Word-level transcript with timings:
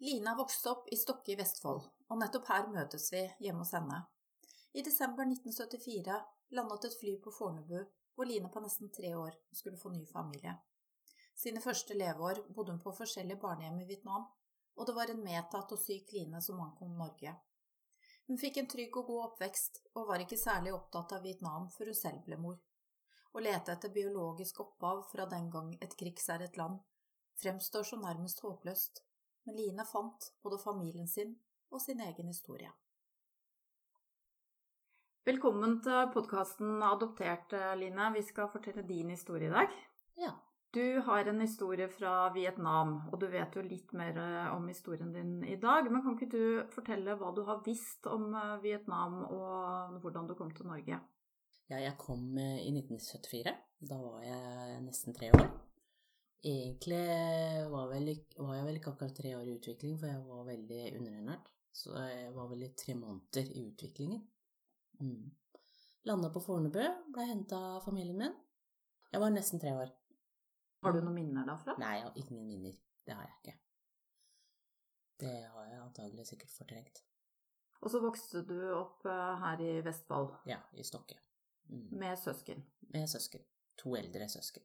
Line 0.00 0.34
vokste 0.38 0.70
opp 0.70 0.88
i 0.88 0.96
Stokke 0.96 1.32
i 1.32 1.36
Vestfold, 1.38 1.82
og 1.82 2.18
nettopp 2.20 2.46
her 2.52 2.68
møtes 2.70 3.08
vi 3.10 3.24
hjemme 3.42 3.64
hos 3.64 3.72
henne. 3.74 3.96
I 4.78 4.84
desember 4.86 5.26
1974 5.26 6.18
landet 6.54 6.84
et 6.86 6.94
fly 7.00 7.14
på 7.24 7.32
Fornebu, 7.34 7.80
hvor 8.14 8.28
Line 8.30 8.50
på 8.54 8.62
nesten 8.62 8.92
tre 8.94 9.10
år 9.18 9.34
skulle 9.50 9.80
få 9.80 9.90
ny 9.90 10.04
familie. 10.06 10.54
Sine 11.34 11.62
første 11.64 11.96
leveår 11.98 12.44
bodde 12.54 12.76
hun 12.76 12.82
på 12.84 12.94
forskjellige 12.94 13.40
barnehjem 13.42 13.80
i 13.82 13.88
Vietnam, 13.88 14.28
og 14.78 14.86
det 14.86 14.94
var 14.94 15.10
en 15.10 15.24
medtatt 15.24 15.74
og 15.74 15.82
syk 15.82 16.14
Line 16.14 16.42
som 16.46 16.62
ankom 16.62 16.94
Norge. 16.98 17.34
Hun 18.30 18.38
fikk 18.38 18.60
en 18.62 18.70
trygg 18.70 19.00
og 19.00 19.10
god 19.10 19.24
oppvekst, 19.24 19.82
og 19.98 20.06
var 20.12 20.22
ikke 20.22 20.38
særlig 20.38 20.76
opptatt 20.76 21.16
av 21.16 21.26
Vietnam 21.26 21.66
før 21.74 21.90
hun 21.90 21.98
selv 22.04 22.22
ble 22.28 22.38
mor. 22.38 22.62
Å 23.34 23.42
lete 23.42 23.74
etter 23.74 23.90
biologisk 23.90 24.62
opphav 24.62 25.02
fra 25.10 25.26
den 25.26 25.50
gang 25.50 25.74
et 25.82 25.98
krigsherret 25.98 26.54
land 26.60 26.78
fremstår 27.38 27.82
så 27.86 27.98
nærmest 28.00 28.40
håpløst, 28.42 29.02
men 29.48 29.56
Line 29.56 29.84
fant 29.84 30.32
både 30.42 30.58
familien 30.58 31.08
sin 31.08 31.36
og 31.70 31.80
sin 31.80 32.00
egen 32.00 32.28
historie. 32.28 32.70
Velkommen 35.28 35.78
til 35.84 36.08
podkasten 36.12 36.82
Adoptert, 36.84 37.52
Line. 37.76 38.10
Vi 38.14 38.22
skal 38.24 38.48
fortelle 38.52 38.84
din 38.88 39.10
historie 39.12 39.48
i 39.48 39.52
dag. 39.52 39.74
Ja. 40.20 40.34
Du 40.72 41.00
har 41.00 41.24
en 41.24 41.40
historie 41.40 41.88
fra 41.88 42.28
Vietnam, 42.34 42.98
og 43.08 43.20
du 43.20 43.26
vet 43.32 43.54
jo 43.56 43.62
litt 43.64 43.92
mer 43.96 44.18
eh, 44.20 44.50
om 44.52 44.66
historien 44.68 45.14
din 45.14 45.38
i 45.44 45.56
dag. 45.56 45.88
Men 45.88 46.02
kan 46.04 46.18
ikke 46.18 46.28
du 46.28 46.74
fortelle 46.74 47.14
hva 47.16 47.30
du 47.32 47.40
har 47.48 47.62
visst 47.64 48.04
om 48.06 48.34
eh, 48.36 48.58
Vietnam, 48.66 49.22
og 49.24 49.96
hvordan 50.02 50.28
du 50.28 50.34
kom 50.36 50.52
til 50.52 50.68
Norge? 50.68 51.00
Ja, 51.72 51.80
jeg 51.80 51.96
kom 52.00 52.36
eh, 52.36 52.66
i 52.66 52.74
1974. 52.74 53.56
Da 53.88 53.96
var 54.02 54.20
jeg 54.28 54.84
nesten 54.84 55.16
tre 55.16 55.32
år. 55.32 55.48
Egentlig 56.42 57.70
var, 57.70 57.88
vel, 57.90 58.10
var, 58.36 58.52
jeg 58.54 58.66
vel 58.68 58.76
ikke 58.78 58.90
akkurat 58.92 59.14
tre 59.16 59.32
år 59.34 59.48
i 59.48 59.54
utvikling, 59.58 59.96
for 59.98 60.06
jeg 60.06 60.20
var 60.26 60.44
veldig 60.46 60.82
underernært. 61.00 61.48
Så 61.74 61.94
jeg 61.98 62.34
var 62.34 62.46
vel 62.52 62.62
i 62.62 62.74
tre 62.78 62.94
måneder 62.98 63.50
i 63.58 63.64
utviklingen. 63.66 64.22
Mm. 65.00 65.32
Landa 66.06 66.30
på 66.34 66.42
Fornebu, 66.42 66.84
ble 67.14 67.26
henta 67.26 67.58
av 67.74 67.82
familien 67.86 68.20
min. 68.22 68.36
Jeg 69.10 69.22
var 69.22 69.34
nesten 69.34 69.62
tre 69.62 69.74
år. 69.74 69.90
Har 70.84 70.94
du 70.94 71.00
noen 71.02 71.16
minner 71.16 71.48
derfra? 71.48 71.74
Nei, 71.82 71.96
jeg 71.98 72.06
har 72.06 72.22
ingen 72.22 72.46
minner. 72.46 72.78
Det 73.06 73.18
har 73.18 73.26
jeg 73.26 73.36
ikke. 73.40 73.56
Det 75.18 75.36
har 75.50 75.68
jeg 75.72 75.82
antagelig 75.82 76.28
sikkert 76.30 76.54
fortrengt. 76.54 77.02
Og 77.82 77.90
så 77.90 77.98
vokste 78.02 78.44
du 78.46 78.58
opp 78.76 79.06
eh, 79.06 79.34
her 79.42 79.62
i 79.62 79.72
Vestfold? 79.86 80.36
Ja, 80.50 80.62
i 80.78 80.86
Stokke. 80.86 81.18
Mm. 81.66 81.88
Med 81.98 82.18
søsken? 82.18 82.62
Med 82.94 83.10
søsken. 83.10 83.42
To 83.82 83.94
eldre 83.98 84.30
søsken 84.30 84.62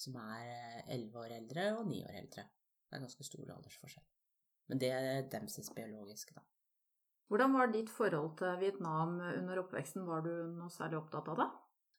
som 0.00 0.18
er 0.20 0.44
eh, 0.44 0.82
elleve 0.96 1.24
år 1.24 1.36
eldre 1.38 1.70
og 1.78 1.88
ni 1.90 2.02
år 2.04 2.20
eldre. 2.22 2.46
Det 2.86 2.98
er 2.98 3.02
ganske 3.02 3.26
stor 3.26 3.54
aldersforskjell. 3.56 4.06
Men 4.70 4.82
det 4.82 4.90
er 4.94 5.28
demses 5.30 5.70
biologiske, 5.74 6.34
da. 6.36 6.44
Hvordan 7.26 7.56
var 7.58 7.72
ditt 7.72 7.90
forhold 7.90 8.36
til 8.38 8.58
Vietnam 8.60 9.16
under 9.18 9.62
oppveksten? 9.64 10.04
Var 10.06 10.22
du 10.22 10.32
noe 10.54 10.70
særlig 10.70 11.00
opptatt 11.00 11.30
av 11.32 11.40
det? 11.40 11.46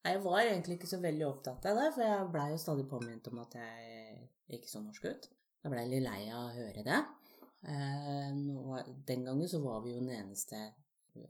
Jeg 0.07 0.21
var 0.23 0.39
egentlig 0.39 0.77
ikke 0.77 0.87
så 0.87 0.99
veldig 1.03 1.25
opptatt 1.27 1.65
av 1.67 1.79
det, 1.81 1.87
for 1.95 2.05
jeg 2.05 2.29
blei 2.31 2.45
jo 2.53 2.59
stadig 2.63 2.85
påminnet 2.87 3.27
om 3.27 3.41
at 3.43 3.57
jeg 3.59 4.29
ikke 4.55 4.71
så 4.71 4.79
norsk 4.83 5.07
ut. 5.09 5.27
Jeg 5.63 5.73
blei 5.73 5.83
litt 5.91 6.05
lei 6.05 6.21
av 6.31 6.45
å 6.45 6.53
høre 6.55 6.83
det. 6.87 6.99
Eh, 7.67 8.37
den 9.09 9.27
gangen 9.27 9.51
så 9.51 9.59
var 9.63 9.81
vi 9.83 9.95
jo 9.95 9.99
den 9.99 10.13
eneste 10.15 10.61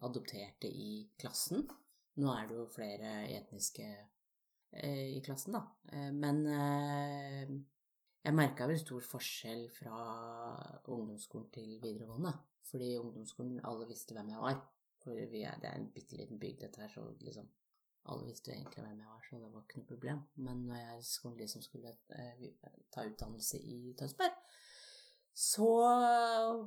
adopterte 0.06 0.70
i 0.70 1.08
klassen. 1.18 1.66
Nå 2.22 2.30
er 2.34 2.50
det 2.50 2.58
jo 2.60 2.68
flere 2.70 3.16
etniske 3.34 3.88
i 4.86 5.22
klassen, 5.26 5.58
da. 5.58 5.64
Eh, 5.92 6.12
men 6.14 6.44
eh, 6.52 7.52
jeg 8.24 8.36
merka 8.36 8.68
vel 8.70 8.80
stor 8.82 9.04
forskjell 9.06 9.68
fra 9.74 10.00
ungdomsskolen 10.92 11.52
til 11.54 11.78
videregående. 11.84 12.34
Fordi 12.68 12.92
i 12.94 13.00
ungdomsskolen 13.00 13.62
alle 13.68 13.88
visste 13.88 14.16
hvem 14.18 14.34
jeg 14.34 14.44
var. 14.44 14.60
For 15.04 15.16
er, 15.16 15.30
det 15.62 15.70
er 15.70 15.78
en 15.78 15.92
bitte 15.94 16.20
liten 16.20 16.40
bygd, 16.42 16.66
dette 16.66 16.84
her, 16.84 16.92
så 16.92 17.06
liksom 17.24 17.48
alle 18.12 18.28
visste 18.28 18.52
egentlig 18.54 18.84
hvem 18.84 19.00
jeg 19.02 19.08
var, 19.10 19.24
så 19.24 19.40
det 19.40 19.48
var 19.54 19.64
ikke 19.64 19.80
noe 19.80 19.90
problem. 19.90 20.20
Men 20.48 20.62
når 20.68 20.78
jeg 20.82 21.08
skulle, 21.08 21.40
liksom 21.42 21.64
skulle 21.64 21.94
ta 22.92 23.04
utdannelse 23.08 23.60
i 23.60 23.80
Tønsberg, 24.00 24.36
så 25.38 25.72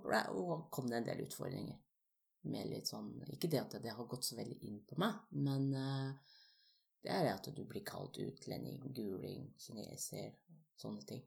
ble, 0.04 0.20
kom 0.70 0.90
det 0.90 1.00
en 1.00 1.08
del 1.08 1.24
utfordringer. 1.26 1.78
Med 2.50 2.70
litt 2.70 2.88
sånn 2.88 3.10
Ikke 3.34 3.50
det 3.52 3.58
at 3.60 3.74
det 3.84 3.92
har 3.92 4.06
gått 4.08 4.24
så 4.24 4.36
veldig 4.38 4.54
inn 4.64 4.78
på 4.88 4.96
meg, 5.02 5.18
men 5.44 5.66
uh, 5.76 6.29
det 7.04 7.12
er 7.12 7.30
at 7.32 7.48
du 7.56 7.62
blir 7.64 7.84
kalt 7.86 8.18
utlending, 8.20 8.80
guling, 8.94 9.46
kineser, 9.60 10.34
sånne 10.80 11.04
ting. 11.08 11.22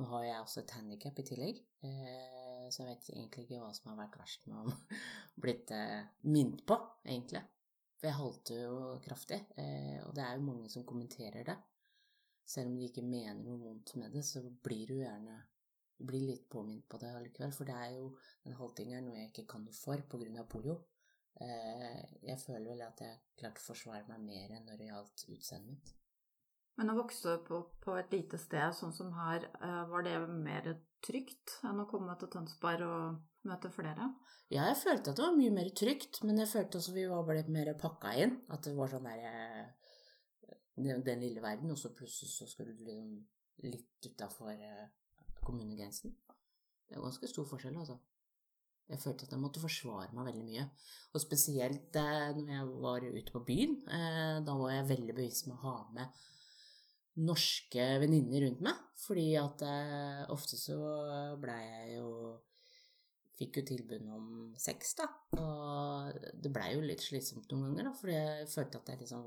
Nå 0.00 0.06
har 0.08 0.24
jeg 0.24 0.40
også 0.40 0.62
et 0.62 0.74
handikap 0.78 1.18
i 1.20 1.24
tillegg, 1.28 1.58
eh, 1.84 2.68
så 2.72 2.82
jeg 2.82 2.88
vet 2.94 3.10
egentlig 3.12 3.44
ikke 3.44 3.60
hva 3.60 3.72
som 3.76 3.90
har 3.90 3.98
vært 4.00 4.16
verst 4.22 4.46
med 4.48 4.62
å 4.62 4.76
blitt 5.44 5.72
eh, 5.76 6.00
minnet 6.24 6.64
på, 6.68 6.78
egentlig. 7.04 7.42
For 7.98 8.08
jeg 8.08 8.18
halter 8.18 8.62
jo 8.64 8.78
kraftig, 9.04 9.42
eh, 9.60 10.00
og 10.06 10.16
det 10.16 10.24
er 10.24 10.38
jo 10.38 10.48
mange 10.48 10.72
som 10.72 10.86
kommenterer 10.88 11.44
det. 11.46 11.58
Selv 12.48 12.72
om 12.72 12.78
de 12.80 12.88
ikke 12.88 13.04
mener 13.04 13.44
noe 13.44 13.60
vondt 13.60 13.94
med 14.00 14.16
det, 14.16 14.24
så 14.26 14.42
blir 14.64 14.88
du 14.88 14.96
gjerne 15.02 15.36
blir 16.02 16.24
litt 16.26 16.48
påminnet 16.50 16.88
på 16.90 16.98
det 16.98 17.12
allikevel. 17.14 17.52
For 17.54 17.68
det 17.68 17.76
er 17.78 17.92
jo 17.96 18.08
den 18.44 18.56
haltinga 18.58 18.98
er 18.98 19.04
noe 19.04 19.18
jeg 19.20 19.30
ikke 19.30 19.46
kan 19.54 19.66
noe 19.66 19.76
for 19.76 20.02
pga. 20.10 20.44
polio. 20.48 20.80
Eh, 21.40 22.04
jeg 22.28 22.38
føler 22.42 22.68
vel 22.68 22.84
at 22.84 23.00
jeg 23.00 23.20
klarte 23.40 23.62
å 23.62 23.68
forsvare 23.70 24.04
meg 24.10 24.24
mer 24.26 24.56
enn 24.56 24.66
når 24.68 24.78
det 24.80 24.88
gjaldt 24.90 25.24
utseendet 25.32 25.70
mitt. 25.72 25.92
Men 26.80 26.92
å 26.92 26.96
vokse 26.96 27.36
opp 27.36 27.72
på 27.84 27.96
et 28.00 28.14
lite 28.14 28.38
sted 28.40 28.76
sånn 28.76 28.94
som 28.96 29.12
her, 29.16 29.48
eh, 29.60 29.82
var 29.88 30.04
det 30.06 30.14
mer 30.28 30.70
trygt 31.04 31.58
enn 31.68 31.82
å 31.82 31.88
komme 31.88 32.16
til 32.18 32.30
Tønsberg 32.32 32.84
og 32.86 33.48
møte 33.48 33.72
flere? 33.72 34.08
Ja, 34.52 34.68
jeg 34.68 34.80
følte 34.82 35.12
at 35.12 35.16
det 35.16 35.24
var 35.24 35.36
mye 35.36 35.52
mer 35.52 35.68
trygt, 35.76 36.22
men 36.24 36.38
jeg 36.38 36.52
følte 36.52 36.78
også 36.78 36.94
vi 36.96 37.06
var 37.08 37.24
blitt 37.28 37.48
mer 37.48 37.72
pakka 37.80 38.14
inn. 38.24 38.38
At 38.52 38.64
det 38.64 38.76
var 38.76 38.92
sånn 38.92 39.08
der 39.08 39.24
eh, 39.28 39.72
Den 40.76 41.20
lille 41.20 41.42
verden, 41.44 41.70
og 41.70 41.78
så 41.78 41.92
plutselig 41.92 42.30
så 42.32 42.46
skulle 42.48 42.72
du 42.72 42.84
liksom 42.84 43.10
litt 43.68 44.06
utafor 44.08 44.56
kommunegrensen. 45.44 46.14
Det 46.88 46.96
er 46.96 47.04
ganske 47.04 47.28
stor 47.28 47.44
forskjell, 47.50 47.76
altså. 47.76 47.98
Jeg 48.92 49.00
følte 49.00 49.24
at 49.24 49.32
jeg 49.32 49.40
måtte 49.40 49.62
forsvare 49.62 50.12
meg 50.12 50.28
veldig 50.28 50.44
mye. 50.44 50.66
Og 51.16 51.22
spesielt 51.22 51.96
eh, 51.96 52.28
når 52.36 52.52
jeg 52.52 52.68
var 52.84 53.06
ute 53.08 53.32
på 53.32 53.42
byen. 53.46 53.78
Eh, 53.88 54.36
da 54.44 54.56
var 54.58 54.74
jeg 54.74 54.90
veldig 54.90 55.16
bevisst 55.16 55.48
med 55.48 55.56
å 55.56 55.62
ha 55.64 55.76
med 55.96 56.22
norske 57.22 57.86
venninner 58.02 58.44
rundt 58.46 58.62
meg. 58.64 58.82
Fordi 59.00 59.26
at 59.40 59.64
eh, 59.64 60.22
ofte 60.32 60.60
så 60.60 60.78
blei 61.42 61.60
jeg 61.66 62.00
jo 62.00 62.08
Fikk 63.32 63.56
jo 63.58 63.62
tilbud 63.66 64.02
om 64.12 64.24
sex, 64.60 64.90
da. 64.98 65.06
Og 65.40 66.18
det 66.44 66.50
blei 66.52 66.66
jo 66.74 66.82
litt 66.84 67.00
slitsomt 67.02 67.48
noen 67.50 67.72
ganger, 67.72 67.88
da. 67.88 67.92
Fordi 67.96 68.12
jeg 68.12 68.50
følte 68.52 68.78
at 68.78 68.90
jeg 68.92 69.00
liksom 69.00 69.24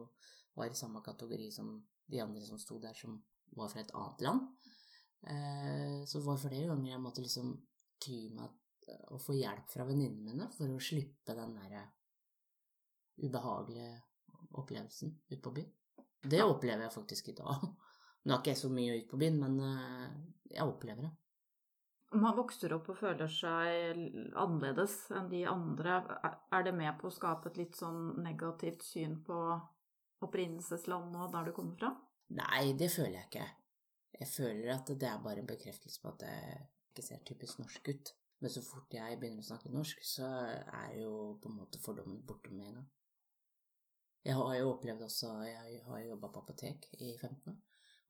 var 0.55 0.69
i 0.69 0.77
samme 0.77 1.01
kategori 1.03 1.47
som 1.51 1.71
de 2.13 2.21
andre 2.23 2.43
som 2.45 2.59
sto 2.61 2.77
der, 2.79 2.93
som 2.95 3.17
var 3.57 3.71
fra 3.73 3.81
et 3.81 3.91
annet 3.97 4.21
land. 4.23 4.45
Så 6.05 6.21
det 6.21 6.27
var 6.29 6.39
flere 6.39 6.69
ganger 6.69 6.91
jeg 6.93 7.01
måtte 7.01 7.25
liksom 7.25 7.49
ty 8.05 8.19
meg 8.37 8.53
å 9.11 9.19
få 9.21 9.35
hjelp 9.37 9.69
fra 9.71 9.85
venninnene 9.87 10.23
mine 10.25 10.49
for 10.53 10.71
å 10.71 10.81
slippe 10.81 11.35
den 11.37 11.55
der 11.57 11.87
ubehagelige 13.23 13.93
opplevelsen 14.55 15.13
ute 15.29 15.41
på 15.41 15.53
byen. 15.55 15.71
Det 16.25 16.41
opplever 16.43 16.85
jeg 16.85 16.95
faktisk 16.95 17.29
i 17.29 17.37
dag. 17.37 17.67
Nå 18.25 18.33
er 18.33 18.41
ikke 18.41 18.53
jeg 18.53 18.61
så 18.63 18.71
mye 18.73 18.97
ute 18.97 19.11
på 19.11 19.19
byen, 19.21 19.37
men 19.41 19.59
eh, 19.61 20.17
jeg 20.55 20.65
opplever 20.65 21.05
det. 21.05 21.13
Man 22.15 22.35
vokser 22.37 22.71
opp 22.75 22.87
og 22.93 22.97
føler 22.97 23.29
seg 23.29 23.99
annerledes 24.39 24.95
enn 25.13 25.27
de 25.29 25.41
andre. 25.49 25.99
Er 26.53 26.65
det 26.65 26.73
med 26.77 26.95
på 27.01 27.09
å 27.09 27.13
skape 27.13 27.51
et 27.51 27.59
litt 27.59 27.77
sånn 27.77 28.15
negativt 28.23 28.85
syn 28.85 29.17
på 29.25 29.39
opprinnelseslandet 30.25 31.25
og 31.25 31.33
der 31.33 31.49
du 31.49 31.55
kommer 31.57 31.75
fra? 31.81 31.91
Nei, 32.37 32.71
det 32.77 32.89
føler 32.93 33.19
jeg 33.19 33.29
ikke. 33.29 33.47
Jeg 34.15 34.31
føler 34.31 34.71
at 34.77 34.93
det 34.95 35.09
er 35.09 35.25
bare 35.25 35.43
en 35.43 35.49
bekreftelse 35.49 36.01
på 36.01 36.13
at 36.13 36.23
jeg 36.25 36.61
ikke 36.93 37.03
ser 37.03 37.25
typisk 37.27 37.59
norsk 37.59 37.91
ut. 37.91 38.13
Men 38.43 38.51
så 38.51 38.61
fort 38.65 38.93
jeg 38.93 39.19
begynner 39.19 39.43
å 39.43 39.47
snakke 39.47 39.71
norsk, 39.71 40.01
så 40.05 40.27
er 40.27 40.97
jo 40.99 41.11
på 41.41 41.49
en 41.49 41.59
måte 41.61 41.79
fordommen 41.81 42.19
borte 42.27 42.51
med 42.51 42.67
en 42.67 42.79
gang. 42.81 42.89
Jeg 44.25 44.35
har 44.39 44.55
jo 44.57 44.71
opplevd 44.71 45.03
også 45.05 45.31
Jeg 45.45 45.81
har 45.85 45.99
jo 46.01 46.09
jobba 46.09 46.31
på 46.33 46.41
apotek 46.41 46.87
i 46.97 47.13
15 47.13 47.51
år. 47.51 47.57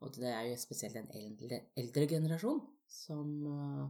Og 0.03 0.15
det 0.15 0.29
er 0.29 0.41
jo 0.49 0.57
spesielt 0.59 0.97
en 0.99 1.11
eldre, 1.17 1.59
eldre 1.79 2.07
generasjon 2.07 2.61
som 2.91 3.29
uh, 3.47 3.83
eh, 3.83 3.89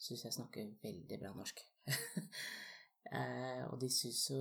syns 0.00 0.24
jeg 0.24 0.36
snakker 0.36 0.70
veldig 0.82 1.18
bra 1.20 1.32
norsk. 1.36 1.62
uh, 1.90 3.62
og 3.70 3.76
de 3.82 3.90
syns 3.92 4.22
jo, 4.30 4.40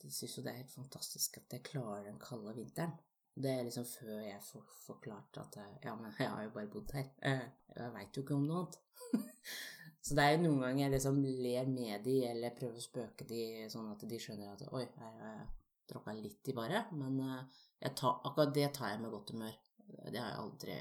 de 0.00 0.10
synes 0.10 0.36
jo 0.38 0.44
det 0.46 0.52
er 0.52 0.62
helt 0.62 0.74
fantastisk 0.74 1.40
at 1.42 1.56
jeg 1.56 1.66
klarer 1.66 2.06
den 2.08 2.20
kalde 2.22 2.54
vinteren. 2.56 2.94
Det 3.34 3.50
er 3.50 3.66
liksom 3.66 3.86
før 3.86 4.22
jeg 4.22 4.40
får 4.42 4.64
forklart 4.86 5.42
at 5.42 5.60
ja, 5.84 5.94
men 5.96 6.14
jeg 6.18 6.30
har 6.30 6.46
jo 6.46 6.54
bare 6.56 6.72
bodd 6.72 6.94
her. 6.94 7.10
Uh, 7.26 7.46
jeg 7.76 7.94
veit 7.98 8.16
jo 8.16 8.24
ikke 8.24 8.38
om 8.38 8.48
noe 8.48 8.64
annet. 8.64 8.80
Så 10.00 10.16
det 10.16 10.24
er 10.24 10.34
jo 10.34 10.44
noen 10.46 10.62
ganger 10.64 10.86
jeg 10.86 10.92
liksom 10.94 11.18
ler 11.44 11.66
med 11.68 12.04
de, 12.06 12.14
eller 12.30 12.54
prøver 12.56 12.80
å 12.80 12.84
spøke 12.84 13.26
de, 13.28 13.42
sånn 13.72 13.90
at 13.92 14.04
de 14.08 14.20
skjønner 14.20 14.54
at 14.54 14.62
oi, 14.72 14.86
her 14.96 15.18
har 15.20 15.34
jeg 15.34 15.48
tråkka 15.90 16.14
litt 16.16 16.48
i 16.48 16.56
bare. 16.56 16.86
Men 16.96 17.18
eh, 17.26 17.92
tar, 17.92 18.20
akkurat 18.24 18.54
det 18.56 18.70
tar 18.76 18.94
jeg 18.94 19.02
med 19.02 19.12
godt 19.12 19.34
humør. 19.34 19.58
Det 19.90 20.16
har 20.16 20.32
jeg 20.32 20.40
aldri 20.40 20.78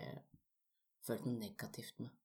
følt 1.08 1.28
noe 1.28 1.40
negativt 1.42 2.00
med. 2.04 2.16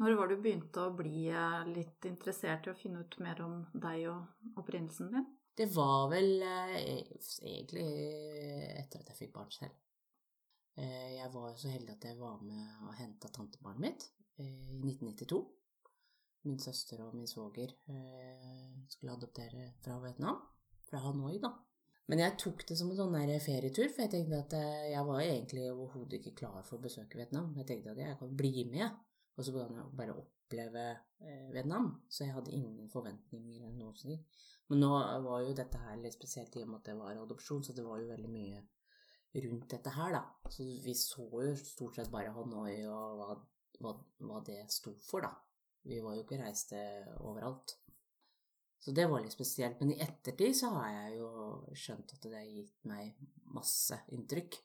Når 0.00 0.16
var 0.16 0.28
du 0.28 0.36
begynte 0.40 0.84
å 0.84 0.94
bli 0.96 1.26
eh, 1.32 1.58
litt 1.68 2.08
interessert 2.08 2.68
i 2.68 2.72
å 2.72 2.78
finne 2.78 3.04
ut 3.04 3.18
mer 3.24 3.42
om 3.44 3.58
deg 3.74 4.06
og 4.12 4.60
opprinnelsen 4.62 5.12
din? 5.12 5.26
Det 5.56 5.68
var 5.72 6.08
vel 6.12 6.32
eh, 6.44 6.72
egentlig 7.44 7.86
etter 8.76 9.02
at 9.02 9.12
jeg 9.12 9.20
fikk 9.20 9.36
barn 9.36 9.52
selv. 9.52 9.82
Jeg 10.76 11.30
var 11.32 11.54
så 11.56 11.70
heldig 11.72 11.94
at 11.94 12.02
jeg 12.04 12.18
var 12.20 12.42
med 12.44 12.82
og 12.84 12.90
henta 12.98 13.30
tantebarnet 13.32 13.80
mitt 13.80 14.02
i 14.44 14.48
1992. 14.82 15.38
Min 16.46 16.60
søster 16.62 17.00
og 17.02 17.14
min 17.16 17.26
svoger 17.26 17.72
eh, 17.90 18.74
skulle 18.88 19.16
adoptere 19.16 19.72
fra 19.82 19.98
Vietnam. 20.02 20.38
Fra 20.86 21.00
Hanoi, 21.02 21.40
da. 21.42 21.50
Men 22.06 22.22
jeg 22.22 22.36
tok 22.38 22.62
det 22.68 22.76
som 22.78 22.92
en 22.92 22.98
sånn 23.00 23.16
ferietur, 23.42 23.88
for 23.90 24.04
jeg 24.04 24.12
tenkte 24.12 24.38
at 24.44 24.54
eh, 24.54 24.90
jeg 24.92 25.06
var 25.08 25.24
egentlig 25.24 25.64
overhodet 25.72 26.20
ikke 26.20 26.36
klar 26.44 26.60
for 26.62 26.78
å 26.78 26.84
besøke 26.84 27.18
Vietnam. 27.18 27.50
Jeg 27.58 27.66
tenkte 27.66 27.96
at 27.96 28.02
jeg 28.02 28.18
kan 28.20 28.36
bli 28.38 28.66
med, 28.70 28.86
og 29.34 29.42
så 29.42 29.54
kan 29.56 29.74
jeg 29.74 29.96
bare 29.98 30.14
oppleve 30.20 30.84
eh, 30.94 31.48
Vietnam. 31.50 31.90
Så 32.06 32.22
jeg 32.24 32.36
hadde 32.36 32.54
ingen 32.54 32.86
forventninger 32.92 33.64
eller 33.64 33.74
noe 33.80 33.98
sånt. 33.98 34.22
Men 34.70 34.82
nå 34.82 34.92
var 35.26 35.42
jo 35.42 35.58
dette 35.58 35.82
her 35.82 35.98
litt 36.02 36.14
spesielt 36.14 36.54
i 36.54 36.62
og 36.62 36.70
med 36.70 36.80
at 36.80 36.92
det 36.92 36.96
var 37.00 37.18
adopsjon, 37.24 37.66
så 37.66 37.74
det 37.74 37.86
var 37.86 37.98
jo 38.02 38.12
veldig 38.12 38.30
mye 38.30 38.62
rundt 39.42 39.66
dette 39.74 39.92
her, 39.98 40.14
da. 40.14 40.22
Så 40.50 40.62
vi 40.62 40.94
så 40.94 41.26
jo 41.26 41.52
stort 41.58 41.98
sett 41.98 42.14
bare 42.14 42.32
Hanoi 42.38 42.78
og 42.86 43.18
hva, 43.18 43.36
hva, 43.82 43.92
hva 44.30 44.40
det 44.46 44.62
sto 44.72 44.94
for, 45.02 45.26
da. 45.26 45.34
Vi 45.86 46.00
var 46.02 46.16
jo 46.16 46.24
ikke 46.24 46.40
reiste 46.40 46.78
overalt. 47.22 47.76
Så 48.82 48.92
det 48.94 49.06
var 49.10 49.22
litt 49.22 49.34
spesielt. 49.34 49.80
Men 49.80 49.94
i 49.94 50.00
ettertid 50.02 50.54
så 50.58 50.70
har 50.76 50.90
jeg 50.92 51.20
jo 51.20 51.30
skjønt 51.74 52.12
at 52.14 52.26
det 52.26 52.36
har 52.36 52.46
gitt 52.46 52.88
meg 52.90 53.16
masse 53.54 53.98
inntrykk. 54.14 54.58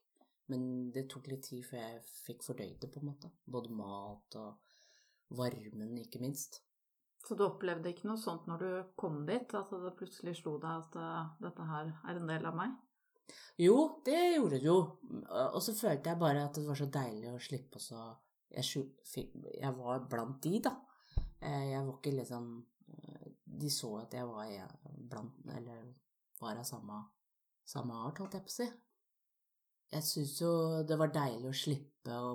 Men 0.51 0.65
det 0.93 1.07
tok 1.09 1.29
litt 1.31 1.45
tid 1.47 1.63
før 1.65 1.79
jeg 1.79 2.01
fikk 2.25 2.43
fordøyd 2.45 2.75
det, 2.81 2.89
på 2.91 2.99
en 3.01 3.11
måte. 3.13 3.31
Både 3.45 3.71
mat 3.73 4.37
og 4.41 5.37
varmen, 5.37 5.95
ikke 6.01 6.21
minst. 6.21 6.59
Så 7.21 7.37
du 7.37 7.45
opplevde 7.45 7.91
ikke 7.91 8.09
noe 8.09 8.19
sånt 8.19 8.47
når 8.49 8.63
du 8.63 8.71
kom 8.99 9.21
dit, 9.27 9.53
at 9.57 9.71
det 9.71 9.93
plutselig 9.97 10.39
slo 10.39 10.57
deg 10.61 10.85
at 10.85 10.97
uh, 10.97 11.33
dette 11.41 11.67
her 11.69 11.91
er 12.09 12.17
en 12.17 12.31
del 12.33 12.47
av 12.49 12.57
meg? 12.57 12.73
Jo, 13.61 13.75
det 14.05 14.19
gjorde 14.35 14.57
det 14.57 14.67
jo. 14.67 14.77
Og 15.53 15.61
så 15.63 15.75
følte 15.77 16.11
jeg 16.11 16.19
bare 16.19 16.47
at 16.47 16.57
det 16.57 16.65
var 16.67 16.79
så 16.79 16.89
deilig 16.91 17.31
å 17.31 17.41
slippe 17.41 17.79
å 17.79 17.83
så 17.85 18.05
jeg, 18.51 18.87
jeg, 19.61 19.73
var 19.77 20.07
blant 20.11 20.41
de, 20.43 20.57
da. 20.65 20.73
Eh, 21.41 21.65
jeg 21.71 21.85
var 21.87 21.97
ikke 21.97 22.15
liksom 22.19 22.51
de 23.61 23.69
så 23.69 23.91
at 24.01 24.13
jeg 24.15 24.27
var 24.27 24.77
blant 25.09 25.49
Eller 25.55 25.83
var 26.41 26.57
av 26.57 26.65
samme, 26.65 26.97
samme 27.67 27.97
art, 28.07 28.21
holdt 28.21 28.37
jeg 28.37 28.45
på 28.45 28.51
å 28.51 28.55
si. 28.55 28.67
Jeg 29.91 30.07
syns 30.07 30.37
jo 30.41 30.51
det 30.87 30.97
var 30.97 31.11
deilig 31.13 31.49
å 31.49 31.57
slippe 31.57 32.15
å 32.15 32.31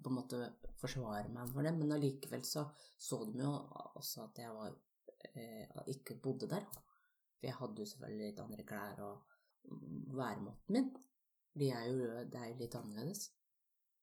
på 0.00 0.08
en 0.08 0.16
måte 0.16 0.38
forsvare 0.80 1.28
meg 1.28 1.50
for 1.52 1.66
det, 1.66 1.74
men 1.76 1.92
allikevel 1.92 2.44
så 2.46 2.64
så 2.96 3.18
de 3.28 3.42
jo 3.42 3.50
også 4.00 4.24
at 4.24 4.40
jeg 4.40 4.54
var 4.54 4.72
eh, 5.34 5.82
ikke 5.92 6.16
bodde 6.24 6.48
der. 6.48 6.64
For 7.36 7.48
jeg 7.48 7.58
hadde 7.58 7.82
jo 7.82 7.90
selvfølgelig 7.90 8.30
litt 8.30 8.42
andre 8.44 8.66
klær 8.68 9.02
og 9.04 9.36
væremåten 10.16 10.76
min. 10.76 10.90
De 11.60 11.68
er 11.74 11.86
jo, 11.90 12.08
det 12.30 12.40
er 12.40 12.48
jo 12.52 12.58
litt 12.62 12.76
annerledes. 12.78 13.26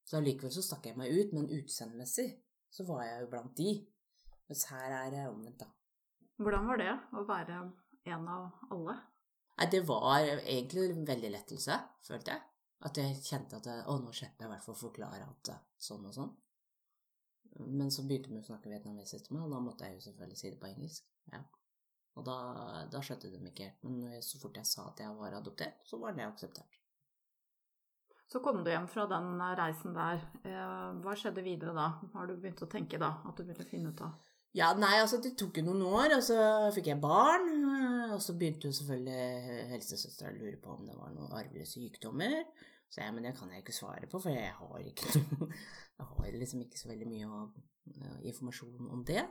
Så 0.05 0.19
allikevel 0.19 0.53
så 0.53 0.63
stakk 0.65 0.85
jeg 0.89 0.99
meg 0.99 1.13
ut, 1.15 1.33
men 1.33 1.49
utseendemessig 1.57 2.29
så 2.69 2.85
var 2.87 3.05
jeg 3.07 3.23
jo 3.23 3.31
blant 3.31 3.57
de. 3.57 3.71
Mens 4.47 4.63
her 4.71 4.95
er 5.01 5.11
det 5.13 5.27
omvendt, 5.27 5.63
da. 5.63 5.69
Hvordan 6.37 6.67
var 6.69 6.81
det 6.81 6.91
å 7.17 7.23
være 7.27 7.61
en 8.07 8.27
av 8.31 8.67
alle? 8.71 8.95
Nei, 9.57 9.67
det 9.73 9.81
var 9.89 10.21
egentlig 10.21 10.91
en 10.91 11.07
veldig 11.07 11.31
lettelse, 11.33 11.77
følte 12.05 12.35
jeg. 12.35 12.43
At 12.87 12.99
jeg 13.01 13.21
kjente 13.25 13.57
at 13.57 13.69
å, 13.89 13.95
nå 13.97 14.11
slipper 14.13 14.45
jeg 14.45 14.51
i 14.51 14.53
hvert 14.53 14.65
fall 14.65 14.75
å 14.77 14.81
forklare 14.83 15.25
alt 15.25 15.51
sånn 15.81 16.05
og 16.05 16.13
sånn. 16.13 16.33
Men 17.57 17.89
så 17.89 18.05
begynte 18.05 18.29
vi 18.29 18.37
å 18.37 18.45
snakke 18.45 18.69
vietnamesisk 18.69 19.25
til 19.25 19.37
meg, 19.37 19.47
og 19.47 19.55
da 19.55 19.61
måtte 19.65 19.87
jeg 19.87 19.97
jo 19.97 20.03
selvfølgelig 20.05 20.37
si 20.37 20.51
det 20.53 20.59
på 20.61 20.69
engelsk. 20.69 21.07
Ja. 21.33 21.41
Og 22.17 22.25
da, 22.25 22.35
da 22.93 23.01
skjønte 23.01 23.31
de 23.33 23.41
ikke 23.49 23.71
helt. 23.71 23.81
Men 23.85 24.21
så 24.25 24.37
fort 24.41 24.57
jeg 24.61 24.69
sa 24.69 24.85
at 24.91 25.01
jeg 25.01 25.17
var 25.17 25.39
adoptert, 25.39 25.81
så 25.89 25.97
var 26.01 26.13
det 26.17 26.27
akseptert. 26.27 26.77
Så 28.27 28.41
kom 28.43 28.59
du 28.63 28.69
hjem 28.69 28.89
fra 28.91 29.05
den 29.09 29.41
reisen 29.57 29.93
der. 29.95 30.21
Eh, 30.43 30.87
hva 31.01 31.13
skjedde 31.15 31.45
videre 31.45 31.73
da? 31.77 31.87
Har 32.13 32.27
du 32.27 32.35
begynt 32.35 32.61
å 32.61 32.69
tenke 32.69 32.99
da 32.99 33.13
at 33.25 33.39
du 33.39 33.45
ville 33.47 33.65
finne 33.65 33.93
ut 33.93 34.03
av? 34.03 34.17
Ja, 34.55 34.71
nei, 34.79 34.95
altså 35.01 35.19
det 35.21 35.35
tok 35.37 35.59
jo 35.59 35.65
noen 35.67 35.83
år, 35.85 36.15
og 36.15 36.23
så 36.25 36.37
fikk 36.73 36.91
jeg 36.93 37.01
barn. 37.03 37.49
Og 38.15 38.21
så 38.23 38.33
begynte 38.39 38.69
jo 38.69 38.77
selvfølgelig 38.77 39.67
helsesøstera 39.73 40.31
å 40.31 40.37
lure 40.37 40.57
på 40.63 40.73
om 40.73 40.87
det 40.87 40.95
var 40.97 41.11
noen 41.13 41.35
arvelige 41.35 41.69
sykdommer. 41.75 42.39
Så 42.87 43.03
jeg, 43.03 43.13
men 43.13 43.27
det 43.27 43.35
kan 43.37 43.51
jeg 43.51 43.65
ikke 43.65 43.75
svare 43.75 44.07
på, 44.09 44.21
for 44.23 44.31
jeg 44.31 44.53
har 44.55 44.77
noe 44.79 45.49
Jeg 45.51 46.07
har 46.07 46.39
liksom 46.39 46.63
ikke 46.63 46.79
så 46.79 46.89
veldig 46.93 47.09
mye 47.09 47.41
informasjon 48.29 48.89
om 48.93 49.03
det. 49.07 49.25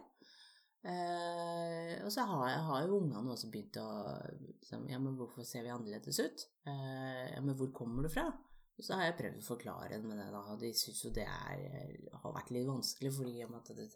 Eh, 0.87 1.95
og 2.05 2.13
så 2.15 2.23
har, 2.29 2.43
jeg, 2.53 2.65
har 2.69 2.83
jo 2.85 2.99
ungene 3.01 3.33
også 3.33 3.49
begynt 3.51 3.79
å 3.83 3.87
liksom, 4.29 4.85
Ja, 4.87 5.01
men 5.03 5.17
hvorfor 5.19 5.47
ser 5.47 5.65
vi 5.67 5.73
annerledes 5.75 6.21
ut? 6.23 6.45
Eh, 6.69 7.25
ja, 7.33 7.41
men 7.43 7.57
hvor 7.59 7.73
kommer 7.75 8.07
du 8.07 8.13
fra? 8.13 8.29
Og 8.77 8.85
så 8.85 8.99
har 8.99 9.09
jeg 9.09 9.17
prøvd 9.19 9.41
å 9.41 9.47
forklare 9.49 9.97
det 9.97 10.05
med 10.05 10.21
det, 10.21 10.29
da, 10.31 10.43
og 10.53 10.61
de 10.61 10.71
syns 10.77 11.01
jo 11.03 11.11
det 11.17 11.25
er, 11.25 11.97
har 12.13 12.35
vært 12.37 12.53
litt 12.55 12.69
vanskelig, 12.69 13.13
fordi 13.17 13.41
om 13.47 13.57
at 13.59 13.73
det, 13.79 13.89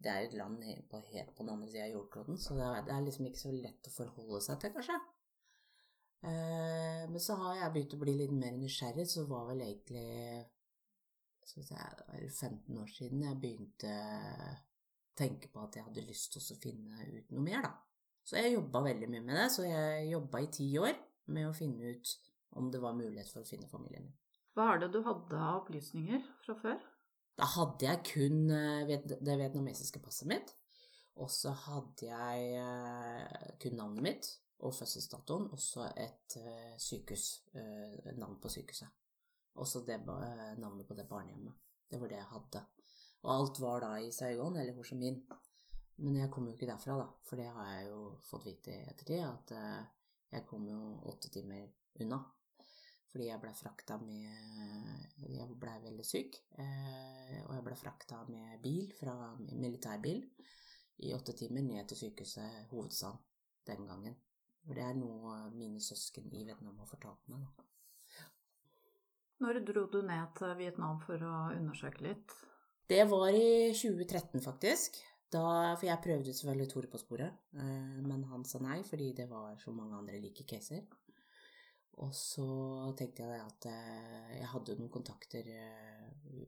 det 0.00 0.10
er 0.10 0.22
jo 0.22 0.28
et 0.30 0.36
land 0.38 0.62
på, 0.88 1.00
helt 1.12 1.34
på 1.36 1.44
den 1.44 1.52
andre 1.52 1.68
sida 1.68 1.86
av 1.86 1.94
jordkloden, 1.94 2.38
så 2.40 2.56
det 2.56 2.66
er, 2.66 2.84
det 2.86 2.94
er, 2.94 3.02
liksom 3.06 3.26
ikke 3.28 3.42
så 3.42 3.52
lett 3.52 3.90
å 3.90 3.92
forholde 3.94 4.40
seg 4.46 4.62
til, 4.62 4.72
kanskje. 4.76 4.96
Eh, 6.30 7.02
men 7.10 7.20
så 7.20 7.36
har 7.40 7.58
jeg 7.58 7.74
begynt 7.74 7.96
å 7.96 8.00
bli 8.00 8.14
litt 8.16 8.32
mer 8.36 8.56
nysgjerrig, 8.56 9.06
så 9.08 9.26
var 9.28 9.50
vel 9.50 9.62
egentlig 9.66 10.08
skal 11.50 11.66
si, 11.66 11.76
15 11.76 12.80
år 12.80 12.90
siden 12.94 13.24
jeg 13.26 13.40
begynte 13.42 13.92
å 13.92 14.50
tenke 15.20 15.50
på 15.52 15.64
at 15.64 15.76
jeg 15.76 15.84
hadde 15.84 16.06
lyst 16.06 16.32
til 16.32 16.44
å 16.54 16.58
finne 16.62 17.06
ut 17.10 17.32
noe 17.34 17.44
mer, 17.44 17.64
da. 17.66 17.74
Så 18.24 18.38
jeg 18.38 18.54
jobba 18.54 18.84
veldig 18.84 19.08
mye 19.10 19.24
med 19.26 19.36
det, 19.36 19.46
så 19.52 19.64
jeg 19.66 20.10
jobba 20.12 20.40
i 20.44 20.50
ti 20.54 20.68
år 20.78 20.94
med 21.34 21.48
å 21.48 21.56
finne 21.56 21.92
ut 21.92 22.12
om 22.60 22.70
det 22.72 22.80
var 22.82 22.96
mulighet 22.96 23.30
for 23.32 23.42
å 23.42 23.48
finne 23.48 23.68
familien 23.70 24.06
min. 24.06 24.16
Hva 24.56 24.72
er 24.72 24.82
det 24.82 24.90
du 24.94 25.00
hadde 25.06 25.38
av 25.38 25.62
opplysninger 25.62 26.24
fra 26.44 26.56
før? 26.58 26.80
Da 27.40 27.46
hadde 27.54 27.86
jeg 27.86 28.02
kun 28.04 28.50
eh, 28.52 28.90
det 29.08 29.36
vietnamesiske 29.40 30.00
passet 30.04 30.28
mitt. 30.28 30.52
Og 31.20 31.30
så 31.32 31.52
hadde 31.56 32.08
jeg 32.10 32.50
eh, 32.60 33.52
kun 33.62 33.78
navnet 33.78 34.04
mitt 34.04 34.28
og 34.60 34.74
fødselsdatoen, 34.76 35.46
og 35.48 35.60
så 35.60 35.86
et 35.96 36.36
eh, 36.36 36.74
sykehus, 36.76 37.46
navn 38.20 38.36
på 38.42 38.50
sykehuset. 38.52 38.90
Også 39.60 39.80
det 39.86 40.02
navnet 40.04 40.86
på 40.88 40.94
det 40.94 41.08
barnehjemmet. 41.08 41.56
Det 41.90 42.00
var 42.00 42.12
det 42.12 42.18
jeg 42.20 42.28
hadde. 42.34 42.62
Og 43.24 43.30
alt 43.34 43.60
var 43.60 43.80
da 43.82 43.94
i 43.98 44.12
Saigon 44.12 44.58
eller 44.60 44.76
Ho 44.76 44.84
Chi 44.84 44.98
Minh. 45.00 45.24
Men 46.04 46.20
jeg 46.20 46.30
kom 46.32 46.46
jo 46.46 46.52
ikke 46.54 46.68
derfra, 46.68 46.98
da, 47.00 47.08
for 47.24 47.40
det 47.40 47.48
har 47.56 47.72
jeg 47.72 47.88
jo 47.88 48.02
fått 48.24 48.46
vite 48.46 48.72
i 48.72 48.84
ettertid, 48.88 49.24
at 49.24 49.52
jeg 50.30 50.46
kom 50.48 50.68
jo 50.68 50.78
åtte 51.10 51.32
timer 51.32 51.66
unna. 52.00 52.20
Fordi 53.10 53.26
jeg 53.26 53.42
ble 53.42 53.50
frakta 53.58 53.96
med 53.98 55.26
Jeg 55.26 55.56
blei 55.58 55.76
veldig 55.82 56.06
syk. 56.06 56.38
Eh, 56.62 57.40
og 57.42 57.54
jeg 57.56 57.64
ble 57.66 57.78
frakta 57.78 58.20
med 58.28 58.60
bil, 58.62 58.92
fra 58.98 59.14
militærbil, 59.38 60.22
i 61.06 61.14
åtte 61.16 61.34
timer 61.34 61.64
ned 61.66 61.88
til 61.90 62.04
sykehuset 62.04 62.70
hovedstaden 62.70 63.18
den 63.66 63.88
gangen. 63.88 64.14
For 64.66 64.76
det 64.76 64.84
er 64.84 64.96
noe 64.98 65.36
mine 65.56 65.80
søsken 65.82 66.28
i 66.36 66.44
Vietnam 66.44 66.78
har 66.78 66.88
fortalt 66.88 67.28
meg. 67.32 67.42
Da. 67.56 67.66
Når 69.40 69.62
dro 69.64 69.86
du 69.88 70.02
ned 70.04 70.34
til 70.36 70.56
Vietnam 70.58 71.00
for 71.00 71.22
å 71.24 71.36
undersøke 71.56 72.04
litt? 72.04 72.34
Det 72.90 73.04
var 73.08 73.32
i 73.32 73.70
2013, 73.72 74.42
faktisk. 74.44 74.98
Da, 75.30 75.44
for 75.78 75.86
jeg 75.86 76.02
prøvde 76.02 76.34
selvfølgelig 76.34 76.70
Tore 76.72 76.90
på 76.90 76.98
sporet, 76.98 77.36
eh, 77.54 77.98
men 78.02 78.24
han 78.32 78.44
sa 78.44 78.58
nei 78.62 78.80
fordi 78.82 79.12
det 79.20 79.28
var 79.30 79.54
så 79.62 79.72
mange 79.72 79.94
andre 79.96 80.18
like 80.18 80.44
caser. 80.44 80.82
Og 82.00 82.12
så 82.16 82.46
tenkte 82.96 83.26
jeg 83.26 83.40
at 83.44 83.66
eh, 83.68 84.36
jeg 84.38 84.48
hadde 84.54 84.76
noen 84.78 84.92
kontakter 84.92 85.48
eh, 85.52 86.44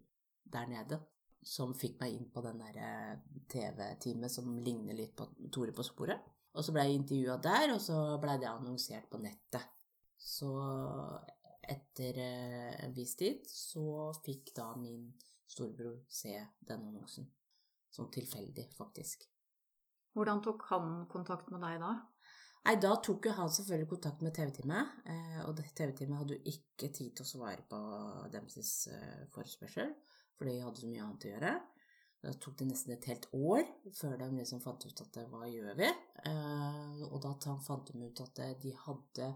der 0.52 0.70
nede 0.70 0.98
som 1.42 1.74
fikk 1.74 1.98
meg 2.00 2.14
inn 2.14 2.28
på 2.32 2.42
den 2.44 2.62
der 2.62 2.78
eh, 2.80 3.26
TV-teamet 3.52 4.32
som 4.32 4.54
ligner 4.64 4.96
litt 4.96 5.14
på 5.18 5.28
Tore 5.52 5.74
på 5.76 5.84
sporet. 5.84 6.30
Og 6.52 6.64
så 6.64 6.72
ble 6.74 6.86
jeg 6.86 7.00
intervjua 7.00 7.36
der, 7.42 7.74
og 7.74 7.80
så 7.80 7.98
ble 8.20 8.36
det 8.40 8.48
annonsert 8.48 9.08
på 9.12 9.20
nettet. 9.20 9.64
Så 10.20 10.52
etter 11.62 12.18
en 12.22 12.92
viss 12.94 13.14
tid 13.18 13.46
så 13.48 14.10
fikk 14.22 14.52
da 14.54 14.68
min 14.76 15.06
storebror 15.48 16.02
se 16.12 16.34
den 16.60 16.84
annonsen. 16.90 17.28
Sånn 17.92 18.12
tilfeldig, 18.12 18.68
faktisk. 18.76 19.24
Hvordan 20.12 20.42
tok 20.44 20.66
han 20.68 21.06
kontakt 21.12 21.48
med 21.52 21.64
deg 21.64 21.80
da? 21.80 21.94
Nei, 22.62 22.76
da 22.78 22.92
tok 23.02 23.26
jo 23.26 23.32
han 23.34 23.50
selvfølgelig 23.50 23.88
kontakt 23.90 24.20
med 24.22 24.34
TV-teamet, 24.36 24.90
eh, 25.10 25.38
og 25.48 25.58
TV-teamet 25.58 26.20
hadde 26.20 26.36
jo 26.36 26.52
ikke 26.52 26.92
tid 26.94 27.16
til 27.18 27.24
å 27.24 27.30
svare 27.32 27.64
på 27.66 27.78
deres 28.30 28.70
eh, 28.92 29.24
forespørsel, 29.34 29.90
for 30.38 30.46
de 30.46 30.60
hadde 30.62 30.78
så 30.78 30.90
mye 30.90 31.02
annet 31.02 31.26
å 31.26 31.32
gjøre. 31.32 31.52
Da 32.22 32.36
tok 32.38 32.60
det 32.60 32.68
nesten 32.68 32.94
et 32.94 33.08
helt 33.10 33.26
år 33.34 33.64
før 33.98 34.14
de 34.20 34.28
liksom 34.36 34.62
fant 34.62 34.86
ut 34.86 35.02
at 35.02 35.18
hva 35.32 35.48
gjør 35.50 35.74
vi? 35.80 35.90
Eh, 36.30 37.02
og 37.08 37.18
da 37.24 37.56
fant 37.66 37.90
de 37.90 38.06
ut 38.06 38.22
at 38.28 38.44
de 38.62 38.76
hadde 38.84 39.32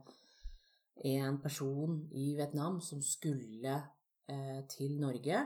en 1.11 1.42
person 1.42 1.99
i 2.14 2.30
Vietnam 2.38 2.78
som 2.80 3.02
skulle 3.04 3.83
til 4.71 4.97
Norge, 4.99 5.42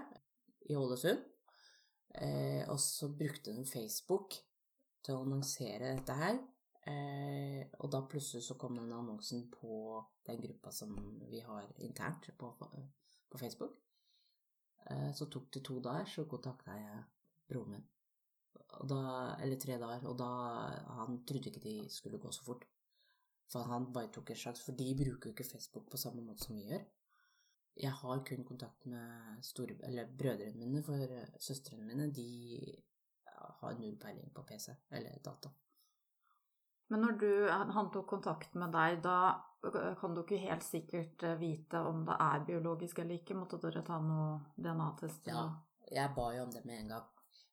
i 0.70 0.76
Ålesund, 0.78 1.24
og 2.70 2.78
så 2.80 3.08
brukte 3.12 3.52
de 3.52 3.66
Facebook 3.68 4.38
til 5.04 5.16
å 5.16 5.24
annonsere 5.26 5.90
dette 5.98 6.16
her. 6.16 6.38
Eh, 6.88 7.66
og 7.78 7.90
da 7.92 8.00
plutselig 8.08 8.46
så 8.46 8.56
kom 8.60 8.78
den 8.78 8.92
annonsen 8.96 9.44
på 9.52 10.00
den 10.26 10.40
gruppa 10.40 10.72
som 10.72 10.94
vi 11.28 11.42
har 11.44 11.68
internt 11.84 12.30
på, 12.38 12.52
på 13.30 13.38
Facebook. 13.38 13.76
Eh, 14.90 15.12
så 15.14 15.26
tok 15.26 15.50
det 15.54 15.64
to 15.64 15.80
dager, 15.84 16.08
så 16.08 16.24
kontakta 16.28 16.76
jeg 16.78 17.02
broren 17.50 17.76
min. 17.76 17.88
Da, 18.88 19.00
eller 19.42 19.58
tre 19.60 19.76
dager, 19.82 20.06
og 20.06 20.14
da 20.18 20.28
Han 21.00 21.24
trodde 21.26 21.50
ikke 21.50 21.62
de 21.62 21.74
skulle 21.90 22.18
gå 22.18 22.30
så 22.32 22.44
fort. 22.44 22.64
For 23.50 23.66
han 23.66 23.92
bare 23.92 24.12
tok 24.14 24.30
en 24.30 24.36
slags 24.36 24.62
For 24.62 24.72
de 24.78 24.94
bruker 24.94 25.30
jo 25.30 25.34
ikke 25.34 25.44
Facebook 25.48 25.90
på 25.90 25.98
samme 25.98 26.22
måte 26.22 26.46
som 26.46 26.56
vi 26.56 26.68
gjør. 26.68 26.84
Jeg 27.80 27.92
har 27.92 28.22
kun 28.26 28.44
kontakt 28.44 28.86
med 28.86 29.42
store, 29.42 29.76
eller 29.86 30.10
brødrene 30.18 30.58
mine, 30.58 30.82
for 30.82 31.06
søstrene 31.38 31.84
mine 31.86 32.10
de 32.14 32.28
har 33.60 33.78
null 33.78 33.96
peiling 33.98 34.32
på 34.34 34.42
PC 34.42 34.74
eller 34.90 35.18
data. 35.24 35.50
Men 36.90 37.04
når 37.04 37.16
du, 37.20 37.30
han 37.50 37.90
tok 37.94 38.08
kontakt 38.10 38.56
med 38.58 38.72
deg, 38.74 38.98
da 39.04 39.38
kan 40.00 40.14
du 40.16 40.24
ikke 40.24 40.40
helt 40.42 40.64
sikkert 40.66 41.22
eh, 41.26 41.36
vite 41.38 41.82
om 41.86 42.02
det 42.08 42.16
er 42.24 42.46
biologisk 42.48 42.98
eller 43.02 43.20
ikke? 43.20 43.36
Måtte 43.38 43.60
dere 43.62 43.84
ta 43.86 44.00
noe 44.02 44.56
DNA-test? 44.56 45.28
Ja, 45.30 45.44
jeg 45.86 46.10
ba 46.16 46.30
jo 46.34 46.46
om 46.46 46.54
det 46.54 46.64
med 46.66 46.82
en 46.82 46.94
gang. 46.96 47.06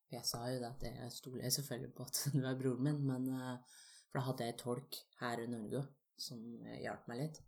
For 0.07 0.15
jeg 0.15 0.25
sa 0.25 0.41
jo 0.49 0.61
det 0.63 0.71
at 0.71 0.87
jeg 0.87 1.11
stoler 1.13 1.53
selvfølgelig 1.53 1.93
på 1.97 2.07
at 2.07 2.23
du 2.33 2.39
er 2.41 2.57
broren 2.63 2.87
min, 2.87 3.03
men 3.11 3.29
eh, 3.35 3.83
For 4.07 4.21
da 4.21 4.25
hadde 4.31 4.49
jeg 4.49 4.57
tolk 4.63 4.99
her 5.21 5.43
i 5.43 5.51
Norge 5.51 5.83
som 6.17 6.41
hjalp 6.81 7.09
meg 7.11 7.21
litt. 7.25 7.41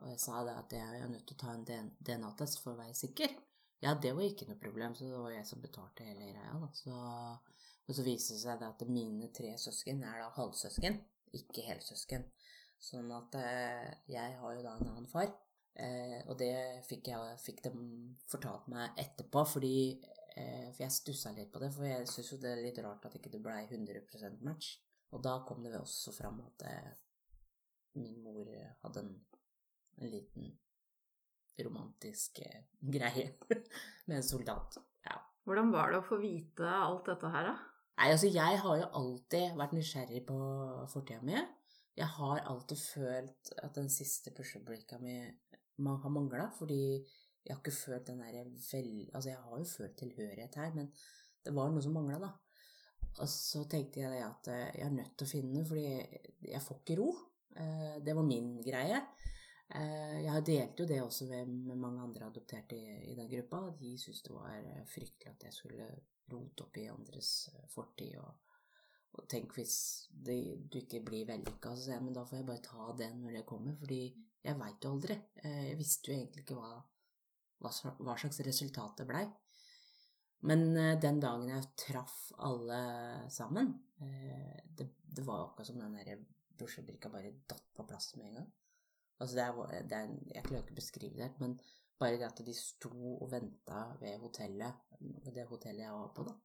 Og 0.00 0.08
jeg 0.08 0.20
sa 0.22 0.40
det 0.46 0.56
at 0.56 0.72
jeg 0.72 1.00
er 1.02 1.10
nødt 1.12 1.26
til 1.28 1.36
å 1.36 1.42
ta 1.42 1.52
en 1.52 1.90
DNA-test 2.00 2.62
for 2.62 2.72
å 2.72 2.80
være 2.80 2.96
sikker. 2.96 3.34
Ja, 3.84 3.92
det 3.92 4.14
var 4.16 4.24
ikke 4.24 4.46
noe 4.48 4.60
problem, 4.60 4.94
så 4.96 5.04
det 5.10 5.20
var 5.20 5.34
jeg 5.34 5.48
som 5.48 5.60
betalte 5.60 6.06
hele 6.06 6.30
greia, 6.30 6.54
da. 6.62 6.70
Så 6.76 6.94
og 7.90 7.96
så 7.96 8.04
viser 8.06 8.36
det 8.36 8.42
seg 8.44 8.60
at 8.62 8.82
mine 8.86 9.28
tre 9.34 9.48
søsken 9.58 10.04
er 10.06 10.20
da 10.22 10.28
halvsøsken, 10.36 11.00
ikke 11.36 11.64
helsøsken. 11.66 12.26
Sånn 12.80 13.10
at 13.12 13.36
eh, 13.36 13.88
jeg 14.08 14.36
har 14.40 14.56
jo 14.56 14.64
da 14.64 14.76
en 14.78 14.88
annen 14.88 15.08
far. 15.10 15.28
Eh, 15.80 16.18
og 16.26 16.38
det 16.40 16.52
fikk, 16.88 17.10
jeg, 17.12 17.36
fikk 17.44 17.62
de 17.66 17.72
fortalt 18.28 18.70
meg 18.72 18.96
etterpå, 19.00 19.44
fordi 19.52 19.74
eh, 20.00 20.70
For 20.72 20.82
jeg 20.82 20.96
stussa 20.96 21.34
litt 21.36 21.52
på 21.52 21.60
det, 21.62 21.70
for 21.74 21.86
jeg 21.88 22.08
syns 22.10 22.32
jo 22.32 22.40
det 22.42 22.54
er 22.54 22.64
litt 22.64 22.80
rart 22.84 23.04
at 23.06 23.18
ikke 23.18 23.32
det 23.34 23.42
blei 23.44 23.62
100% 23.66 24.40
match. 24.46 24.78
Og 25.12 25.22
da 25.24 25.40
kom 25.46 25.62
det 25.64 25.76
også 25.78 26.14
fram 26.14 26.38
at 26.44 26.64
min 27.98 28.20
mor 28.22 28.46
hadde 28.84 29.02
en, 29.02 29.14
en 29.98 30.12
liten 30.12 30.52
romantisk 31.60 32.38
greie 32.94 33.32
med 33.50 34.16
en 34.20 34.24
soldat. 34.24 34.78
Ja. 35.04 35.18
Hvordan 35.44 35.72
var 35.74 35.90
det 35.90 35.98
å 36.00 36.06
få 36.06 36.20
vite 36.22 36.70
alt 36.70 37.10
dette 37.10 37.32
her, 37.34 37.50
da? 37.50 37.69
Nei, 38.00 38.14
altså 38.14 38.30
jeg 38.32 38.60
har 38.62 38.76
jo 38.80 38.84
alltid 38.96 39.56
vært 39.60 39.74
nysgjerrig 39.76 40.22
på 40.24 40.36
fortida 40.88 41.20
mi. 41.20 41.34
Jeg 41.98 42.06
har 42.08 42.38
alltid 42.48 42.78
følt 42.80 43.50
at 43.60 43.74
den 43.76 43.90
siste 43.92 44.32
pushup-breaka 44.32 44.96
mi 45.02 45.18
har 45.84 46.12
mangla, 46.14 46.46
fordi 46.56 46.78
jeg 46.96 47.52
har 47.52 47.58
ikke 47.60 47.74
følt 47.76 48.06
den 48.08 48.22
derre 48.24 48.46
vel... 48.46 48.88
Altså 49.12 49.28
jeg 49.28 49.42
har 49.42 49.58
jo 49.58 49.66
følt 49.68 49.98
tilhørighet 50.00 50.56
her, 50.62 50.72
men 50.78 50.88
det 51.44 51.52
var 51.52 51.68
noe 51.68 51.84
som 51.84 51.92
mangla, 51.92 52.22
da. 52.22 52.30
Og 53.20 53.28
så 53.28 53.66
tenkte 53.68 54.00
jeg 54.00 54.22
at 54.24 54.48
eh, 54.48 54.78
jeg 54.78 54.86
er 54.86 54.94
nødt 54.94 55.12
til 55.18 55.28
å 55.28 55.32
finne 55.34 55.58
den, 55.58 55.66
fordi 55.68 55.84
jeg 56.54 56.62
får 56.64 56.80
ikke 56.80 56.96
ro. 57.02 57.10
Eh, 57.52 57.98
det 58.06 58.14
var 58.16 58.24
min 58.24 58.54
greie. 58.64 59.02
Eh, 59.76 60.22
jeg 60.24 60.46
delte 60.48 60.86
jo 60.86 60.88
det 60.88 61.02
også 61.02 61.28
med 61.28 61.76
mange 61.76 62.00
andre 62.06 62.30
adopterte 62.32 62.80
i 62.80 63.18
den 63.18 63.28
gruppa. 63.28 63.66
De 63.76 63.92
syntes 64.00 64.24
det 64.24 64.32
var 64.38 64.88
fryktelig 64.88 65.34
at 65.34 65.46
jeg 65.50 65.58
skulle 65.58 65.90
rote 66.30 66.66
opp 66.66 66.78
i 66.80 66.86
andres 66.90 67.32
eh, 67.52 67.66
fortid. 67.72 68.16
Og, 68.20 68.56
og 69.18 69.28
tenk 69.30 69.54
hvis 69.56 69.76
det, 70.10 70.38
du 70.70 70.80
ikke 70.80 71.02
blir 71.06 71.28
vellykka, 71.28 71.74
så 71.74 71.86
sier 71.86 71.96
jeg 71.98 72.06
men 72.06 72.16
da 72.16 72.24
får 72.28 72.40
jeg 72.40 72.48
bare 72.50 72.64
ta 72.66 72.88
det 73.00 73.10
når 73.18 73.38
det 73.38 73.46
kommer, 73.48 73.76
fordi 73.80 74.00
jeg 74.40 74.58
veit 74.62 74.86
jo 74.86 74.94
aldri. 74.94 75.18
Eh, 75.44 75.62
jeg 75.70 75.78
visste 75.80 76.12
jo 76.12 76.18
egentlig 76.18 76.46
ikke 76.46 76.58
hva, 76.58 76.72
hva, 77.60 78.16
slags 78.16 78.42
resultat 78.46 79.02
det 79.02 79.08
blei. 79.10 79.24
Men 80.48 80.70
eh, 80.72 80.96
den 81.02 81.20
dagen 81.22 81.50
jeg 81.52 81.72
traff 81.86 82.18
alle 82.40 82.80
sammen, 83.32 83.74
det, 84.00 84.86
det 85.04 85.22
var 85.26 85.42
akkurat 85.42 85.68
som 85.68 85.76
den 85.76 85.98
der 85.98 86.22
brosjebrikka 86.56 87.10
bare 87.12 87.34
datt 87.50 87.66
på 87.76 87.84
plass 87.84 88.14
med 88.16 88.30
en 88.30 88.38
gang. 88.38 88.46
Altså 89.20 89.36
det 89.36 89.44
er, 89.44 89.82
det 89.90 89.98
er, 89.98 90.12
jeg 90.32 90.46
klarer 90.46 90.62
ikke 90.64 90.72
å 90.72 90.78
beskrive 90.78 91.18
det 91.18 91.26
helt, 91.26 91.42
men 91.42 91.58
bare 92.00 92.16
det 92.16 92.28
at 92.28 92.40
de 92.46 92.54
sto 92.56 92.90
og 93.12 93.26
venta 93.32 93.82
ved 94.00 94.18
hotellet, 94.22 94.86
det 95.34 95.44
hotellet 95.48 95.84
jeg 95.84 95.96
var 95.96 96.12
på, 96.16 96.24
da. 96.28 96.36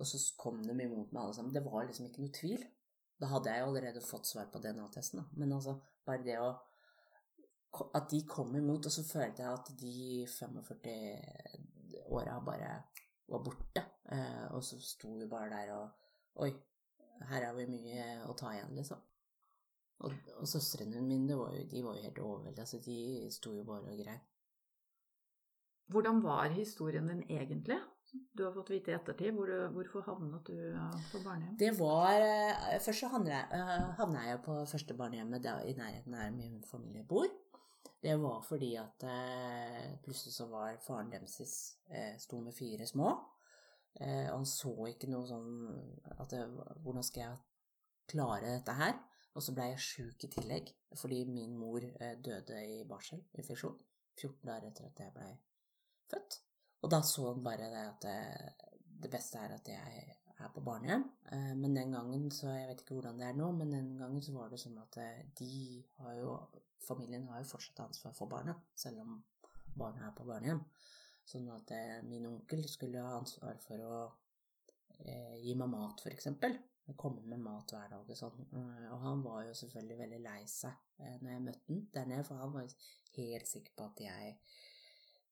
Og 0.00 0.08
så 0.08 0.18
kom 0.40 0.62
de 0.64 0.72
imot 0.72 1.12
meg 1.12 1.22
alle 1.22 1.34
sammen. 1.36 1.54
Det 1.54 1.64
var 1.64 1.84
liksom 1.86 2.08
ikke 2.08 2.24
noe 2.24 2.34
tvil. 2.34 2.62
Da 3.20 3.28
hadde 3.30 3.52
jeg 3.52 3.62
jo 3.62 3.70
allerede 3.70 4.02
fått 4.04 4.26
svar 4.26 4.48
på 4.50 4.60
DNA-testen, 4.62 5.20
da. 5.20 5.24
Men 5.38 5.52
altså, 5.58 5.76
bare 6.06 6.24
det 6.26 6.38
å 6.42 6.52
At 7.96 8.10
de 8.10 8.18
kom 8.28 8.50
imot, 8.56 8.84
og 8.84 8.92
så 8.92 9.02
følte 9.08 9.42
jeg 9.42 9.52
at 9.52 9.68
de 9.80 10.26
45 10.28 12.02
åra 12.12 12.34
bare 12.44 12.72
var 13.32 13.40
borte. 13.46 13.84
Eh, 14.12 14.44
og 14.52 14.60
så 14.64 14.76
sto 14.84 15.14
vi 15.16 15.28
bare 15.30 15.48
der 15.54 15.72
og 15.78 16.42
Oi, 16.44 16.50
her 17.30 17.46
har 17.46 17.56
vi 17.56 17.64
mye 17.68 18.04
å 18.28 18.34
ta 18.36 18.52
igjen, 18.52 18.74
liksom. 18.76 19.00
Og, 20.04 20.14
og 20.36 20.48
søstrene 20.48 21.00
mine 21.04 21.36
var 21.38 21.54
jo, 21.56 21.64
de 21.70 21.82
var 21.84 21.96
jo 21.96 22.04
helt 22.06 22.20
overveldet. 22.26 22.60
Altså, 22.64 22.80
de 22.84 23.30
sto 23.32 23.54
jo 23.56 23.64
bare 23.68 23.92
og 23.92 24.00
grein. 24.00 24.20
Hvordan 25.92 26.22
var 26.24 26.52
historien 26.54 27.08
din 27.08 27.22
egentlig? 27.28 27.78
Du 28.36 28.44
har 28.44 28.52
fått 28.52 28.70
vite 28.70 28.92
i 28.92 28.94
ettertid. 28.94 29.32
Hvor, 29.36 29.50
hvorfor 29.72 30.04
havnet 30.06 30.46
du 30.48 30.56
på 31.12 31.20
barnehjem? 31.24 31.56
Det 31.60 31.72
var 31.78 32.16
eh, 32.20 32.78
Først 32.80 33.04
så 33.04 33.08
havna 33.12 33.38
jeg, 33.38 34.34
eh, 34.34 34.40
på 34.44 34.56
første 34.68 34.96
barnehjemmet 34.96 35.48
i 35.68 35.76
nærheten 35.78 36.16
der 36.16 36.34
min 36.34 36.60
familie 36.68 37.04
bor. 37.08 37.28
Det 38.02 38.16
var 38.20 38.42
fordi 38.42 38.74
at 38.76 39.04
eh, 39.06 39.94
plutselig 40.04 40.34
så 40.34 40.48
var 40.50 40.80
faren 40.86 41.12
deres 41.12 41.38
eh, 41.88 42.18
sto 42.18 42.40
med 42.40 42.52
fire 42.56 42.86
små. 42.86 43.14
Eh, 44.00 44.28
og 44.32 44.42
han 44.42 44.48
så 44.48 44.74
ikke 44.88 45.10
noe 45.12 45.28
sånn 45.28 45.50
at 46.16 46.32
Hvordan 46.82 47.04
skal 47.04 47.22
jeg 47.22 47.40
klare 48.12 48.56
dette 48.56 48.76
her? 48.76 48.98
Og 49.32 49.44
så 49.44 49.54
ble 49.56 49.70
jeg 49.70 49.84
sjuk 49.86 50.26
i 50.26 50.32
tillegg 50.32 50.74
fordi 50.98 51.22
min 51.24 51.54
mor 51.56 51.80
eh, 51.84 52.18
døde 52.20 52.58
i 52.68 52.82
barselinfeksjon 52.88 53.78
14 54.18 54.44
dager 54.44 54.68
etter 54.68 54.90
at 54.90 55.00
jeg 55.00 55.14
blei 55.14 55.30
født. 56.12 56.40
Og 56.82 56.90
da 56.92 57.02
så 57.06 57.28
han 57.30 57.44
bare 57.44 57.70
det 57.72 57.84
at 57.86 58.06
det, 58.06 58.86
det, 59.04 59.10
beste 59.10 59.38
er 59.38 59.54
at 59.56 59.68
jeg 59.70 60.16
er 60.32 60.50
på 60.54 60.64
barnehjem. 60.66 61.04
Eh, 61.32 61.52
men 61.58 61.76
den 61.76 61.94
gangen, 61.94 62.30
så 62.34 62.50
jeg 62.50 62.68
vet 62.70 62.82
ikke 62.82 62.98
hvordan 62.98 63.20
det 63.20 63.28
er 63.28 63.38
nå, 63.38 63.50
men 63.58 63.74
den 63.74 63.92
gangen 64.00 64.22
så 64.24 64.34
var 64.34 64.50
det 64.50 64.60
sånn 64.62 64.80
at 64.82 64.98
eh, 65.02 65.22
de 65.38 65.52
har 66.02 66.18
jo 66.20 66.36
Familien 66.82 67.28
har 67.30 67.38
jo 67.38 67.46
fortsatt 67.46 67.84
ansvar 67.84 68.14
for 68.16 68.26
barna, 68.26 68.56
selv 68.74 69.04
om 69.04 69.20
barna 69.78 70.08
er 70.08 70.16
på 70.16 70.24
barnehjem. 70.26 70.64
Sånn 71.30 71.46
at 71.54 71.70
eh, 71.76 72.00
min 72.06 72.26
onkel 72.26 72.64
skulle 72.68 73.02
ha 73.04 73.14
ansvar 73.20 73.60
for 73.62 73.84
å 73.86 73.98
eh, 74.98 75.36
gi 75.44 75.54
meg 75.58 75.70
mat, 75.72 76.02
f.eks. 76.02 76.28
Komme 76.98 77.22
med 77.24 77.40
mat 77.40 77.70
hver 77.72 77.92
dag 77.92 78.10
og 78.10 78.18
sånn. 78.18 78.42
Og 78.90 78.98
han 79.04 79.22
var 79.24 79.46
jo 79.46 79.54
selvfølgelig 79.56 80.00
veldig 80.00 80.20
lei 80.24 80.40
seg 80.50 80.74
eh, 80.98 81.14
når 81.22 81.30
jeg 81.30 81.44
møtte 81.46 81.70
han 81.70 81.84
der 81.94 82.10
nede, 82.10 82.26
for 82.26 82.42
han 82.42 82.54
var 82.56 82.74
helt 83.16 83.48
sikker 83.48 83.76
på 83.78 83.86
at 83.86 84.02
jeg 84.02 84.34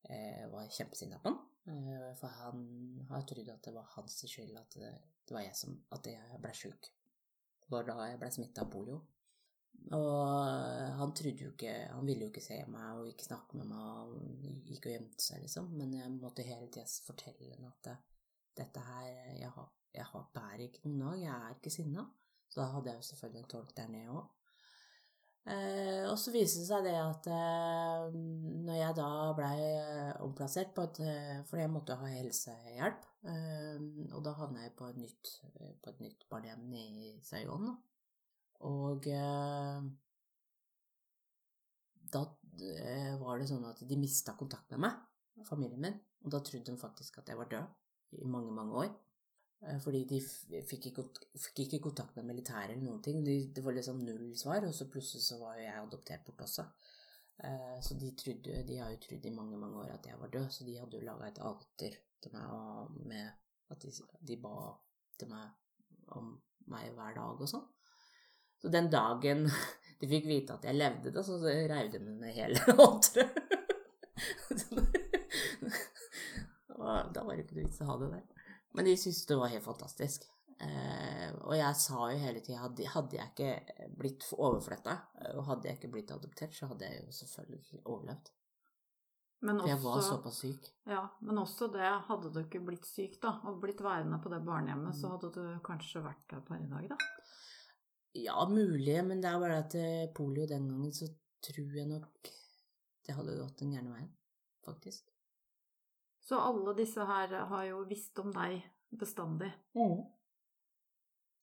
eh, 0.09 0.45
var 0.51 0.69
kjempesinna 0.69 1.19
på 1.21 1.29
han. 1.29 1.39
Eh, 1.71 2.09
for 2.19 2.27
han 2.41 2.61
har 3.09 3.25
trodd 3.29 3.49
at 3.53 3.63
det 3.67 3.73
var 3.75 3.89
hans 3.95 4.17
skyld 4.25 4.57
at 4.57 4.77
det, 4.81 4.91
det 5.27 5.35
var 5.35 5.45
jeg 5.45 5.55
som 5.55 5.75
At 5.93 6.07
jeg 6.09 6.41
ble 6.41 6.53
sjuk. 6.57 6.91
Det 7.71 7.81
da 7.87 7.97
jeg 8.09 8.19
ble 8.19 8.31
smitta 8.33 8.65
av 8.65 8.71
polio. 8.71 9.01
Og 9.95 10.17
han 10.99 11.13
trodde 11.17 11.41
jo 11.41 11.51
ikke 11.55 11.71
Han 11.89 12.05
ville 12.05 12.27
jo 12.27 12.29
ikke 12.29 12.43
se 12.43 12.59
meg 12.69 12.99
og 12.99 13.07
ikke 13.09 13.25
snakke 13.29 13.57
med 13.57 13.69
meg. 13.71 13.85
Han 13.85 14.65
gikk 14.67 14.87
og 14.87 14.95
gjemte 14.95 15.25
seg, 15.25 15.41
liksom. 15.45 15.71
Men 15.77 15.95
jeg 15.97 16.11
måtte 16.17 16.45
hele 16.45 16.67
tida 16.69 16.85
fortelle 17.05 17.55
ham 17.55 17.69
at 17.71 17.93
dette 18.57 18.83
her 18.83 19.07
Jeg, 19.39 19.49
har, 19.55 19.71
jeg 19.95 20.25
bærer 20.35 20.65
ikke 20.67 20.83
noen 20.85 21.05
dag. 21.05 21.23
Jeg 21.23 21.33
er 21.37 21.57
ikke 21.57 21.73
sinna. 21.73 22.05
Så 22.51 22.59
da 22.59 22.67
hadde 22.73 22.91
jeg 22.91 22.99
jo 22.99 23.09
selvfølgelig 23.09 23.43
en 23.43 23.51
tolk 23.55 23.75
der 23.77 23.91
nede 23.91 24.19
òg. 24.19 24.29
Eh, 25.49 26.03
og 26.05 26.19
så 26.21 26.29
viste 26.29 26.61
det 26.61 26.67
seg 26.67 26.83
det 26.85 26.93
at 27.01 27.27
eh, 27.33 28.17
når 28.61 28.75
jeg 28.77 28.97
da 28.99 29.07
blei 29.33 29.55
eh, 29.57 30.11
omplassert 30.21 30.75
på 30.75 30.83
et 30.85 30.99
eh, 31.01 31.39
For 31.49 31.57
jeg 31.57 31.71
måtte 31.73 31.97
ha 31.97 32.11
helsehjelp. 32.11 33.07
Eh, 33.31 33.81
og 34.11 34.21
da 34.25 34.35
havna 34.37 34.67
jeg 34.67 34.75
på 34.77 34.91
et 34.91 34.99
nytt, 35.01 35.33
på 35.81 35.93
et 35.93 36.03
nytt 36.05 36.27
barnehjem 36.29 36.77
i 36.77 37.15
Saigon. 37.25 37.71
Og 38.69 39.09
eh, 39.09 39.89
da 42.13 42.25
var 43.21 43.39
det 43.39 43.47
sånn 43.49 43.65
at 43.65 43.81
de 43.87 43.97
mista 43.97 44.35
kontakt 44.37 44.69
med 44.75 44.83
meg, 44.85 44.97
familien 45.47 45.81
min. 45.81 45.97
Og 46.21 46.33
da 46.33 46.41
trodde 46.45 46.69
de 46.69 46.77
faktisk 46.77 47.17
at 47.17 47.31
jeg 47.31 47.39
var 47.39 47.49
død 47.49 48.19
i 48.21 48.27
mange, 48.29 48.53
mange 48.53 48.83
år. 48.83 48.91
Eh, 49.61 49.77
fordi 49.81 50.01
de 50.09 50.19
fikk 50.65 50.87
ikke, 50.89 51.03
fikk 51.37 51.59
ikke 51.65 51.81
kontakt 51.85 52.15
med 52.17 52.25
militæret 52.31 52.73
eller 52.73 52.85
noen 52.85 53.03
ting. 53.05 53.21
De, 53.25 53.35
det 53.53 53.63
var 53.65 53.77
liksom 53.77 54.01
null 54.05 54.31
svar, 54.37 54.65
og 54.65 54.73
så 54.73 54.89
plutselig 54.89 55.23
så 55.25 55.37
var 55.41 55.59
jo 55.59 55.67
jeg 55.67 55.83
adoptert 55.83 56.25
bort 56.25 56.45
også. 56.47 56.65
Eh, 57.45 57.77
så 57.85 57.97
de, 58.01 58.11
trodde, 58.17 58.63
de 58.67 58.79
har 58.81 58.93
jo 58.93 59.01
trodd 59.05 59.25
i 59.25 59.35
mange 59.35 59.59
mange 59.61 59.83
år 59.83 59.93
at 59.95 60.07
jeg 60.09 60.19
var 60.21 60.33
død, 60.33 60.47
så 60.53 60.65
de 60.65 60.79
hadde 60.79 60.97
jo 60.97 61.05
laga 61.05 61.29
et 61.29 61.43
alter 61.51 61.99
til 62.21 62.35
meg 62.35 62.45
med 63.09 63.25
At 63.71 63.79
de, 63.81 63.91
de 64.27 64.35
ba 64.35 64.55
til 65.17 65.29
meg 65.31 65.45
om 66.11 66.33
meg 66.67 66.89
hver 66.91 67.13
dag 67.15 67.39
og 67.39 67.47
sånn. 67.47 67.63
Så 68.59 68.69
den 68.69 68.89
dagen 68.91 69.45
de 70.01 70.09
fikk 70.09 70.27
vite 70.27 70.57
at 70.57 70.65
jeg 70.67 70.75
levde, 70.75 71.13
da, 71.13 71.23
så 71.23 71.37
reiv 71.39 71.91
de 71.93 72.01
med 72.03 72.33
hele 72.35 72.59
återet. 72.87 73.31
da 77.13 77.23
var 77.23 77.35
det 77.37 77.45
ikke 77.45 77.55
noe 77.55 77.63
vits 77.63 77.81
å 77.85 77.89
ha 77.89 77.95
det 78.01 78.09
der. 78.17 78.40
Men 78.75 78.87
de 78.87 78.97
syntes 78.97 79.25
det 79.27 79.37
var 79.39 79.51
helt 79.51 79.65
fantastisk. 79.65 80.27
Eh, 80.61 81.31
og 81.41 81.55
jeg 81.57 81.77
sa 81.79 82.11
jo 82.11 82.19
hele 82.21 82.43
tida 82.45 82.61
hadde, 82.61 82.85
hadde 82.93 83.17
jeg 83.17 83.31
ikke 83.31 83.87
blitt 83.97 84.27
overflytta, 84.37 84.93
og 85.33 85.47
hadde 85.47 85.69
jeg 85.69 85.79
ikke 85.79 85.91
blitt 85.95 86.13
adoptert, 86.13 86.53
så 86.53 86.69
hadde 86.69 86.87
jeg 86.87 87.01
jo 87.01 87.15
selvfølgelig 87.17 87.81
overlevd. 87.81 88.29
Men 89.41 89.57
For 89.57 89.71
jeg 89.71 89.81
var 89.81 90.03
såpass 90.05 90.43
syk. 90.43 90.67
Ja, 90.85 91.01
men 91.25 91.41
også 91.41 91.71
det, 91.73 91.87
hadde 92.07 92.29
du 92.29 92.43
ikke 92.43 92.61
blitt 92.61 92.85
syk 92.85 93.17
da, 93.23 93.39
og 93.49 93.57
blitt 93.63 93.81
værende 93.81 94.19
på 94.21 94.29
det 94.29 94.43
barnehjemmet, 94.45 94.93
så 94.99 95.15
hadde 95.15 95.31
du 95.33 95.41
kanskje 95.65 96.03
vært 96.05 96.27
der 96.29 96.43
per 96.45 96.61
i 96.61 96.69
dag, 96.69 96.91
da? 96.93 96.99
Ja, 98.21 98.43
mulig, 98.45 98.99
men 99.07 99.23
det 99.23 99.31
er 99.31 99.41
bare 99.41 99.61
at 99.63 99.77
eh, 99.79 100.11
polio 100.13 100.45
den 100.45 100.69
gangen, 100.69 100.93
så 100.93 101.09
tror 101.41 101.73
jeg 101.79 101.89
nok 101.89 102.29
det 103.07 103.15
hadde 103.17 103.39
gått 103.39 103.63
den 103.63 103.73
gærne 103.73 103.95
veien, 103.95 104.11
faktisk. 104.67 105.09
Så 106.31 106.37
alle 106.39 106.71
disse 106.77 107.03
her 107.03 107.33
har 107.49 107.63
jo 107.67 107.81
visst 107.89 108.19
om 108.23 108.29
deg 108.31 108.61
bestandig. 108.95 109.49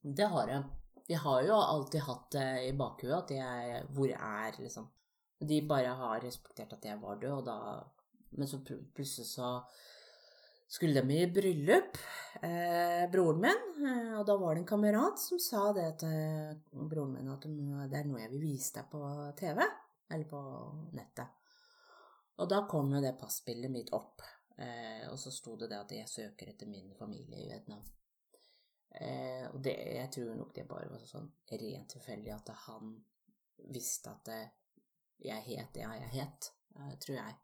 Det 0.00 0.28
har 0.33 0.49
jeg. 0.49 0.62
De 1.11 1.18
har 1.21 1.42
jo 1.45 1.59
alltid 1.59 2.07
hatt 2.07 2.30
det 2.33 2.47
i 2.71 2.71
bakhuet 2.76 3.18
at 3.18 3.33
jeg 3.37 3.83
Hvor 3.92 4.14
er, 4.14 4.57
liksom. 4.57 4.87
De 5.45 5.59
bare 5.68 5.92
har 5.99 6.25
respektert 6.25 6.73
at 6.73 6.88
jeg 6.88 7.00
var 7.02 7.21
død, 7.21 7.35
og 7.37 7.45
da 7.45 7.59
Men 8.30 8.49
så 8.49 8.62
plutselig 8.64 9.26
så 9.28 9.50
skulle 10.68 11.00
de 11.00 11.18
i 11.21 11.28
bryllup, 11.33 12.00
eh, 12.42 13.04
broren 13.12 13.40
min, 13.40 13.62
eh, 13.88 14.18
og 14.18 14.26
da 14.28 14.37
var 14.37 14.54
det 14.54 14.61
en 14.61 14.66
kamerat 14.68 15.18
som 15.21 15.40
sa 15.40 15.73
det 15.73 15.87
til 16.02 16.59
broren 16.73 17.14
min 17.14 17.30
at 17.33 17.47
det 17.88 18.00
er 18.00 18.09
noe 18.09 18.21
jeg 18.21 18.33
vil 18.35 18.42
vise 18.42 18.75
deg 18.76 18.90
på 18.92 19.00
TV, 19.40 19.62
eller 20.11 20.28
på 20.28 20.42
nettet. 20.92 21.33
Og 22.37 22.50
da 22.52 22.66
kom 22.68 22.92
jo 22.92 23.00
det 23.00 23.16
passbildet 23.16 23.73
mitt 23.73 23.95
opp, 23.97 24.21
eh, 24.59 25.07
og 25.11 25.19
så 25.19 25.33
sto 25.35 25.57
det 25.57 25.71
det 25.73 25.81
at 25.81 25.95
jeg 25.97 26.11
søker 26.11 26.53
etter 26.53 26.71
min 26.71 26.95
familie 26.99 27.43
i 27.43 27.49
Vietnam. 27.50 27.85
Eh, 29.00 29.45
og 29.53 29.61
det, 29.65 29.75
jeg 29.95 30.11
tror 30.15 30.37
nok 30.38 30.55
det 30.57 30.69
bare 30.69 30.88
var 30.91 31.05
sånn 31.07 31.29
rent 31.50 31.93
tilfeldig 31.93 32.33
at 32.35 32.55
han 32.67 32.95
visste 33.75 34.15
at 34.15 34.25
det, 34.31 34.41
jeg 35.29 35.45
het 35.50 35.75
det 35.75 35.85
jeg 35.85 36.11
het, 36.15 36.50
eh, 36.77 36.97
tror 37.05 37.19
jeg. 37.19 37.37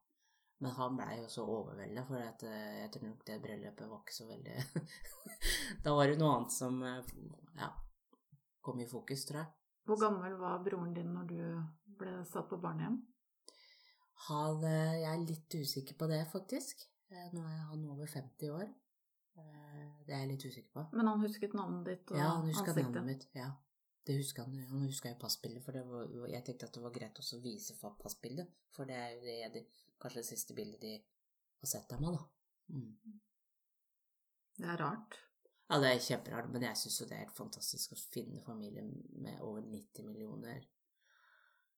Men 0.63 0.71
han 0.79 0.97
blei 0.97 1.17
jo 1.19 1.29
så 1.29 1.45
overvelda, 1.51 2.05
for 2.09 2.23
at, 2.23 2.43
eh, 2.49 2.77
jeg 2.81 2.93
tror 2.95 3.09
nok 3.09 3.25
det 3.27 3.41
bryllupet 3.43 3.91
var 3.91 4.05
ikke 4.05 4.15
så 4.17 4.29
veldig 4.29 4.55
Da 5.85 5.95
var 5.99 6.09
det 6.09 6.21
noe 6.21 6.37
annet 6.37 6.55
som 6.55 6.79
eh, 6.87 7.11
ja, 7.59 7.69
kom 8.65 8.81
i 8.81 8.89
fokus, 8.89 9.27
tror 9.29 9.43
jeg. 9.43 9.51
Hvor 9.85 10.01
gammel 10.01 10.39
var 10.41 10.63
broren 10.65 10.95
din 10.97 11.11
når 11.13 11.27
du 11.29 11.41
ble 11.99 12.15
satt 12.31 12.49
på 12.49 12.61
barnehjem? 12.63 12.97
Han, 14.31 14.65
eh, 14.65 15.01
jeg 15.03 15.11
er 15.11 15.27
litt 15.27 15.59
usikker 15.59 15.99
på 16.01 16.09
det, 16.09 16.23
faktisk. 16.33 16.87
Eh, 17.15 17.29
Nå 17.35 17.43
er 17.47 17.61
han 17.71 17.85
over 17.93 18.07
50 18.11 18.51
år. 18.51 18.69
Eh, 19.39 19.85
Det 20.07 20.15
er 20.15 20.19
jeg 20.25 20.29
litt 20.35 20.45
usikker 20.47 20.73
på. 20.75 20.87
Men 20.93 21.07
han 21.09 21.23
husket 21.25 21.55
navnet 21.57 21.87
ditt 21.89 22.11
og 22.13 22.19
Ja, 22.19 22.29
han 22.37 22.49
huska 22.49 22.71
ansiktet? 22.73 22.85
navnet 22.93 23.05
mitt. 23.11 23.27
Ja, 23.35 23.51
det 24.07 24.17
huska 24.19 24.45
han. 24.45 24.59
Han 24.71 24.87
huska 24.89 25.09
jo 25.13 25.19
passbildet, 25.21 25.63
for 25.65 25.73
det 25.73 25.85
var, 25.89 26.09
jeg 26.29 26.45
tenkte 26.45 26.67
at 26.69 26.75
det 26.75 26.83
var 26.83 26.91
greit 26.93 27.19
også 27.23 27.39
å 27.39 27.45
vise 27.45 27.77
for 27.81 27.97
passbildet. 28.01 28.51
For 28.77 28.85
det 28.85 28.97
er 29.01 29.11
jo 29.15 29.21
det, 29.21 29.53
det, 29.55 29.67
kanskje 30.01 30.21
det 30.23 30.27
siste 30.29 30.55
bildet 30.55 30.81
de 30.81 30.95
har 31.63 31.71
sett 31.71 31.93
av 31.93 32.03
meg, 32.03 32.19
da. 32.19 32.25
Mm. 32.69 33.21
Det 34.59 34.69
er 34.69 34.77
rart. 34.77 35.19
Ja, 35.71 35.79
det 35.81 35.89
er 35.95 35.99
kjemperart, 36.05 36.51
men 36.53 36.63
jeg 36.63 36.77
syns 36.77 37.01
jo 37.01 37.07
det 37.09 37.17
er 37.17 37.25
helt 37.25 37.37
fantastisk 37.37 37.93
å 37.95 37.97
finne 38.13 38.43
familie 38.45 38.83
med 38.85 39.41
over 39.41 39.63
90 39.65 40.05
millioner 40.05 40.61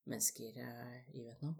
mennesker 0.05 0.59
eh, 0.63 0.99
i 1.15 1.23
Vietnam. 1.23 1.55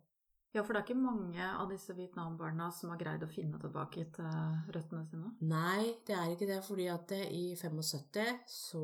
Ja, 0.56 0.64
for 0.64 0.74
det 0.74 0.80
er 0.80 0.86
ikke 0.88 1.00
mange 1.00 1.44
av 1.44 1.68
disse 1.70 1.94
Vietnam-barna 1.98 2.70
som 2.74 2.94
har 2.94 3.00
greid 3.02 3.24
å 3.26 3.30
finne 3.30 3.60
tilbake 3.62 4.06
til 4.16 4.72
røttene 4.74 5.04
sine. 5.10 5.34
Nei, 5.46 5.98
det 6.08 6.16
er 6.16 6.34
ikke 6.34 6.48
det, 6.50 6.62
fordi 6.66 6.88
at 6.90 7.14
i 7.18 7.52
75 7.60 8.46
så 8.50 8.84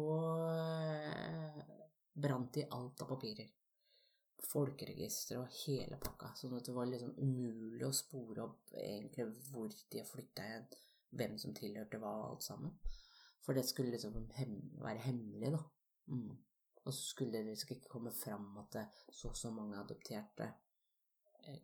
eh, 0.51 1.61
brant 2.13 2.51
de 2.53 2.65
alt 2.67 3.03
av 3.05 3.09
papirer. 3.13 3.47
Folkeregister 4.43 5.39
og 5.39 5.55
hele 5.63 5.97
pakka. 6.03 6.33
Sånn 6.37 6.57
at 6.57 6.67
det 6.67 6.75
var 6.75 6.89
liksom 6.91 7.15
umulig 7.23 7.87
å 7.87 7.95
spore 7.95 8.43
opp 8.43 8.73
egentlig 8.75 9.29
hvor 9.47 9.71
de 9.71 10.01
har 10.01 10.09
flytta 10.09 10.49
hen, 10.49 10.67
hvem 11.15 11.37
som 11.41 11.55
tilhørte 11.55 12.01
hva, 12.01 12.11
alt 12.27 12.43
sammen. 12.43 12.75
For 13.43 13.55
det 13.55 13.63
skulle 13.67 13.95
liksom 13.95 14.19
hem 14.37 14.57
være 14.83 15.07
hemmelig, 15.07 15.55
da. 15.55 15.63
Mm. 16.11 16.35
Og 16.83 16.91
så 16.91 16.99
skulle 16.99 17.39
det 17.39 17.47
liksom 17.47 17.71
ikke 17.71 17.95
komme 17.95 18.11
fram 18.11 18.51
at 18.59 18.75
det, 18.75 18.85
så 19.15 19.31
og 19.31 19.39
så 19.39 19.51
mange 19.55 19.79
adopterte 19.79 20.49
eh, 20.49 20.62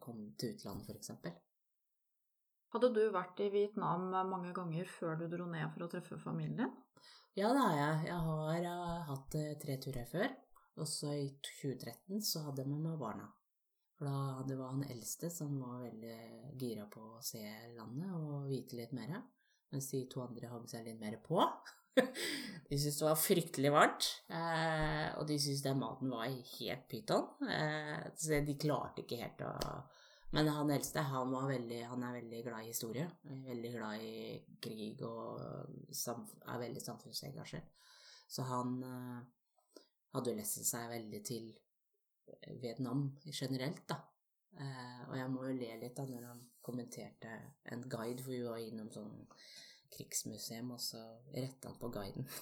kom 0.04 0.26
til 0.40 0.56
utlandet, 0.56 0.92
eksempel. 0.96 1.34
Hadde 2.74 2.92
du 2.94 3.02
vært 3.14 3.40
i 3.42 3.50
Vietnam 3.54 4.12
mange 4.30 4.52
ganger 4.54 4.86
før 4.86 5.18
du 5.18 5.26
dro 5.32 5.48
ned 5.50 5.72
for 5.74 5.88
å 5.88 5.90
treffe 5.90 6.20
familien 6.22 6.60
din? 6.60 6.76
Ja, 7.38 7.50
det 7.54 7.64
har 7.64 7.76
jeg. 7.78 8.06
Jeg 8.10 8.22
har 8.28 8.68
uh, 8.68 9.02
hatt 9.10 9.36
eh, 9.40 9.56
tre 9.62 9.78
turer 9.82 10.06
før. 10.10 10.30
Også 10.84 11.14
i 11.16 11.28
2013 11.62 12.22
så 12.26 12.44
hadde 12.46 12.64
jeg 12.64 12.72
med 12.72 12.84
meg 12.86 13.00
barna. 13.02 13.28
For 13.98 14.08
da 14.08 14.46
det 14.48 14.58
var 14.60 14.74
han 14.74 14.86
eldste 14.88 15.32
som 15.34 15.58
var 15.60 15.82
veldig 15.84 16.20
gira 16.62 16.86
på 16.92 17.02
å 17.18 17.24
se 17.26 17.42
landet 17.76 18.14
og 18.16 18.48
vite 18.48 18.78
litt 18.80 18.94
mer. 18.96 19.18
Mens 19.74 19.90
de 19.92 20.06
to 20.12 20.24
andre 20.24 20.52
hang 20.52 20.68
seg 20.70 20.88
litt 20.88 21.02
mer 21.02 21.18
på. 21.26 21.42
De 22.70 22.78
syntes 22.78 23.00
det 23.00 23.08
var 23.08 23.18
fryktelig 23.18 23.72
varmt, 23.74 24.08
eh, 24.30 25.08
og 25.18 25.24
de 25.26 25.40
syntes 25.42 25.64
den 25.66 25.80
maten 25.82 26.12
var 26.14 26.28
helt 26.30 26.84
pyton. 26.92 27.26
Eh, 27.50 28.04
så 28.14 28.42
de 28.46 28.56
klarte 28.62 29.06
ikke 29.06 29.24
helt 29.24 29.42
å 29.48 29.54
Men 30.30 30.46
han 30.54 30.70
eldste 30.70 31.02
han, 31.02 31.32
veldig, 31.34 31.80
han 31.90 32.04
er 32.06 32.20
veldig 32.20 32.44
glad 32.46 32.62
i 32.62 32.70
historie. 32.70 33.08
Veldig 33.26 33.72
glad 33.74 34.04
i 34.06 34.36
krig 34.62 35.02
og 35.02 35.40
er 35.42 36.60
veldig 36.62 36.84
samfunnsengasjert. 36.84 37.72
Så 38.30 38.46
han 38.46 38.76
hadde 40.14 40.30
jo 40.30 40.38
lest 40.38 40.62
seg 40.70 40.86
veldig 40.92 41.24
til 41.26 41.50
Vietnam 42.62 43.08
generelt, 43.26 43.82
da. 43.90 43.98
Eh, 44.60 45.02
og 45.08 45.16
jeg 45.18 45.32
må 45.32 45.46
jo 45.48 45.58
le 45.58 45.74
litt 45.82 45.98
da 45.98 46.06
når 46.10 46.28
han 46.28 46.46
kommenterte 46.66 47.34
en 47.74 47.86
guide, 47.90 48.24
for 48.24 48.34
vi 48.34 48.42
var 48.46 48.62
innom 48.64 48.90
sånn 48.94 49.14
krigsmuseum, 49.94 50.72
og 50.76 50.82
så 50.82 51.00
retta 51.34 51.70
han 51.70 51.80
på 51.80 51.90
guiden. 51.94 52.28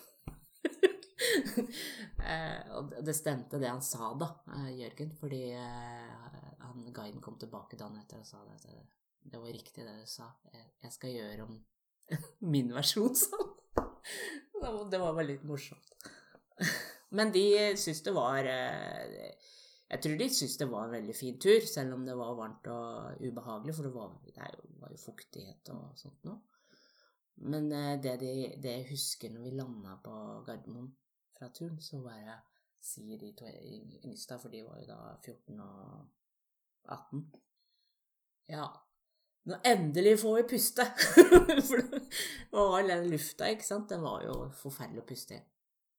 eh, 2.30 2.62
og 2.78 2.94
det 3.06 3.16
stemte 3.16 3.60
det 3.62 3.70
han 3.72 3.84
sa, 3.84 4.14
da, 4.20 4.28
eh, 4.56 4.72
Jørgen, 4.82 5.12
fordi 5.20 5.44
eh, 5.56 6.38
han, 6.64 6.94
guiden 6.94 7.22
kom 7.24 7.38
tilbake 7.40 7.80
dagen 7.80 8.00
etter 8.02 8.18
og 8.22 8.28
sa 8.28 8.38
det, 8.46 8.56
at 8.60 8.66
det, 9.32 9.40
var 9.40 9.54
riktig 9.54 9.86
det 9.86 9.96
du 10.02 10.08
sa. 10.10 10.26
Jeg, 10.54 10.92
skal 10.96 11.16
gjøre 11.16 11.48
om 11.48 11.54
min 12.54 12.74
versjon, 12.76 13.16
sa 13.18 13.38
han. 13.38 13.50
det 14.92 15.00
var 15.02 15.14
bare 15.14 15.32
litt 15.32 15.46
morsomt. 15.48 15.90
Men 17.16 17.32
de 17.32 17.46
syntes 17.78 18.02
det 18.04 18.14
var 18.16 18.44
Jeg 18.44 20.00
tror 20.04 20.16
de 20.20 20.28
syntes 20.34 20.58
det 20.60 20.68
var 20.68 20.88
en 20.88 20.96
veldig 20.98 21.16
fin 21.16 21.38
tur, 21.40 21.62
selv 21.64 21.94
om 21.96 22.06
det 22.08 22.16
var 22.18 22.36
varmt 22.36 22.68
og 22.74 23.22
ubehagelig, 23.22 23.76
for 23.78 23.84
det 23.88 23.94
var, 23.94 24.08
det 24.26 24.34
var 24.82 24.90
jo 24.92 25.06
fuktighet 25.06 25.70
og 25.76 25.84
sånt 26.00 26.26
noe. 26.28 26.42
Men 27.38 27.72
eh, 27.72 27.96
det, 28.02 28.18
de, 28.22 28.34
det 28.62 28.76
jeg 28.80 28.90
husker 28.92 29.34
når 29.34 29.46
vi 29.46 29.56
landa 29.58 29.98
på 30.04 30.14
Gardermoen 30.48 30.90
fra 31.38 31.50
turen, 31.54 31.78
så 31.82 32.02
bare 32.02 32.40
sier 32.82 33.20
de 33.22 33.34
to 33.38 33.50
yngste, 34.06 34.40
for 34.42 34.54
de 34.54 34.64
var 34.66 34.80
jo 34.82 34.88
da 34.90 35.00
14 35.26 35.62
og 35.62 36.94
18 36.98 37.26
Ja, 38.54 38.68
nå 39.52 39.60
endelig 39.68 40.18
får 40.22 40.38
vi 40.38 40.48
puste! 40.56 40.86
for 42.52 42.72
var 42.72 42.88
den 42.88 43.10
lufta, 43.12 43.52
ikke 43.52 43.68
sant, 43.68 43.90
den 43.92 44.02
var 44.06 44.24
jo 44.26 44.40
forferdelig 44.56 45.04
å 45.04 45.08
puste 45.08 45.38
i. 45.38 45.44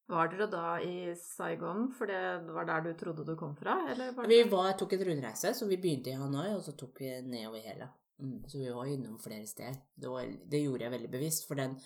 Var 0.08 0.30
dere 0.32 0.46
da 0.48 0.68
i 0.80 1.12
Saigon, 1.20 1.90
for 1.92 2.08
det 2.08 2.20
var 2.56 2.64
der 2.70 2.86
du 2.86 2.92
trodde 2.96 3.26
du 3.28 3.34
kom 3.36 3.52
fra? 3.56 3.76
Eller 3.92 4.14
var 4.16 4.28
Vi 4.30 4.38
var, 4.48 4.70
tok 4.80 4.94
en 4.96 5.04
rundreise, 5.10 5.52
så 5.54 5.68
vi 5.68 5.76
begynte 5.80 6.14
i 6.14 6.16
Hanoi, 6.16 6.48
og 6.54 6.62
så 6.64 6.72
tok 6.72 7.02
vi 7.04 7.10
nedover 7.28 7.60
hele. 7.66 7.90
Mm, 8.18 8.42
så 8.50 8.58
vi 8.58 8.70
var 8.74 8.90
innom 8.90 9.18
flere 9.22 9.46
steder. 9.46 9.78
Det, 9.94 10.10
var, 10.10 10.28
det 10.50 10.62
gjorde 10.64 10.86
jeg 10.86 10.94
veldig 10.96 11.10
bevisst, 11.12 11.46
for 11.48 11.60
den 11.60 11.76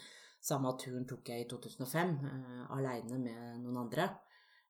samme 0.42 0.72
turen 0.80 1.06
tok 1.08 1.28
jeg 1.28 1.44
i 1.44 1.48
2005, 1.50 2.14
eh, 2.28 2.62
aleine 2.76 3.18
med 3.20 3.62
noen 3.62 3.82
andre. 3.84 4.08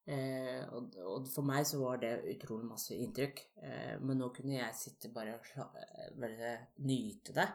Eh, 0.03 0.65
og, 0.75 0.97
og 0.99 1.29
for 1.31 1.47
meg 1.47 1.63
så 1.69 1.79
var 1.79 2.01
det 2.03 2.11
utrolig 2.35 2.67
masse 2.67 2.97
inntrykk. 2.99 3.45
Eh, 3.63 3.95
men 4.03 4.19
nå 4.19 4.33
kunne 4.35 4.59
jeg 4.59 4.79
sitte 4.79 5.13
bare 5.15 5.39
og 5.39 6.27
eh, 6.27 6.67
nyte 6.83 7.37
det, 7.37 7.49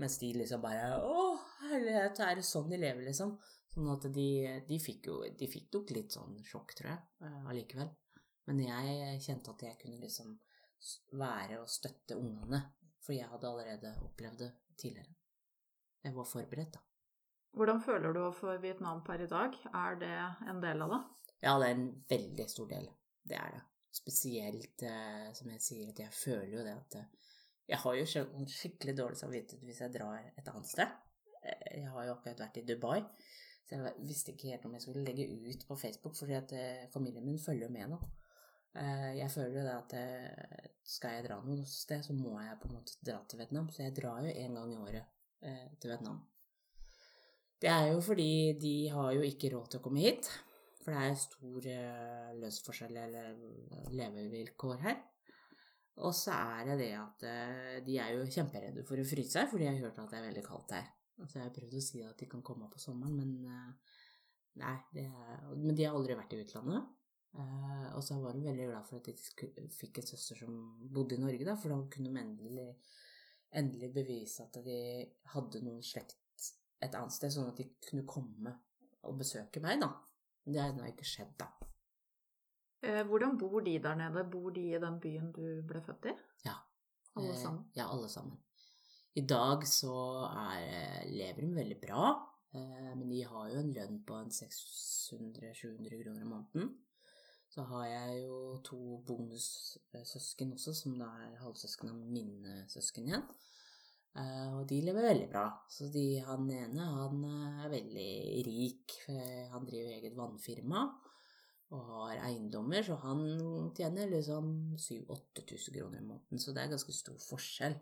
mens 0.00 0.16
de 0.22 0.32
liksom 0.38 0.62
bare 0.64 0.94
Å, 1.04 1.24
herlighet, 1.66 2.22
er 2.24 2.38
det 2.40 2.46
sånn 2.48 2.70
de 2.72 2.80
lever, 2.80 3.04
liksom? 3.10 3.36
Sånn 3.70 3.90
at 3.92 4.08
de, 4.10 4.28
de 4.66 4.76
fikk 4.82 5.06
jo 5.06 5.20
De 5.38 5.46
fikk 5.46 5.68
nok 5.76 5.92
litt 5.94 6.16
sånn 6.16 6.40
sjokk, 6.42 6.72
tror 6.78 6.94
jeg, 6.94 7.02
eh, 7.26 7.42
allikevel. 7.52 7.92
Men 8.48 8.64
jeg 8.64 9.20
kjente 9.22 9.52
at 9.52 9.66
jeg 9.68 9.78
kunne 9.82 10.00
liksom 10.00 10.32
være 11.20 11.60
og 11.60 11.68
støtte 11.68 12.16
ungene, 12.16 12.62
for 13.04 13.16
jeg 13.16 13.28
hadde 13.30 13.48
allerede 13.48 13.94
opplevd 14.04 14.44
det 14.44 14.52
tidligere. 14.80 15.14
Jeg 16.04 16.16
var 16.16 16.28
forberedt, 16.28 16.74
da. 16.74 16.84
Hvordan 17.56 17.80
føler 17.82 18.14
du 18.14 18.22
for 18.32 18.60
Vietnam 18.62 19.02
per 19.04 19.24
i 19.24 19.26
dag? 19.30 19.56
Er 19.74 19.98
det 19.98 20.14
en 20.48 20.62
del 20.62 20.84
av 20.84 20.94
det? 20.94 21.00
Ja, 21.42 21.56
det 21.58 21.66
er 21.70 21.74
en 21.74 21.88
veldig 22.08 22.46
stor 22.50 22.68
del. 22.70 22.86
Det 23.26 23.36
er 23.36 23.56
det. 23.56 23.62
Spesielt, 23.90 24.82
eh, 24.86 25.32
som 25.34 25.50
jeg 25.50 25.64
sier, 25.64 25.90
at 25.90 25.98
jeg 26.04 26.14
føler 26.14 26.52
jo 26.54 26.64
det 26.66 26.76
at 26.76 27.00
eh, 27.00 27.08
Jeg 27.70 27.78
har 27.78 27.94
jo 27.94 28.06
skikkelig 28.50 28.96
dårlig 28.98 29.18
samvittighet 29.18 29.66
hvis 29.66 29.80
jeg 29.80 29.94
drar 29.94 30.24
et 30.38 30.48
annet 30.50 30.70
sted. 30.70 30.94
Eh, 31.42 31.80
jeg 31.80 31.90
har 31.90 32.06
jo 32.06 32.14
akkurat 32.14 32.42
vært 32.44 32.60
i 32.62 32.64
Dubai, 32.66 33.02
så 33.66 33.78
jeg 33.78 34.06
visste 34.06 34.32
ikke 34.34 34.50
helt 34.54 34.64
om 34.66 34.74
jeg 34.74 34.82
skulle 34.86 35.04
legge 35.06 35.26
ut 35.30 35.66
på 35.66 35.76
Facebook, 35.78 36.16
fordi 36.18 36.34
at 36.38 36.54
familien 36.94 37.26
min 37.26 37.38
følger 37.38 37.70
med 37.70 37.92
nå. 37.92 38.00
Jeg 38.74 39.26
føler 39.34 39.56
jo 39.58 39.62
det 39.66 39.72
at 39.74 39.94
skal 40.86 41.16
jeg 41.16 41.24
dra 41.26 41.40
noe 41.42 41.64
sted, 41.66 42.04
så 42.06 42.14
må 42.14 42.36
jeg 42.38 42.58
på 42.60 42.68
en 42.68 42.76
måte 42.76 42.98
dra 43.02 43.16
til 43.26 43.40
Vietnam. 43.40 43.66
Så 43.74 43.82
jeg 43.82 43.96
drar 43.96 44.22
jo 44.22 44.30
en 44.30 44.58
gang 44.60 44.74
i 44.74 44.78
året 44.78 45.08
til 45.82 45.90
Vietnam. 45.90 46.20
Det 47.60 47.68
er 47.68 47.90
jo 47.90 47.98
fordi 48.00 48.30
de 48.62 48.74
har 48.94 49.10
jo 49.16 49.26
ikke 49.26 49.50
råd 49.52 49.72
til 49.72 49.80
å 49.80 49.84
komme 49.84 50.04
hit. 50.04 50.30
For 50.80 50.94
det 50.94 51.00
er 51.04 51.18
stor 51.20 51.66
lønnsforskjell 52.40 53.00
eller 53.02 53.34
eh, 53.34 53.90
levevilkår 53.92 54.78
her. 54.86 55.00
Og 56.00 56.14
så 56.16 56.32
er 56.32 56.70
det 56.70 56.78
det 56.80 56.92
at 56.96 57.24
de 57.84 57.98
er 58.00 58.14
jo 58.14 58.24
kjemperedde 58.24 58.86
for 58.88 58.96
å 58.96 59.04
fryse, 59.04 59.42
for 59.50 59.60
de 59.60 59.66
har 59.68 59.76
hørt 59.82 59.98
at 60.00 60.14
det 60.14 60.16
er 60.16 60.28
veldig 60.30 60.44
kaldt 60.46 60.72
her. 60.72 60.86
Altså 61.20 61.36
jeg 61.36 61.44
har 61.44 61.52
prøvd 61.58 61.76
å 61.76 61.82
si 61.84 62.00
at 62.06 62.22
de 62.22 62.28
kan 62.30 62.44
komme 62.46 62.64
opp 62.64 62.78
på 62.78 62.80
sommeren, 62.80 63.18
men 63.18 63.34
nei. 64.62 64.78
Er, 64.96 65.50
men 65.52 65.76
de 65.76 65.84
har 65.84 65.98
aldri 65.98 66.16
vært 66.16 66.32
i 66.32 66.40
utlandet. 66.40 66.88
Og 67.38 68.02
så 68.02 68.16
var 68.18 68.34
de 68.34 68.42
veldig 68.44 68.66
glad 68.66 68.86
for 68.88 68.98
at 68.98 69.06
de 69.06 69.68
fikk 69.70 70.00
en 70.00 70.08
søster 70.08 70.40
som 70.40 70.56
bodde 70.92 71.14
i 71.14 71.20
Norge, 71.22 71.46
da, 71.46 71.54
for 71.58 71.72
da 71.72 71.78
kunne 71.92 72.10
de 72.10 72.22
endelig, 72.24 72.66
endelig 73.60 73.92
bevise 73.94 74.46
at 74.46 74.58
de 74.64 74.80
hadde 75.34 75.62
noen 75.62 75.84
slekt 75.84 76.18
et 76.80 76.96
annet 76.96 77.14
sted, 77.14 77.32
sånn 77.34 77.50
at 77.52 77.60
de 77.60 77.68
kunne 77.84 78.06
komme 78.08 78.54
og 79.06 79.18
besøke 79.20 79.62
meg, 79.62 79.82
da. 79.82 79.92
Det 80.44 80.58
har 80.58 80.72
ennå 80.72 80.88
ikke 80.88 81.06
skjedd, 81.06 81.34
da. 81.40 81.50
Eh, 82.80 83.02
hvordan 83.06 83.36
bor 83.38 83.60
de 83.64 83.76
der 83.82 83.98
nede? 84.00 84.24
Bor 84.32 84.50
de 84.56 84.64
i 84.72 84.80
den 84.80 84.96
byen 85.02 85.32
du 85.36 85.44
ble 85.68 85.82
født 85.84 86.10
i? 86.10 86.14
Ja. 86.46 86.56
Alle 87.18 87.34
sammen? 87.34 87.42
sammen? 87.42 87.64
Ja, 87.76 87.90
alle 87.92 88.08
sammen. 88.08 88.38
I 89.18 89.24
dag 89.26 89.66
så 89.68 89.94
er, 90.30 91.04
lever 91.10 91.42
de 91.42 91.54
veldig 91.56 91.80
bra, 91.82 92.12
eh, 92.54 92.92
men 92.94 93.08
de 93.10 93.24
har 93.26 93.50
jo 93.52 93.60
en 93.60 93.72
lønn 93.76 93.98
på 94.06 94.20
600-700 94.38 96.00
kroner 96.04 96.22
i 96.22 96.30
måneden. 96.30 96.70
Så 97.50 97.64
har 97.66 97.86
jeg 97.88 98.24
jo 98.24 98.36
to 98.62 98.78
bonussøsken 99.06 100.52
også, 100.54 100.74
som 100.76 100.94
da 101.00 101.08
er 101.24 101.40
halvsøsken 101.42 101.90
av 101.90 101.98
mine 101.98 102.60
søsken 102.70 103.08
igjen. 103.10 103.24
Uh, 104.10 104.60
og 104.60 104.64
de 104.70 104.80
lever 104.82 105.06
veldig 105.06 105.28
bra. 105.30 105.44
Så 105.70 105.88
de, 105.94 106.04
han 106.26 106.46
ene 106.50 106.86
han 106.94 107.24
er 107.26 107.72
veldig 107.72 108.12
rik. 108.46 108.96
Han 109.52 109.66
driver 109.66 109.96
eget 109.96 110.18
vannfirma 110.18 110.86
og 111.70 111.84
har 111.86 112.24
eiendommer, 112.26 112.82
så 112.82 112.96
han 112.98 113.20
tjener 113.78 114.10
liksom 114.10 114.48
7000-8000 114.74 115.76
kroner 115.76 116.00
i 116.00 116.06
måneden. 116.06 116.42
Så 116.42 116.54
det 116.54 116.64
er 116.64 116.72
ganske 116.72 116.94
stor 116.94 117.18
forskjell. 117.22 117.76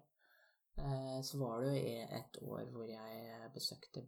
Uh, 0.78 1.20
så 1.24 1.40
var 1.40 1.64
det 1.64 1.72
jo 1.72 2.08
et 2.20 2.40
år 2.44 2.68
hvor 2.72 2.88
jeg 2.88 3.52
besøkte 3.54 4.04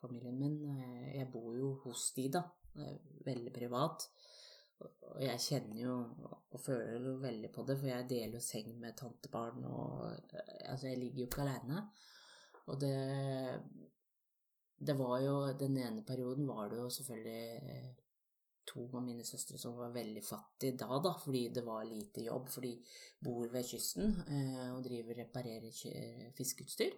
familien 0.00 0.38
min. 0.38 0.58
Eh, 0.70 1.16
jeg 1.18 1.30
bor 1.32 1.54
jo 1.56 1.74
hos 1.84 2.10
de, 2.16 2.28
da. 2.32 2.44
Veldig 3.26 3.52
privat. 3.54 4.06
Og 4.80 5.22
jeg 5.22 5.42
kjenner 5.42 5.80
jo 5.82 5.94
og 6.50 6.60
føler 6.62 7.04
jo 7.04 7.16
veldig 7.22 7.50
på 7.54 7.64
det, 7.66 7.76
for 7.78 7.90
jeg 7.90 8.08
deler 8.10 8.38
jo 8.38 8.42
seng 8.44 8.72
med 8.80 8.96
tantebarn 8.98 9.64
og 9.68 10.06
Altså, 10.70 10.88
jeg 10.88 10.98
ligger 10.98 11.22
jo 11.22 11.28
ikke 11.28 11.42
aleine. 11.44 11.82
Og 12.66 12.80
det 12.80 13.60
Det 14.80 14.98
var 14.98 15.18
jo 15.20 15.52
Den 15.52 15.76
ene 15.76 16.04
perioden 16.04 16.48
var 16.48 16.68
det 16.68 16.78
jo 16.78 16.88
selvfølgelig 16.90 17.60
eh, 17.62 17.90
to 18.66 18.86
av 18.94 19.02
mine 19.02 19.24
søstre 19.24 19.58
som 19.58 19.74
var 19.76 19.90
veldig 19.90 20.22
fattige 20.22 20.76
da, 20.78 20.98
da, 21.02 21.12
fordi 21.18 21.48
det 21.48 21.64
var 21.66 21.84
lite 21.84 22.22
jobb. 22.22 22.48
For 22.48 22.60
de 22.60 22.76
bor 23.24 23.48
ved 23.48 23.66
kysten 23.66 24.14
eh, 24.28 24.70
og 24.72 24.84
driver 24.84 25.18
reparerer 25.18 26.32
fiskeutstyr. 26.36 26.96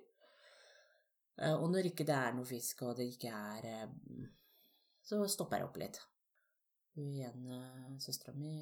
Eh, 1.39 1.55
og 1.55 1.71
når 1.73 1.91
ikke 1.91 2.07
det 2.07 2.15
er 2.15 2.37
noe 2.37 2.47
fisk, 2.47 2.83
og 2.83 2.97
det 2.97 3.09
ikke 3.15 3.29
er 3.29 3.89
Så 5.03 5.27
stopper 5.27 5.57
jeg 5.57 5.67
opp 5.67 5.77
litt. 5.81 5.99
Hun 6.93 7.15
ene 7.25 7.59
søstera 8.03 8.35
mi 8.37 8.53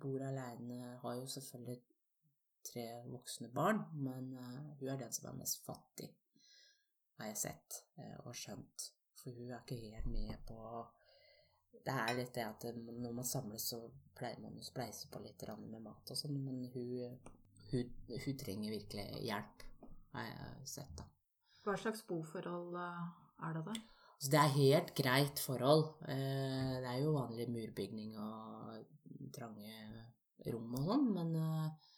bor 0.00 0.22
aleine, 0.26 0.96
har 1.02 1.18
jo 1.20 1.26
selvfølgelig 1.30 1.80
tre 2.64 2.84
voksne 3.06 3.50
barn, 3.54 3.82
men 3.92 4.32
uh, 4.32 4.74
hun 4.80 4.88
er 4.88 5.00
den 5.00 5.12
som 5.12 5.28
er 5.30 5.38
mest 5.38 5.62
fattig, 5.66 6.10
har 7.18 7.30
jeg 7.30 7.40
sett 7.44 7.80
uh, 7.98 8.26
og 8.26 8.34
skjønt. 8.38 8.90
For 9.20 9.36
hun 9.36 9.52
er 9.52 9.62
ikke 9.62 9.80
helt 9.80 10.10
med 10.12 10.34
på 10.48 10.58
Det 11.84 11.92
er 11.92 12.16
litt 12.16 12.34
det 12.36 12.44
at 12.44 12.64
når 12.76 13.12
man 13.12 13.26
samles, 13.28 13.68
så 13.72 13.78
pleier 14.16 14.40
man 14.40 14.56
å 14.56 14.64
spleise 14.64 15.08
på 15.12 15.20
litt 15.20 15.42
med 15.60 15.82
mat 15.84 16.10
og 16.10 16.16
sånn, 16.16 16.38
men 16.40 16.62
hun, 16.72 17.18
hun, 17.70 17.90
hun, 18.08 18.36
trenger 18.40 18.72
virkelig 18.72 19.04
hjelp, 19.26 19.64
har 20.14 20.30
jeg 20.30 20.70
sett, 20.76 20.94
da. 20.96 21.04
Hva 21.64 21.74
slags 21.80 22.04
boforhold 22.08 22.76
eh, 22.76 23.02
er 23.48 23.58
det 23.58 23.64
da? 23.66 23.74
Så 24.20 24.30
det 24.32 24.40
er 24.40 24.56
helt 24.56 24.92
greit 24.96 25.40
forhold. 25.42 25.84
Eh, 26.08 26.74
det 26.80 26.90
er 26.90 27.00
jo 27.02 27.16
vanlig 27.16 27.48
murbygning 27.50 28.14
og 28.20 28.84
trange 29.34 29.74
rom 30.52 30.76
og 30.78 30.88
sånn, 30.88 31.08
men 31.16 31.34
eh, 31.40 31.96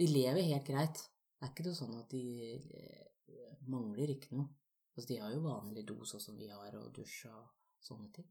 de 0.00 0.08
lever 0.10 0.48
helt 0.52 0.66
greit. 0.66 1.02
Det 1.36 1.46
er 1.46 1.52
ikke 1.52 1.66
noe 1.68 1.78
sånn 1.78 1.98
at 2.00 2.10
de 2.12 2.24
eh, 2.56 3.60
mangler 3.70 4.14
ikke 4.16 4.34
noe. 4.36 4.48
Altså, 4.96 5.06
de 5.12 5.20
har 5.22 5.32
jo 5.32 5.44
vanlig 5.44 5.86
do 5.88 6.00
sånn 6.08 6.22
som 6.22 6.38
vi 6.40 6.50
har, 6.50 6.74
og 6.76 6.90
dusj 6.96 7.28
og 7.30 7.44
sånne 7.84 8.10
ting. 8.16 8.26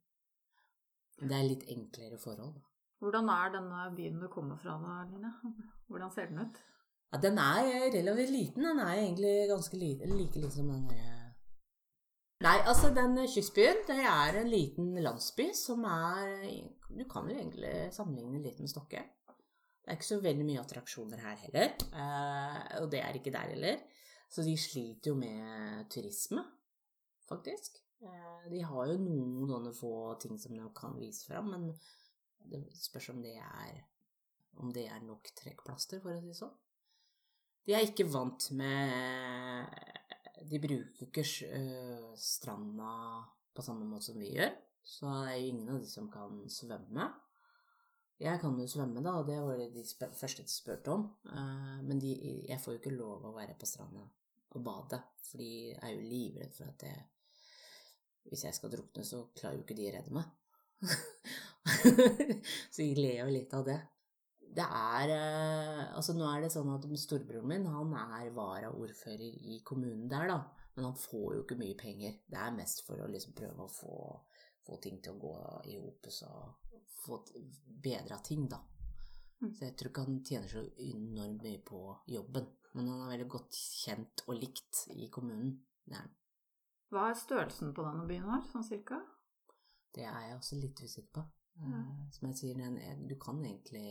Det 1.19 1.35
er 1.35 1.47
litt 1.47 1.65
enklere 1.71 2.19
forhold, 2.19 2.59
da. 2.59 2.65
Hvordan 2.99 3.29
er 3.31 3.53
denne 3.53 3.85
byen 3.95 4.19
du 4.19 4.27
kommer 4.31 4.59
fra 4.59 4.75
da, 4.81 4.97
Line? 5.07 5.31
Hvordan 5.91 6.11
ser 6.11 6.27
den 6.31 6.43
ut? 6.43 6.59
Ja, 7.09 7.17
Den 7.17 7.39
er 7.41 7.69
relativt 7.93 8.33
liten. 8.35 8.67
Den 8.67 8.83
er 8.83 8.97
egentlig 8.97 9.47
ganske 9.49 9.79
liten, 9.79 10.17
like 10.17 10.35
liten 10.35 10.51
som 10.51 10.67
den 10.67 10.89
der 10.91 11.18
Nei, 12.39 12.55
altså 12.71 12.87
den 12.95 13.17
kystbyen, 13.27 13.81
det 13.83 13.97
er 14.07 14.37
en 14.39 14.47
liten 14.47 14.93
landsby 15.03 15.49
som 15.57 15.83
er 15.83 16.37
Du 16.87 17.03
kan 17.11 17.27
jo 17.27 17.35
egentlig 17.35 17.89
sammenligne 17.91 18.39
litt 18.45 18.61
med 18.63 18.71
Stokke. 18.71 19.01
Det 19.83 19.91
er 19.91 19.97
ikke 19.97 20.07
så 20.07 20.19
veldig 20.23 20.45
mye 20.47 20.61
attraksjoner 20.61 21.19
her 21.19 21.35
heller, 21.41 21.73
eh, 21.99 22.61
og 22.79 22.87
det 22.93 23.01
er 23.03 23.19
ikke 23.19 23.33
der 23.35 23.51
heller. 23.51 23.83
Så 24.31 24.45
de 24.47 24.55
sliter 24.57 25.11
jo 25.11 25.17
med 25.19 25.89
turisme, 25.91 26.45
faktisk. 27.27 27.81
Eh, 28.07 28.47
de 28.53 28.63
har 28.63 28.87
jo 28.87 28.97
noen 29.03 29.51
sånne 29.51 29.75
få 29.75 29.93
ting 30.23 30.39
som 30.39 30.55
de 30.55 30.63
kan 30.79 30.95
vise 30.95 31.27
fram, 31.27 31.51
men 31.51 31.69
det 32.47 32.63
spørs 32.79 33.11
om 33.17 33.23
det 33.25 33.35
er 33.35 33.83
om 34.63 34.71
det 34.75 34.87
er 34.87 35.03
nok 35.03 35.27
trekkplaster, 35.35 35.99
for 35.99 36.15
å 36.15 36.21
si 36.21 36.31
det 36.31 36.39
sånn. 36.39 36.55
De 37.67 37.75
er 37.75 37.83
ikke 37.83 38.07
vant 38.07 38.47
med 38.55 39.75
de 40.47 40.59
bruker 40.61 41.07
ikke 41.07 41.23
uh, 41.25 42.11
stranda 42.19 42.91
på 43.55 43.65
samme 43.65 43.87
måte 43.87 44.09
som 44.09 44.19
vi 44.21 44.33
gjør. 44.35 44.53
Så 44.85 45.09
det 45.09 45.33
er 45.33 45.39
jo 45.39 45.49
ingen 45.51 45.73
av 45.73 45.81
de 45.83 45.89
som 45.89 46.07
kan 46.11 46.39
svømme. 46.49 47.09
Jeg 48.19 48.39
kan 48.41 48.57
jo 48.59 48.67
svømme, 48.67 49.03
da, 49.03 49.13
og 49.19 49.27
det 49.29 49.37
var 49.39 49.59
det 49.59 49.69
de 49.75 50.09
første 50.17 50.43
de 50.43 50.51
spurte 50.51 50.95
om. 50.95 51.05
Uh, 51.29 51.77
men 51.85 52.01
de, 52.01 52.15
jeg 52.49 52.59
får 52.61 52.75
jo 52.75 52.81
ikke 52.81 52.97
lov 52.97 53.27
å 53.29 53.35
være 53.35 53.57
på 53.59 53.69
stranda 53.69 54.07
og 54.49 54.63
bade, 54.65 54.97
for 55.21 55.41
de 55.41 55.75
er 55.77 55.93
jo 55.93 56.01
livredd 56.01 56.55
for 56.55 56.71
at 56.71 56.87
jeg 56.87 57.07
Hvis 58.29 58.43
jeg 58.45 58.53
skal 58.53 58.69
drukne, 58.69 59.03
så 59.05 59.23
klarer 59.33 59.55
jo 59.57 59.63
ikke 59.63 59.75
de 59.77 59.85
å 59.89 59.93
redde 59.93 60.13
meg. 60.13 60.25
så 62.73 62.81
de 62.83 62.91
ler 62.97 63.15
jo 63.23 63.31
litt 63.31 63.53
av 63.57 63.63
det 63.65 63.77
det 64.55 64.65
er 64.65 65.11
eh, 65.13 65.83
Altså, 65.95 66.15
nå 66.17 66.25
er 66.29 66.43
det 66.43 66.53
sånn 66.53 66.71
at 66.73 66.87
storebroren 67.01 67.49
min, 67.49 67.67
han 67.69 67.93
er 67.99 68.31
varaordfører 68.35 69.21
i 69.53 69.59
kommunen 69.65 70.07
der, 70.11 70.29
da. 70.31 70.39
Men 70.75 70.89
han 70.89 70.97
får 70.97 71.35
jo 71.35 71.43
ikke 71.43 71.59
mye 71.59 71.77
penger. 71.77 72.17
Det 72.29 72.39
er 72.39 72.55
mest 72.55 72.83
for 72.87 73.01
å 73.03 73.09
liksom 73.11 73.35
prøve 73.37 73.65
å 73.65 73.71
få, 73.71 73.95
få 74.65 74.79
ting 74.83 74.99
til 75.03 75.17
å 75.17 75.21
gå 75.21 75.35
i 75.71 75.77
hop, 75.81 76.07
og 76.29 76.93
få 77.03 77.21
bedra 77.83 78.19
ting, 78.25 78.47
da. 78.51 78.61
Mm. 79.39 79.51
Så 79.55 79.65
jeg 79.65 79.75
tror 79.79 79.91
ikke 79.91 80.05
han 80.07 80.21
tjener 80.27 80.51
så 80.51 80.63
enormt 80.85 81.43
mye 81.45 81.61
på 81.67 81.83
jobben. 82.11 82.47
Men 82.75 82.91
han 82.91 83.03
er 83.03 83.13
veldig 83.15 83.29
godt 83.33 83.57
kjent 83.57 84.23
og 84.27 84.37
likt 84.37 84.85
i 84.95 85.09
kommunen. 85.13 85.57
Han. 85.93 86.11
Hva 86.93 87.09
er 87.09 87.17
størrelsen 87.17 87.73
på 87.75 87.85
denne 87.85 88.05
byen 88.09 88.27
her, 88.29 88.43
sånn 88.51 88.65
cirka? 88.65 88.99
Det 89.95 90.05
er 90.05 90.27
jeg 90.27 90.37
også 90.37 90.59
litt 90.59 90.81
usikker 90.83 91.13
på. 91.19 91.23
Ja. 91.59 91.79
Eh, 91.79 92.03
som 92.15 92.29
jeg 92.29 92.37
sier, 92.39 92.99
du 93.09 93.15
kan 93.21 93.41
egentlig 93.43 93.87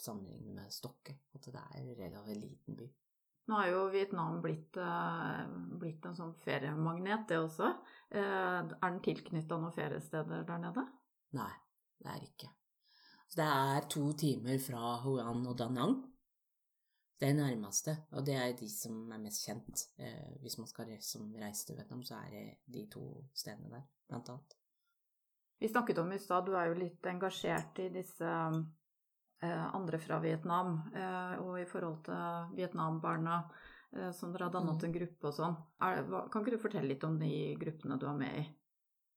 sammenligne 0.00 0.54
med 0.54 0.72
Stokke. 0.72 1.18
At 1.34 1.44
det 1.44 1.54
er 1.58 1.80
en 1.80 1.94
relativt 1.98 2.40
liten 2.40 2.76
by. 2.76 2.88
Nå 3.50 3.58
har 3.58 3.68
jo 3.72 3.86
Vietnam 3.90 4.38
blitt, 4.42 4.76
eh, 4.76 5.46
blitt 5.80 6.06
en 6.06 6.14
sånn 6.16 6.34
feriemagnet, 6.44 7.26
det 7.28 7.40
også. 7.42 7.72
Eh, 8.10 8.22
er 8.22 8.68
den 8.80 9.00
tilknytta 9.02 9.58
noen 9.58 9.74
feriesteder 9.74 10.46
der 10.46 10.58
nede? 10.62 10.86
Nei, 11.32 11.52
det 11.98 12.10
er 12.12 12.22
ikke. 12.28 12.50
Så 13.28 13.40
det 13.40 13.48
er 13.48 13.88
to 13.88 14.12
timer 14.12 14.58
fra 14.58 14.96
Huan 15.02 15.46
og 15.46 15.56
Da 15.58 15.68
Nang. 15.68 16.12
Det 17.18 17.28
er 17.30 17.34
nærmeste, 17.38 17.96
og 18.12 18.26
det 18.26 18.34
er 18.34 18.52
de 18.58 18.68
som 18.68 19.10
er 19.12 19.18
mest 19.22 19.46
kjent. 19.46 19.86
Eh, 19.98 20.38
hvis 20.42 20.58
man 20.58 20.66
skal 20.66 20.86
reise, 20.86 21.18
til 21.66 21.76
Vietnam, 21.76 22.02
så 22.02 22.14
er 22.14 22.30
det 22.30 22.56
de 22.66 22.86
to 22.90 23.24
stedene 23.34 23.70
der, 23.70 23.82
blant 24.08 24.28
annet. 24.28 24.56
Vi 25.60 25.68
snakket 25.68 25.98
om 25.98 26.12
i 26.12 26.18
stad, 26.18 26.46
du 26.46 26.56
er 26.58 26.66
jo 26.66 26.74
litt 26.74 27.06
engasjert 27.06 27.78
i 27.78 27.88
disse 27.94 28.26
andre 29.50 29.98
fra 29.98 30.18
Vietnam, 30.20 30.82
eh, 30.94 31.36
og 31.42 31.60
i 31.60 31.64
forhold 31.64 32.04
til 32.04 32.56
Vietnambarna, 32.56 33.42
eh, 33.96 34.10
som 34.12 34.32
dere 34.32 34.44
har 34.44 34.52
dannet 34.52 34.78
Mm. 34.80 34.84
en 34.84 34.92
gruppe 34.92 35.24
og 35.24 35.34
sånn. 35.34 35.56
Kan 36.30 36.42
ikke 36.44 36.50
du 36.56 36.58
fortelle 36.58 36.88
litt 36.88 37.04
om 37.04 37.18
de 37.18 37.56
gruppene 37.56 37.98
du 37.98 38.06
er 38.06 38.14
med 38.18 38.38
i? 38.38 38.48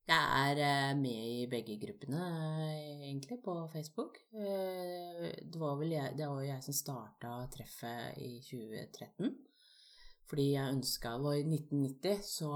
Jeg 0.07 0.17
er 0.21 0.57
eh, 0.61 0.93
med 0.93 1.11
i 1.11 1.47
begge 1.49 1.79
gruppene, 1.81 2.19
eh, 2.21 3.09
egentlig, 3.09 3.41
på 3.43 3.71
Facebook. 3.73 4.17
Eh, 4.33 5.31
Det 5.41 5.59
var 5.59 5.77
vel 5.77 5.89
jeg, 5.91 6.17
det 6.17 6.27
var 6.27 6.41
jo 6.41 6.47
jeg 6.51 6.63
som 6.63 6.73
starta 6.73 7.47
treffet 7.49 8.17
i 8.17 8.39
2013. 8.41 9.35
Fordi 10.27 10.53
jeg 10.53 10.73
ønska 10.73 11.21
var 11.21 11.33
i 11.33 11.43
1990, 11.43 12.21
så 12.23 12.49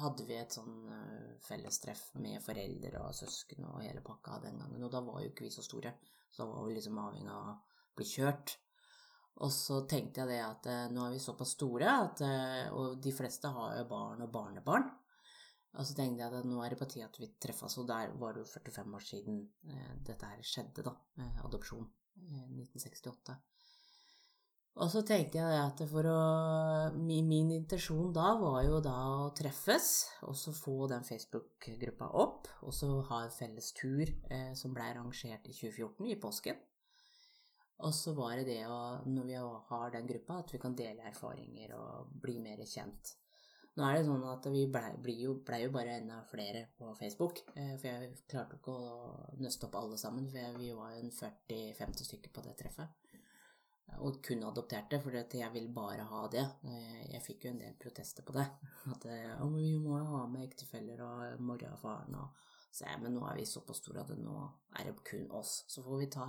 hadde 0.00 0.26
vi 0.26 0.34
et 0.34 0.50
sånn 0.52 0.88
eh, 0.92 1.34
fellestreff 1.44 2.14
med 2.14 2.40
foreldre 2.42 3.00
og 3.04 3.12
søsken 3.14 3.64
og 3.64 3.82
hele 3.82 4.00
pakka 4.00 4.40
den 4.42 4.58
gangen. 4.58 4.82
Og 4.84 4.90
da 4.90 5.00
var 5.00 5.20
jo 5.22 5.28
ikke 5.30 5.44
vi 5.44 5.50
så 5.50 5.62
store, 5.64 5.92
så 6.36 6.46
var 6.50 6.68
vi 6.68 6.76
liksom 6.76 7.00
avhengig 7.00 7.32
av 7.32 7.50
å 7.54 7.56
bli 7.96 8.06
kjørt. 8.08 8.56
Og 9.44 9.52
så 9.52 9.82
tenkte 9.88 10.22
jeg 10.22 10.32
det 10.32 10.40
at 10.44 10.68
eh, 10.72 10.86
nå 10.92 11.06
er 11.06 11.16
vi 11.16 11.20
såpass 11.20 11.56
store, 11.56 11.90
at, 12.06 12.22
eh, 12.24 12.68
og 12.72 12.96
de 13.04 13.12
fleste 13.12 13.50
har 13.52 13.74
jo 13.80 13.88
barn 13.90 14.24
og 14.24 14.32
barnebarn. 14.32 14.86
Og 15.76 15.84
så 15.84 15.96
tenkte 15.96 16.24
jeg 16.24 16.32
at 16.32 16.48
nå 16.48 16.62
er 16.64 16.72
det 16.72 16.78
på 16.80 16.88
tide 16.88 17.08
at 17.08 17.18
vi 17.20 17.28
treffes, 17.42 17.76
og 17.80 17.88
der 17.90 18.14
var 18.16 18.32
det 18.32 18.46
jo 18.46 18.48
45 18.48 18.96
år 18.96 19.04
siden 19.04 19.42
eh, 19.68 19.92
dette 20.08 20.30
her 20.30 20.40
skjedde, 20.44 20.86
da. 20.86 20.94
Adopsjon. 21.44 21.84
Eh, 22.16 22.46
1968. 22.62 23.36
Og 24.76 24.90
så 24.92 25.00
tenkte 25.08 25.40
jeg 25.40 25.56
at 25.56 25.78
for 25.88 26.04
å 26.10 26.16
min, 27.00 27.24
min 27.30 27.48
intensjon 27.54 28.10
da 28.12 28.34
var 28.36 28.58
jo 28.66 28.80
da 28.84 28.96
å 29.22 29.30
treffes, 29.36 29.88
og 30.28 30.36
så 30.36 30.52
få 30.52 30.84
den 30.92 31.06
Facebook-gruppa 31.06 32.10
opp, 32.20 32.50
og 32.60 32.74
så 32.76 32.90
ha 33.08 33.22
en 33.24 33.32
felles 33.32 33.70
tur 33.78 34.04
eh, 34.04 34.50
som 34.58 34.74
ble 34.76 34.84
arrangert 34.90 35.48
i 35.48 35.54
2014, 35.56 36.10
i 36.12 36.18
påsken. 36.20 36.60
Og 37.88 37.92
så 37.96 38.12
var 38.16 38.36
det 38.36 38.50
det 38.50 38.62
å, 38.68 38.76
når 39.08 39.30
vi 39.30 39.38
har 39.70 39.94
den 39.94 40.10
gruppa, 40.12 40.42
at 40.42 40.52
vi 40.52 40.60
kan 40.60 40.76
dele 40.76 41.08
erfaringer 41.08 41.72
og 41.76 42.12
bli 42.20 42.36
mer 42.44 42.60
kjent. 42.68 43.16
Nå 43.76 43.84
er 43.84 43.98
det 43.98 44.06
sånn 44.06 44.22
at 44.28 44.46
vi 44.48 44.62
blei 44.72 44.92
ble 45.04 45.16
jo, 45.20 45.34
ble 45.44 45.58
jo 45.66 45.72
bare 45.72 45.98
enda 46.02 46.22
flere 46.28 46.66
på 46.76 46.92
Facebook. 47.00 47.42
eh, 47.56 47.74
For 47.80 47.88
jeg 47.88 48.14
klarte 48.28 48.60
ikke 48.60 48.76
å 48.76 49.34
nøste 49.40 49.68
opp 49.68 49.80
alle 49.80 49.96
sammen, 50.00 50.28
for 50.28 50.40
jeg, 50.40 50.56
vi 50.60 50.70
var 50.76 50.92
jo 50.92 51.02
en 51.04 51.12
40-50 51.16 52.08
stykker 52.12 52.32
på 52.36 52.44
det 52.44 52.56
treffet. 52.60 53.05
Og 54.04 54.18
kun 54.22 54.42
adopterte, 54.44 54.98
for 55.00 55.14
jeg 55.14 55.52
vil 55.54 55.68
bare 55.72 56.04
ha 56.04 56.26
det. 56.28 56.44
Eh, 56.68 57.12
Jeg 57.14 57.22
fikk 57.24 57.44
jo 57.46 57.50
en 57.54 57.60
del 57.62 57.76
protester 57.80 58.22
på 58.26 58.34
det. 58.36 58.44
At 58.92 59.06
eh, 59.08 59.32
«Å, 59.40 59.46
vi 59.54 59.78
må 59.80 59.98
jo 60.00 60.08
ha 60.10 60.26
med 60.28 60.44
ektefeller 60.44 61.00
og 61.06 61.40
mora 61.40 61.72
og 61.72 61.80
faren 61.80 62.14
og 62.20 62.42
Så 62.76 62.84
jeg, 62.84 63.00
men 63.00 63.14
nå 63.16 63.22
er 63.24 63.38
vi 63.38 63.46
såpass 63.48 63.78
store 63.80 64.02
at 64.02 64.10
nå 64.20 64.34
er 64.76 64.84
det 64.90 64.98
kun 65.06 65.30
oss. 65.32 65.62
Så 65.72 65.80
får 65.82 66.00
vi 66.02 66.08
ta 66.12 66.26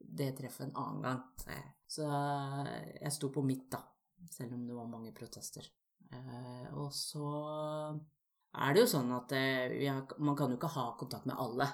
det 0.00 0.30
treffet 0.38 0.70
en 0.70 0.76
annen 0.80 1.02
gang. 1.04 1.18
sa 1.36 1.50
jeg. 1.52 1.66
Så 1.86 2.06
jeg 3.02 3.12
sto 3.12 3.28
på 3.34 3.42
mitt, 3.44 3.66
da. 3.70 3.82
Selv 4.30 4.54
om 4.56 4.62
det 4.66 4.78
var 4.78 4.88
mange 4.88 5.12
protester. 5.12 5.66
Eh, 6.08 6.72
og 6.72 6.88
så 6.96 7.26
er 8.54 8.72
det 8.72 8.80
jo 8.86 8.88
sånn 8.94 9.12
at 9.12 9.34
man 10.18 10.38
kan 10.38 10.50
jo 10.50 10.56
ikke 10.56 10.72
ha 10.78 10.86
kontakt 10.96 11.28
med 11.28 11.36
alle. 11.36 11.68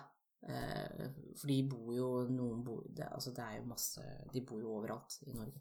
Eh, 0.46 1.06
for 1.34 1.50
de 1.50 1.56
bor 1.66 1.88
jo 1.90 2.08
Noen 2.30 2.60
bor 2.62 2.84
det, 2.86 3.08
Altså 3.10 3.32
det 3.34 3.42
er 3.42 3.56
jo 3.56 3.64
masse 3.66 4.02
De 4.30 4.44
bor 4.46 4.60
jo 4.62 4.76
overalt 4.76 5.16
i 5.26 5.32
Norge. 5.34 5.58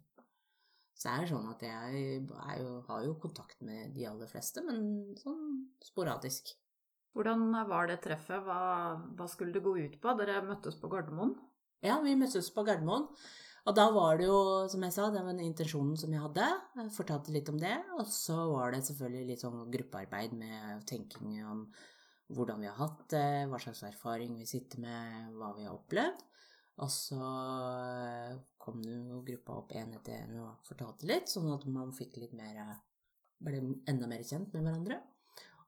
Så 0.93 1.09
det 1.09 1.13
er 1.23 1.31
sånn 1.31 1.47
at 1.49 1.63
jeg 1.65 2.03
jo, 2.61 2.75
har 2.85 3.01
jo 3.03 3.15
kontakt 3.19 3.63
med 3.65 3.95
de 3.95 4.05
aller 4.07 4.29
fleste, 4.31 4.61
men 4.63 4.77
sånn 5.19 5.65
sporadisk. 5.83 6.53
Hvordan 7.15 7.49
var 7.67 7.89
det 7.89 7.97
treffet? 8.03 8.45
Hva, 8.45 8.59
hva 9.17 9.27
skulle 9.31 9.55
det 9.55 9.63
gå 9.65 9.73
ut 9.75 9.97
på? 9.99 10.13
Dere 10.19 10.37
møttes 10.45 10.77
på 10.79 10.91
Gardermoen? 10.91 11.33
Ja, 11.83 11.97
vi 12.03 12.15
møttes 12.15 12.47
på 12.55 12.63
Gardermoen. 12.67 13.09
Og 13.65 13.73
da 13.75 13.89
var 13.91 14.19
det 14.19 14.27
jo, 14.29 14.39
som 14.69 14.83
jeg 14.85 14.93
sa, 14.93 15.09
det 15.09 15.23
var 15.25 15.33
den 15.33 15.47
intensjonen 15.47 15.95
som 15.97 16.13
jeg 16.13 16.21
hadde. 16.21 16.47
Jeg 16.77 16.95
fortalte 16.95 17.33
litt 17.33 17.49
om 17.49 17.57
det. 17.59 17.75
Og 17.97 18.07
så 18.13 18.37
var 18.51 18.75
det 18.75 18.83
selvfølgelig 18.87 19.29
litt 19.31 19.43
sånn 19.43 19.63
gruppearbeid 19.73 20.35
med 20.37 20.83
tenking 20.89 21.39
om 21.49 21.65
hvordan 22.33 22.63
vi 22.63 22.69
har 22.69 22.77
hatt 22.79 23.03
det, 23.13 23.45
hva 23.49 23.59
slags 23.61 23.83
erfaring 23.85 24.37
vi 24.39 24.47
sitter 24.49 24.81
med, 24.81 25.33
hva 25.37 25.51
vi 25.57 25.67
har 25.67 25.75
opplevd. 25.75 26.23
Og 26.83 26.91
så 26.91 27.19
kom 28.59 28.81
jo 28.83 29.21
gruppa 29.23 29.59
opp 29.61 29.71
én 29.77 29.93
etter 29.95 30.25
én 30.25 30.39
og 30.43 30.65
fortalte 30.67 31.07
litt, 31.07 31.29
sånn 31.31 31.47
at 31.53 31.63
man 31.71 31.95
fikk 31.95 32.19
litt 32.23 32.35
mer 32.35 32.59
Ble 33.45 33.59
enda 33.91 34.07
mer 34.07 34.21
kjent 34.23 34.53
med 34.55 34.63
hverandre. 34.63 34.95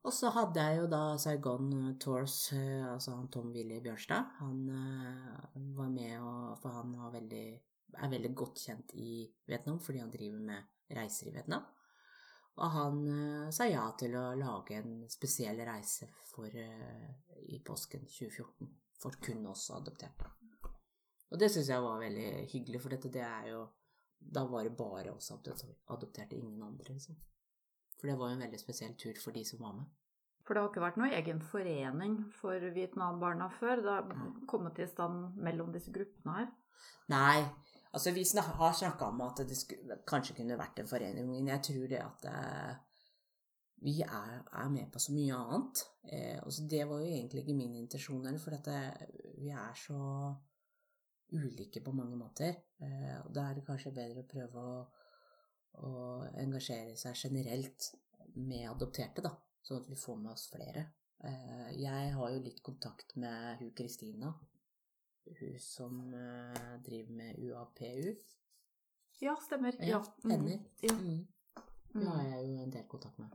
Og 0.08 0.13
så 0.15 0.30
hadde 0.32 0.63
jeg 0.63 0.78
jo 0.80 0.86
da 0.88 1.02
Saigon 1.20 1.98
Tours, 2.00 2.54
eh, 2.56 2.86
altså 2.88 3.17
han 3.17 3.28
Tom 3.28 3.50
Willy 3.52 3.82
Bjørnstad. 3.84 4.30
Han 4.39 4.62
eh, 4.72 5.58
var 5.76 5.89
med, 5.91 6.13
og, 6.24 6.54
for 6.62 6.78
han 6.78 6.93
veldig, 7.12 7.48
er 7.91 8.13
veldig 8.13 8.32
godt 8.39 8.63
kjent 8.63 8.96
i 8.96 9.26
Vietnam 9.52 9.82
fordi 9.84 10.00
han 10.00 10.13
driver 10.13 10.46
med 10.48 10.96
reiser 10.96 11.28
i 11.28 11.36
Vietnam. 11.36 11.67
Og 12.58 12.74
han 12.74 13.02
uh, 13.06 13.50
sa 13.54 13.67
ja 13.70 13.86
til 14.00 14.15
å 14.17 14.32
lage 14.38 14.80
en 14.80 15.04
spesiell 15.12 15.60
reise 15.67 16.10
for, 16.32 16.50
uh, 16.50 17.38
i 17.54 17.60
påsken 17.65 18.08
2014 18.10 18.72
for 18.98 19.20
kun 19.22 19.46
oss 19.52 19.70
adopterte. 19.76 20.32
Og 21.28 21.39
det 21.41 21.52
syns 21.54 21.70
jeg 21.70 21.84
var 21.84 22.02
veldig 22.02 22.30
hyggelig, 22.54 22.82
for 22.82 22.96
dette 22.96 23.12
det 23.13 23.26
er 23.26 23.52
jo 23.54 23.65
Da 24.17 24.41
var 24.50 24.63
det 24.65 24.74
bare 24.74 25.12
oss 25.13 25.30
adopterte, 25.32 26.36
ingen 26.36 26.63
andre, 26.65 26.96
liksom. 26.96 27.15
For 28.00 28.10
det 28.10 28.15
var 28.17 28.32
jo 28.32 28.38
en 28.38 28.43
veldig 28.48 28.60
spesiell 28.60 28.96
tur 28.98 29.20
for 29.22 29.36
de 29.36 29.43
som 29.46 29.62
var 29.62 29.76
med. 29.78 29.86
For 30.48 30.56
det 30.56 30.63
har 30.63 30.72
ikke 30.72 30.82
vært 30.82 30.98
noen 30.98 31.13
egen 31.13 31.41
forening 31.43 32.15
for 32.39 32.65
Vietnambarna 32.74 33.50
før? 33.60 33.84
Det 33.84 33.93
har 33.93 34.34
kommet 34.50 34.80
i 34.80 34.88
stand 34.89 35.38
mellom 35.43 35.70
disse 35.76 35.93
gruppene 35.93 36.38
her? 36.39 36.50
Nei, 37.12 37.46
altså 37.93 38.12
vi 38.15 38.26
snak 38.26 38.52
har 38.60 38.73
snakka 38.73 39.12
om 39.12 39.21
at 39.28 39.43
det 39.47 39.58
skulle, 39.58 40.00
kanskje 40.08 40.36
kunne 40.39 40.60
vært 40.60 40.82
en 40.82 40.89
forening, 40.89 41.30
men 41.30 41.47
jeg 41.54 41.63
tror 41.69 41.88
det 41.91 42.02
at 42.04 42.28
eh, 42.32 42.76
vi 43.86 44.02
er, 44.02 44.41
er, 44.41 44.69
med 44.73 44.91
på 44.91 45.00
så 45.00 45.13
mye 45.13 45.38
annet. 45.38 45.84
Eh, 46.12 46.38
altså 46.41 46.65
det 46.69 46.84
var 46.89 47.02
jo 47.02 47.10
egentlig 47.13 47.43
ikke 47.43 47.58
min 47.58 47.76
intensjon 47.78 48.26
heller, 48.26 48.41
for 48.41 48.56
dette, 48.56 48.78
vi 49.38 49.52
er 49.54 49.73
så 49.78 50.02
ulike 51.38 51.84
på 51.84 51.93
mange 51.93 52.17
måter. 52.17 52.56
Eh, 52.82 53.17
og 53.23 53.34
da 53.36 53.47
er 53.47 53.58
det 53.58 53.65
kanskje 53.67 53.95
bedre 53.95 54.23
å 54.23 54.30
prøve 54.32 54.63
å, 54.63 54.78
å 55.86 55.91
engasjere 56.41 56.95
seg 56.97 57.17
generelt 57.28 57.91
med 58.38 58.69
adopterte, 58.69 59.23
da, 59.26 59.34
sånn 59.65 59.84
at 59.84 59.91
vi 59.91 60.00
får 60.00 60.21
med 60.23 60.34
oss 60.34 60.47
flere. 60.54 60.88
Eh, 61.26 61.69
jeg 61.82 62.13
har 62.17 62.34
jo 62.34 62.43
litt 62.43 62.63
kontakt 62.65 63.15
med 63.17 63.62
hun 63.62 63.73
Kristina, 63.78 64.34
hun 65.40 65.60
som 65.60 65.98
uh, 66.13 66.78
driver 66.86 67.12
med 67.13 67.40
UAPU. 67.40 68.16
Ja, 69.22 69.36
stemmer. 69.42 69.74
Ja, 69.82 70.02
Mm. 70.24 70.32
henne. 70.32 70.60
Ja. 70.82 70.94
Mm. 70.94 71.28
Hun 71.94 72.02
Mm. 72.04 72.08
har 72.08 72.24
jeg 72.24 72.48
jo 72.48 72.58
en 72.63 72.72
del 72.72 72.84
kontakt 72.88 73.20
med. 73.20 73.30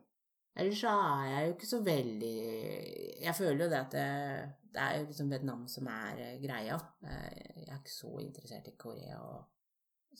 Ellers 0.57 0.81
så 0.81 0.89
er 0.93 1.25
jeg 1.31 1.47
jo 1.49 1.55
ikke 1.55 1.67
så 1.67 1.79
veldig 1.83 3.23
Jeg 3.25 3.35
føler 3.35 3.65
jo 3.65 3.71
det 3.71 3.79
at 3.79 3.91
det, 3.91 4.53
det 4.75 4.81
er 4.83 4.99
jo 5.01 5.07
liksom 5.07 5.31
Vietnam 5.33 5.63
som 5.69 5.87
er 5.89 6.19
eh, 6.21 6.39
greia. 6.43 6.77
Eh, 7.03 7.63
Jeg 7.63 7.69
er 7.73 7.79
ikke 7.81 7.95
så 7.95 8.19
interessert 8.21 8.69
i 8.69 8.77
Korea 8.79 9.19
og 9.23 9.45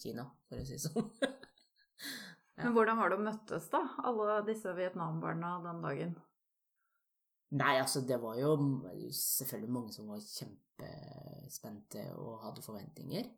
Kina, 0.03 0.25
for 0.49 0.57
å 0.57 0.65
si 0.67 0.73
det 0.79 0.81
sånn. 0.87 1.11
Ja. 2.57 2.65
Men 2.67 2.73
hvordan 2.75 2.99
var 2.99 3.09
det 3.09 3.17
å 3.17 3.23
møttes, 3.25 3.69
da? 3.73 3.79
Alle 4.05 4.43
disse 4.45 4.75
Vietnambarna 4.77 5.55
den 5.65 5.79
dagen? 5.83 6.11
Nei, 7.53 7.75
altså 7.77 8.01
det 8.09 8.17
var 8.23 8.39
jo 8.41 8.55
selvfølgelig 9.13 9.73
mange 9.75 9.93
som 9.93 10.09
var 10.09 10.23
kjempespente 10.25 12.05
og 12.17 12.39
hadde 12.47 12.65
forventninger. 12.65 13.29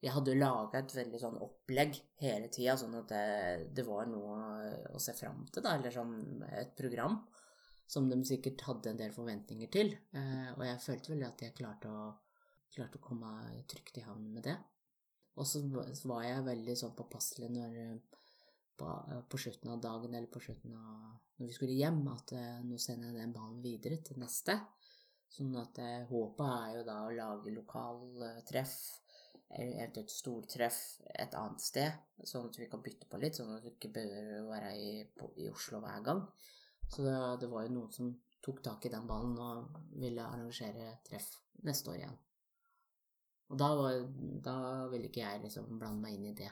Jeg 0.00 0.14
hadde 0.14 0.38
laga 0.38 0.80
et 0.80 0.94
veldig 0.96 1.18
sånn 1.20 1.36
opplegg 1.44 1.98
hele 2.22 2.48
tida, 2.48 2.78
sånn 2.80 2.96
at 3.02 3.10
det, 3.12 3.66
det, 3.76 3.84
var 3.84 4.08
noe 4.08 4.38
å 4.96 5.00
se 5.02 5.12
fram 5.18 5.42
til, 5.52 5.64
da, 5.66 5.74
eller 5.76 5.92
sånn 5.92 6.14
et 6.56 6.72
program 6.78 7.18
som 7.90 8.08
de 8.08 8.16
sikkert 8.24 8.64
hadde 8.64 8.94
en 8.94 9.00
del 9.02 9.12
forventninger 9.12 9.68
til. 9.74 9.92
Eh, 10.16 10.50
og 10.54 10.64
jeg 10.64 10.82
følte 10.86 11.12
vel 11.12 11.26
at 11.26 11.44
jeg 11.44 11.56
klarte 11.58 11.92
å, 11.92 12.06
klarte 12.72 12.96
å 12.96 13.04
komme 13.04 13.34
trygt 13.68 14.00
i 14.00 14.06
havn 14.06 14.30
med 14.32 14.46
det. 14.48 14.56
Og 15.36 15.48
så 15.48 15.60
var 16.08 16.24
jeg 16.24 16.46
veldig 16.48 16.76
sånn 16.80 16.96
påpasselig 16.96 17.50
når 17.52 17.76
på, 18.80 18.88
på, 19.28 19.40
slutten 19.40 19.74
av 19.74 19.82
dagen 19.84 20.14
eller 20.14 20.30
på 20.32 20.42
slutten 20.42 20.76
av 20.76 21.18
når 21.40 21.48
vi 21.48 21.56
skulle 21.56 21.76
hjem, 21.76 22.00
at 22.12 22.34
eh, 22.36 22.60
nå 22.68 22.76
sender 22.80 23.10
jeg 23.10 23.20
den 23.22 23.32
ballen 23.32 23.60
videre 23.64 24.00
til 24.04 24.18
neste. 24.20 24.58
Sånn 25.30 25.54
at 25.60 25.78
eh, 25.80 26.02
håpet 26.10 26.46
er 26.46 26.74
jo 26.76 26.86
da 26.88 26.96
å 27.06 27.14
lage 27.16 27.54
lokaltreff, 27.54 28.74
eller 29.50 29.80
eventuelt 29.80 30.12
stortreff 30.12 30.80
et 31.10 31.36
annet 31.38 31.64
sted, 31.64 32.02
sånn 32.28 32.50
at 32.50 32.58
vi 32.60 32.68
kan 32.70 32.82
bytte 32.84 33.08
på 33.10 33.18
litt, 33.22 33.38
sånn 33.38 33.54
at 33.56 33.64
du 33.64 33.70
ikke 33.72 33.92
bør 33.94 34.50
være 34.50 34.74
i, 34.76 34.90
på, 35.16 35.30
i 35.40 35.48
Oslo 35.50 35.80
hver 35.82 36.04
gang. 36.06 36.24
Så 36.90 37.06
det, 37.06 37.16
det, 37.40 37.48
var 37.50 37.66
jo 37.66 37.74
noen 37.78 37.94
som 37.94 38.12
tok 38.44 38.60
tak 38.66 38.86
i 38.86 38.92
den 38.92 39.08
ballen 39.08 39.36
og 39.38 39.80
ville 40.02 40.26
arrangere 40.26 40.96
treff 41.06 41.32
neste 41.66 41.92
år 41.92 42.02
igjen. 42.02 42.18
Og 43.50 43.58
da, 43.58 43.68
var, 43.78 44.00
da 44.44 44.56
ville 44.90 45.08
ikke 45.10 45.24
jeg 45.24 45.42
liksom 45.44 45.78
blande 45.78 46.04
meg 46.04 46.18
inn 46.18 46.28
i 46.30 46.36
det. 46.38 46.50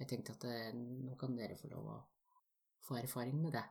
Jeg 0.00 0.08
tenkte 0.08 0.34
at 0.36 0.48
eh, 0.48 0.72
nå 0.74 1.16
kan 1.20 1.36
dere 1.36 1.58
få 1.60 1.68
lov 1.70 1.92
å 1.92 1.98
få 2.86 2.96
erfaring 3.02 3.40
med 3.42 3.58
det. 3.58 3.66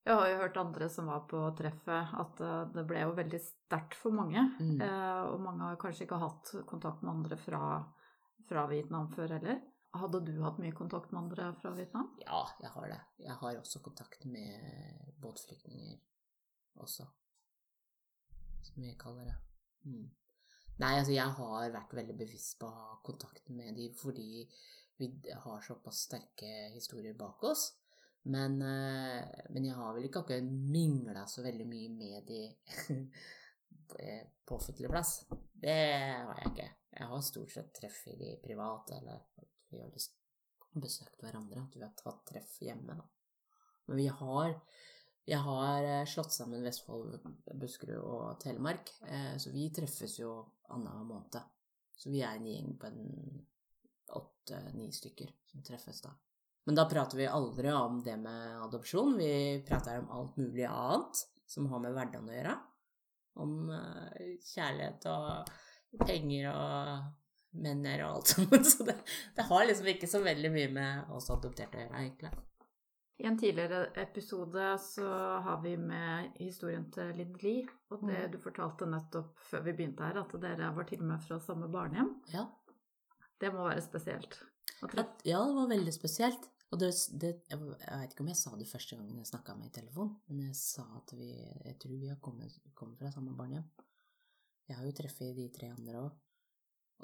Jeg 0.00 0.16
har 0.16 0.30
jo 0.30 0.36
hørt 0.40 0.56
andre 0.58 0.86
som 0.90 1.10
var 1.10 1.26
på 1.28 1.38
treffet, 1.58 2.12
at 2.18 2.40
eh, 2.42 2.60
det 2.74 2.84
ble 2.88 3.02
jo 3.04 3.16
veldig 3.18 3.40
sterkt 3.44 3.96
for 4.00 4.16
mange. 4.16 4.42
Mm. 4.58 4.80
Eh, 4.82 5.22
og 5.28 5.42
mange 5.44 5.68
har 5.68 5.80
kanskje 5.80 6.06
ikke 6.06 6.20
hatt 6.22 6.52
kontakt 6.68 7.04
med 7.04 7.12
andre 7.12 7.36
fra, 7.40 7.60
fra 8.48 8.64
Vietnam 8.72 9.10
før 9.12 9.36
heller. 9.36 9.60
Hadde 10.00 10.22
du 10.26 10.32
hatt 10.44 10.60
mye 10.62 10.74
kontakt 10.76 11.12
med 11.12 11.24
andre 11.24 11.50
fra 11.60 11.72
Vietnam? 11.76 12.12
Ja, 12.22 12.44
jeg 12.62 12.72
har 12.76 12.88
det. 12.92 13.00
Jeg 13.24 13.36
har 13.42 13.60
også 13.60 13.82
kontakt 13.84 14.24
med 14.30 15.14
båtflyktninger 15.20 15.98
også, 16.80 17.06
som 18.68 18.82
vi 18.82 18.94
kaller 18.98 19.32
det. 19.32 19.38
Mm. 19.84 20.06
Nei, 20.80 20.94
altså 20.96 21.12
jeg 21.12 21.36
har 21.36 21.72
vært 21.74 21.92
veldig 21.98 22.14
bevisst 22.16 22.56
på 22.60 22.68
å 22.68 22.76
ha 22.76 22.94
kontakt 23.04 23.50
med 23.52 23.76
dem 23.76 23.92
fordi 23.98 24.46
vi 25.00 25.10
har 25.44 25.60
såpass 25.64 26.06
sterke 26.06 26.70
historier 26.74 27.16
bak 27.18 27.44
oss. 27.48 27.66
Men, 28.32 28.60
eh, 28.62 29.44
men 29.52 29.64
jeg 29.64 29.76
har 29.76 29.94
vel 29.96 30.06
ikke 30.08 30.22
akkurat 30.24 30.44
mingla 30.44 31.26
så 31.28 31.44
veldig 31.44 31.66
mye 31.68 31.92
med 31.92 32.26
de 32.28 32.40
på 34.46 34.56
offentlig 34.56 34.90
plass. 34.92 35.14
Det 35.52 35.76
har 36.26 36.40
jeg 36.40 36.52
ikke. 36.52 36.68
Jeg 36.96 37.08
har 37.12 37.24
stort 37.24 37.54
sett 37.54 37.72
treff 37.76 38.00
i 38.12 38.16
de 38.20 38.34
private, 38.44 39.00
eller 39.00 39.20
at 39.20 39.48
vi 39.72 39.80
har 39.80 39.92
besøkt 40.84 41.24
hverandre. 41.24 41.64
At 41.64 41.76
vi 41.76 41.84
har 41.84 41.96
tatt 41.96 42.24
treff 42.28 42.56
hjemme, 42.64 42.96
da. 42.96 43.08
Men 43.88 44.00
vi 44.00 44.08
har 44.20 44.56
jeg 45.28 45.40
har 45.44 45.84
eh, 45.84 46.06
slått 46.08 46.32
sammen 46.32 46.64
Vestfold, 46.64 47.18
Buskerud 47.60 48.00
og 48.00 48.40
Telemark, 48.42 48.92
eh, 49.06 49.36
så 49.38 49.52
vi 49.54 49.68
treffes 49.74 50.18
jo 50.20 50.32
annenhver 50.72 51.06
måned. 51.06 51.40
Så 52.00 52.10
vi 52.10 52.22
er 52.24 52.38
en 52.38 52.48
gjeng 52.48 52.72
på 52.80 52.88
en 52.88 53.04
åtte-ni 54.16 54.88
stykker 54.94 55.30
som 55.50 55.62
treffes 55.66 56.00
da. 56.02 56.14
Men 56.68 56.76
da 56.76 56.86
prater 56.88 57.18
vi 57.18 57.28
aldri 57.28 57.72
om 57.72 58.00
det 58.04 58.16
med 58.20 58.56
adopsjon. 58.64 59.16
Vi 59.18 59.60
prater 59.68 60.00
om 60.00 60.10
alt 60.16 60.36
mulig 60.40 60.64
annet 60.68 61.22
som 61.48 61.68
har 61.70 61.82
med 61.82 61.96
hverdagen 61.96 62.28
å 62.28 62.36
gjøre. 62.36 62.56
Om 63.40 63.54
uh, 63.72 64.20
kjærlighet 64.44 65.06
og 65.10 65.50
penger 66.04 66.50
og 66.52 67.60
menner 67.64 68.04
og 68.04 68.20
alt 68.20 68.32
sånt. 68.34 68.66
Så 68.72 68.86
det, 68.86 68.96
det, 69.36 69.46
har 69.48 69.66
liksom 69.66 69.90
ikke 69.94 70.10
så 70.10 70.22
veldig 70.24 70.52
mye 70.54 70.70
med 70.74 71.12
oss 71.16 71.30
adopterte 71.32 71.78
å 71.78 71.84
gjøre, 71.84 72.04
egentlig. 72.04 72.32
I 73.20 73.26
en 73.28 73.38
tidligere 73.38 73.86
episode 74.00 74.78
så 74.78 75.08
har 75.44 75.58
vi 75.60 75.74
med 75.76 76.38
historien 76.40 76.86
til 76.92 77.10
Linn 77.18 77.34
Lie, 77.42 77.66
og 77.92 78.06
det 78.08 78.16
mm. 78.16 78.30
du 78.32 78.38
fortalte 78.40 78.86
nettopp 78.88 79.42
før 79.50 79.66
vi 79.66 79.74
begynte 79.76 80.06
her, 80.06 80.22
at 80.22 80.32
dere 80.40 80.70
var 80.72 80.86
til 80.88 81.02
og 81.02 81.10
med 81.10 81.20
fra 81.26 81.36
samme 81.44 81.68
barnehjem. 81.68 82.14
Ja. 82.32 82.46
Det 83.40 83.50
må 83.52 83.66
være 83.66 83.82
spesielt. 83.84 84.38
Ja, 84.80 85.42
det 85.44 85.56
var 85.58 85.68
veldig 85.68 85.92
spesielt. 85.92 86.48
Og 86.70 86.80
det, 86.80 86.88
det, 87.20 87.32
jeg 87.50 87.60
vet 87.60 88.14
ikke 88.14 88.24
om 88.24 88.30
jeg 88.30 88.38
sa 88.40 88.54
det 88.56 88.68
første 88.70 88.96
gangen 88.96 89.20
jeg 89.20 89.28
snakka 89.28 89.56
med 89.58 89.68
i 89.68 89.74
telefon, 89.74 90.14
men 90.30 90.40
jeg 90.46 90.56
sa 90.56 90.86
at 91.02 91.12
vi 91.18 91.28
Jeg 91.34 91.76
tror 91.82 91.98
vi 92.00 92.08
har 92.08 92.20
kommet, 92.24 92.56
kommet 92.74 92.98
fra 93.02 93.10
samme 93.12 93.34
barnehjem. 93.36 93.66
Jeg 94.70 94.78
har 94.78 94.86
jo 94.86 94.94
treffet 94.96 95.36
de 95.36 95.48
tre 95.52 95.68
andre 95.74 96.06
òg. 96.06 96.16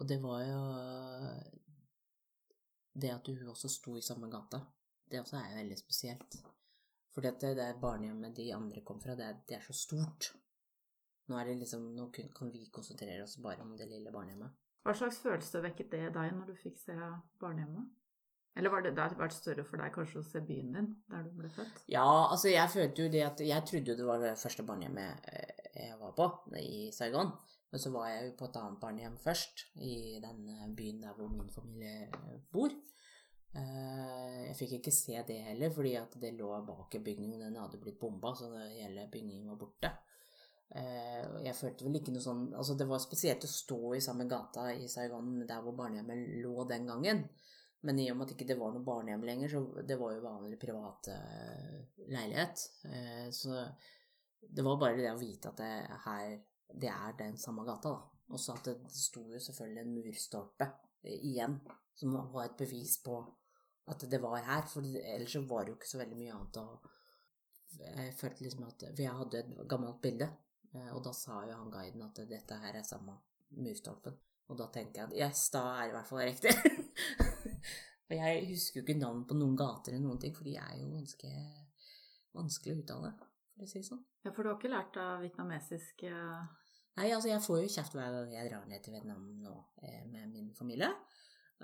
Og 0.00 0.09
det 0.09 0.20
var 0.22 0.40
jo 0.48 0.62
Det 2.96 3.12
at 3.12 3.26
du 3.26 3.50
også 3.50 3.68
sto 3.68 3.98
i 3.98 4.05
samme 4.05 4.31
gata, 4.33 4.62
det 5.11 5.21
også 5.23 5.38
er 5.40 5.59
veldig 5.61 5.79
spesielt. 5.79 6.38
For 7.14 7.25
det, 7.25 7.38
det 7.40 7.69
barnehjemmet 7.81 8.37
de 8.37 8.51
andre 8.55 8.83
kom 8.85 9.01
fra, 9.01 9.16
det 9.16 9.25
er, 9.25 9.38
det 9.49 9.59
er 9.59 9.64
så 9.64 9.77
stort. 9.77 10.33
Nå, 11.27 11.38
er 11.38 11.49
det 11.49 11.59
liksom, 11.62 11.88
nå 11.97 12.11
kan 12.12 12.53
vi 12.53 12.66
konsentrere 12.73 13.25
oss 13.25 13.38
bare 13.42 13.64
om 13.64 13.75
det 13.79 13.88
lille 13.90 14.12
barnehjemmet. 14.14 14.53
Hva 14.87 14.95
slags 14.95 15.19
følelse 15.19 15.62
vekket 15.64 15.95
det 15.97 16.03
deg 16.14 16.35
når 16.37 16.53
du 16.53 16.59
fikk 16.61 16.77
se 16.79 16.95
barnehjemmet? 17.42 17.88
Eller 18.57 18.73
var 18.73 18.85
det, 18.85 18.95
det 18.97 19.19
vært 19.19 19.35
større 19.37 19.64
for 19.69 19.81
deg 19.83 19.92
kanskje 19.92 20.21
å 20.23 20.25
se 20.25 20.40
byen 20.45 20.71
din, 20.73 20.87
der 21.11 21.27
du 21.27 21.33
ble 21.37 21.51
født? 21.53 21.83
Ja, 21.92 22.07
altså 22.07 22.49
jeg 22.49 22.73
følte 22.73 23.05
jo 23.05 23.12
det 23.12 23.25
at 23.27 23.42
Jeg 23.45 23.66
trodde 23.69 23.97
det 23.99 24.07
var 24.07 24.23
det 24.23 24.38
første 24.40 24.64
barnehjemmet 24.64 25.29
eh, 25.33 25.66
jeg 25.77 25.99
var 26.01 26.14
på, 26.16 26.29
i 26.61 26.87
Saigon. 26.95 27.35
Men 27.73 27.83
så 27.83 27.90
var 27.92 28.09
jeg 28.09 28.29
jo 28.29 28.37
på 28.38 28.47
et 28.49 28.57
annet 28.61 28.81
barnehjem 28.81 29.16
først, 29.21 29.66
i 29.85 30.21
den 30.23 30.47
byen 30.79 31.03
der 31.03 31.16
hvor 31.19 31.29
min 31.29 31.51
familie 31.53 32.07
bor. 32.55 32.73
Jeg 34.57 34.62
fikk 34.62 34.77
ikke 34.79 34.92
se 34.95 35.21
det 35.29 35.37
heller, 35.51 35.73
fordi 35.75 35.90
at 36.01 36.14
det 36.21 36.33
lå 36.33 36.49
bak 36.64 36.95
i 36.97 37.03
bygningen. 37.05 37.42
Den 37.45 37.59
hadde 37.61 37.81
blitt 37.83 37.99
bomba, 38.01 38.33
så 38.35 38.49
hele 38.57 39.05
bygningen 39.12 39.51
var 39.53 39.59
borte. 39.61 39.90
Jeg 41.45 41.55
følte 41.55 41.85
vel 41.87 42.01
ikke 42.01 42.11
noe 42.11 42.25
sånn 42.25 42.40
Altså, 42.59 42.75
det 42.75 42.88
var 42.90 42.99
spesielt 42.99 43.45
å 43.47 43.51
stå 43.51 43.92
i 43.95 44.01
samme 44.03 44.25
gata 44.27 44.64
i 44.75 44.88
Saigon, 44.90 45.45
der 45.47 45.61
hvor 45.62 45.77
barnehjemmet 45.79 46.40
lå 46.40 46.64
den 46.66 46.88
gangen. 46.88 47.21
Men 47.87 48.01
i 48.01 48.09
og 48.11 48.16
med 48.16 48.27
at 48.27 48.35
ikke 48.35 48.49
det 48.49 48.57
var 48.59 48.73
noe 48.73 48.87
barnehjem 48.87 49.29
lenger, 49.29 49.53
så 49.53 49.85
det 49.87 49.99
var 50.01 50.16
jo 50.16 50.25
vanlig 50.25 50.59
privat 50.59 51.11
uh, 51.12 51.77
leilighet. 52.09 52.64
Uh, 52.88 53.29
så 53.31 53.61
det 54.40 54.64
var 54.64 54.81
bare 54.81 54.99
det 54.99 55.12
å 55.12 55.21
vite 55.21 55.53
at 55.53 55.61
det 55.61 56.01
her 56.07 56.37
det 56.77 56.90
er 56.90 57.19
den 57.19 57.37
samme 57.38 57.62
gata, 57.69 57.92
da. 57.92 58.23
Og 58.35 58.40
så 58.42 58.57
at 58.57 58.66
det, 58.66 58.90
sto 58.90 59.23
jo 59.31 59.38
selvfølgelig 59.38 59.83
en 59.85 59.92
murstolpe 59.95 60.66
igjen, 61.07 61.61
som 61.95 62.16
var 62.33 62.49
et 62.49 62.57
bevis 62.59 62.97
på 63.05 63.21
at 63.87 64.05
det 64.11 64.20
var 64.22 64.42
her. 64.46 64.66
For 64.70 64.85
ellers 64.85 65.33
så 65.33 65.42
var 65.46 65.64
det 65.64 65.75
jo 65.75 65.79
ikke 65.81 65.92
så 65.92 66.03
veldig 66.03 66.18
mye 66.18 66.37
annet 66.37 66.61
Og 66.62 66.92
Jeg 67.77 68.14
følte 68.18 68.44
liksom 68.44 68.66
at 68.68 68.87
For 68.90 69.03
jeg 69.05 69.18
hadde 69.20 69.42
et 69.42 69.68
gammelt 69.68 70.03
bilde, 70.03 70.29
og 70.92 71.03
da 71.05 71.12
sa 71.16 71.42
jo 71.49 71.57
han 71.57 71.72
guiden 71.72 72.03
at 72.05 72.22
dette 72.29 72.59
her 72.62 72.79
er 72.79 72.85
samme 72.85 73.14
murstolpen. 73.57 74.16
Og 74.46 74.59
da 74.59 74.68
tenkte 74.72 75.01
jeg 75.01 75.09
at 75.09 75.16
yes, 75.16 75.49
da 75.55 75.62
er 75.75 75.87
det 75.87 75.92
i 75.92 75.96
hvert 75.96 76.11
fall 76.11 76.22
riktig. 76.22 76.53
Og 78.07 78.14
jeg 78.14 78.42
husker 78.53 78.79
jo 78.79 78.85
ikke 78.85 78.99
navn 79.01 79.25
på 79.27 79.35
noen 79.35 79.57
gater 79.59 79.94
eller 79.94 80.05
noen 80.07 80.20
ting, 80.22 80.35
for 80.37 80.46
de 80.46 80.55
er 80.61 80.77
jo 80.79 80.92
ganske 80.92 81.31
vanskelig 82.37 82.77
å 82.77 82.83
uttale, 82.83 83.11
for 83.57 83.66
å 83.66 83.70
si 83.70 83.81
det 83.81 83.88
sånn. 83.88 84.05
Ja, 84.22 84.31
for 84.31 84.44
du 84.44 84.51
har 84.53 84.59
ikke 84.61 84.70
lært 84.70 84.99
av 85.03 85.25
vietnamesisk 85.25 86.07
uh... 86.07 86.44
Nei, 86.96 87.11
altså 87.11 87.29
jeg 87.29 87.42
får 87.44 87.59
jo 87.61 87.72
kjeft 87.75 87.96
hver 87.96 88.14
gang 88.14 88.31
jeg 88.33 88.49
drar 88.49 88.68
ned 88.70 88.85
til 88.85 88.94
Vietnam 88.94 89.25
nå 89.42 89.57
eh, 89.83 90.05
med 90.09 90.31
min 90.33 90.53
familie. 90.57 90.88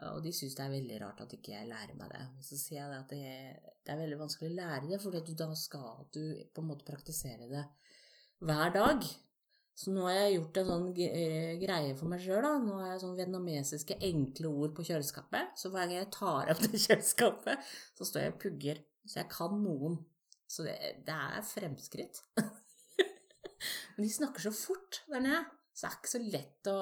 Og 0.01 0.23
de 0.25 0.31
syns 0.33 0.55
det 0.57 0.65
er 0.65 0.73
veldig 0.73 1.01
rart 1.03 1.21
at 1.21 1.35
ikke 1.37 1.53
jeg 1.53 1.69
lærer 1.69 1.97
meg 1.99 2.15
det. 2.15 2.23
Så 2.47 2.57
sier 2.57 2.81
jeg 2.81 2.97
at 2.97 3.11
det, 3.13 3.91
er 3.93 4.01
veldig 4.01 4.23
vanskelig 4.23 4.49
å 4.49 4.57
lære 4.57 4.89
det, 4.89 5.01
for 5.03 5.13
da 5.13 5.49
skal 5.59 6.07
du 6.15 6.23
på 6.55 6.63
en 6.63 6.71
måte 6.71 6.87
praktisere 6.89 7.51
det 7.51 7.67
hver 8.43 8.73
dag. 8.75 9.05
Så 9.77 9.93
nå 9.93 10.05
har 10.05 10.17
jeg 10.17 10.37
gjort 10.37 10.59
en 10.61 10.69
sånn 10.69 10.89
eh, 11.01 11.53
greie 11.61 11.93
for 11.97 12.13
meg 12.13 12.25
sjøl. 12.25 12.45
Nå 12.65 12.79
har 12.81 12.93
jeg 12.93 13.03
sånn 13.03 13.19
vietnamesiske 13.19 13.99
enkle 14.09 14.51
ord 14.53 14.75
på 14.77 14.85
kjøleskapet. 14.89 15.55
Så 15.61 15.73
hver 15.73 15.87
gang 15.87 15.99
jeg 15.99 16.11
tar 16.15 16.53
opp 16.53 16.63
det 16.67 16.81
kjøleskapet, 16.87 17.71
så 17.99 18.09
står 18.09 18.27
jeg 18.27 18.35
og 18.35 18.41
pugger. 18.47 18.83
Så 19.09 19.21
jeg 19.21 19.31
kan 19.33 19.57
noen. 19.61 20.01
Så 20.49 20.67
det, 20.67 20.77
det 21.07 21.17
er 21.17 21.45
fremskritt. 21.49 22.21
Men 23.95 24.05
de 24.05 24.11
snakker 24.13 24.45
så 24.45 24.53
fort 24.57 25.03
der 25.09 25.25
nede, 25.25 25.45
så 25.73 25.87
det 25.87 25.89
er 25.89 25.99
ikke 26.01 26.13
så 26.13 26.21
lett 26.25 26.69
å 26.73 26.81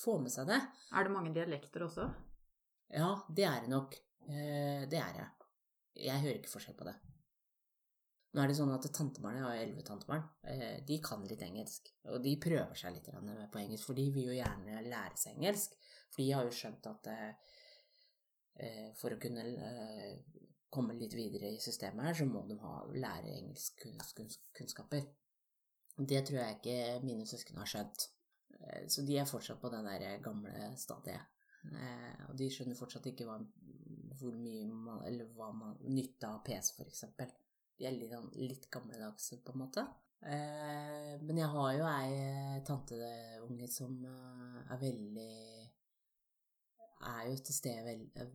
få 0.00 0.16
med 0.20 0.32
seg 0.32 0.48
det. 0.50 0.58
Er 0.96 1.06
det 1.06 1.14
mange 1.14 1.32
dialekter 1.36 1.86
også? 1.86 2.08
Ja, 2.90 3.10
det 3.30 3.44
er 3.46 3.60
det 3.62 3.70
nok. 3.70 3.94
Eh, 4.26 4.82
det 4.90 4.98
er 4.98 5.20
jeg. 5.20 5.28
Jeg 6.10 6.22
hører 6.24 6.40
ikke 6.40 6.52
forskjell 6.54 6.76
på 6.78 6.88
det. 6.88 6.96
Nå 8.30 8.42
er 8.42 8.50
det 8.50 8.56
sånn 8.58 8.70
at 8.70 8.86
tantebarnet, 8.94 9.40
jeg 9.40 9.46
har 9.46 9.60
elleve 9.64 9.84
tantebarn, 9.86 10.26
eh, 10.46 10.82
de 10.86 10.98
kan 11.02 11.22
litt 11.26 11.42
engelsk. 11.42 11.90
Og 12.10 12.20
de 12.22 12.36
prøver 12.42 12.78
seg 12.78 12.94
litt 12.94 13.10
på 13.10 13.62
engelsk, 13.62 13.86
for 13.86 13.98
de 13.98 14.06
vil 14.14 14.30
jo 14.30 14.36
gjerne 14.38 14.82
lære 14.86 15.18
seg 15.18 15.38
engelsk. 15.38 15.74
For 16.10 16.22
de 16.22 16.28
har 16.34 16.46
jo 16.46 16.54
skjønt 16.54 16.90
at 16.90 17.10
eh, 17.14 18.92
for 18.98 19.14
å 19.14 19.18
kunne 19.22 19.42
komme 20.70 20.94
litt 20.98 21.14
videre 21.16 21.48
i 21.50 21.62
systemet 21.62 22.10
her, 22.10 22.14
så 22.18 22.26
må 22.28 22.42
de 22.46 22.58
ha, 22.60 22.74
lære 22.92 23.34
engelskkunnskaper. 23.38 25.06
Det 25.96 26.20
tror 26.26 26.38
jeg 26.42 26.58
ikke 26.58 27.06
mine 27.06 27.26
søsken 27.26 27.58
har 27.58 27.70
skjønt. 27.70 28.06
Så 28.92 29.02
de 29.08 29.16
er 29.16 29.26
fortsatt 29.26 29.58
på 29.62 29.70
den 29.72 29.88
der 29.88 30.20
gamle 30.22 30.68
stadiet. 30.78 31.39
Og 32.28 32.36
de 32.38 32.48
skjønner 32.52 32.78
fortsatt 32.78 33.08
ikke 33.10 33.26
hva, 33.28 33.36
hvor 34.20 34.36
mye 34.36 34.66
man, 34.70 35.02
eller 35.06 35.28
hva 35.36 35.50
man, 35.56 35.76
nytta 35.92 36.34
av 36.36 36.44
PC, 36.46 36.72
eksempel. 36.86 37.32
De 37.76 37.88
er 37.88 37.96
litt, 37.96 38.12
sånn, 38.12 38.30
litt 38.40 38.68
gammeldagse, 38.72 39.40
på 39.44 39.54
en 39.54 39.62
måte. 39.62 39.84
Eh, 40.20 41.12
men 41.24 41.38
jeg 41.40 41.48
har 41.48 41.68
jo 41.78 41.84
ei 41.88 42.08
eh, 42.12 42.56
tanteunge 42.68 43.68
som 43.72 43.94
eh, 44.04 44.58
er 44.74 44.80
veldig 44.82 45.36
Er 47.08 47.22
jo 47.30 47.38
til 47.40 47.56
stede 47.56 47.94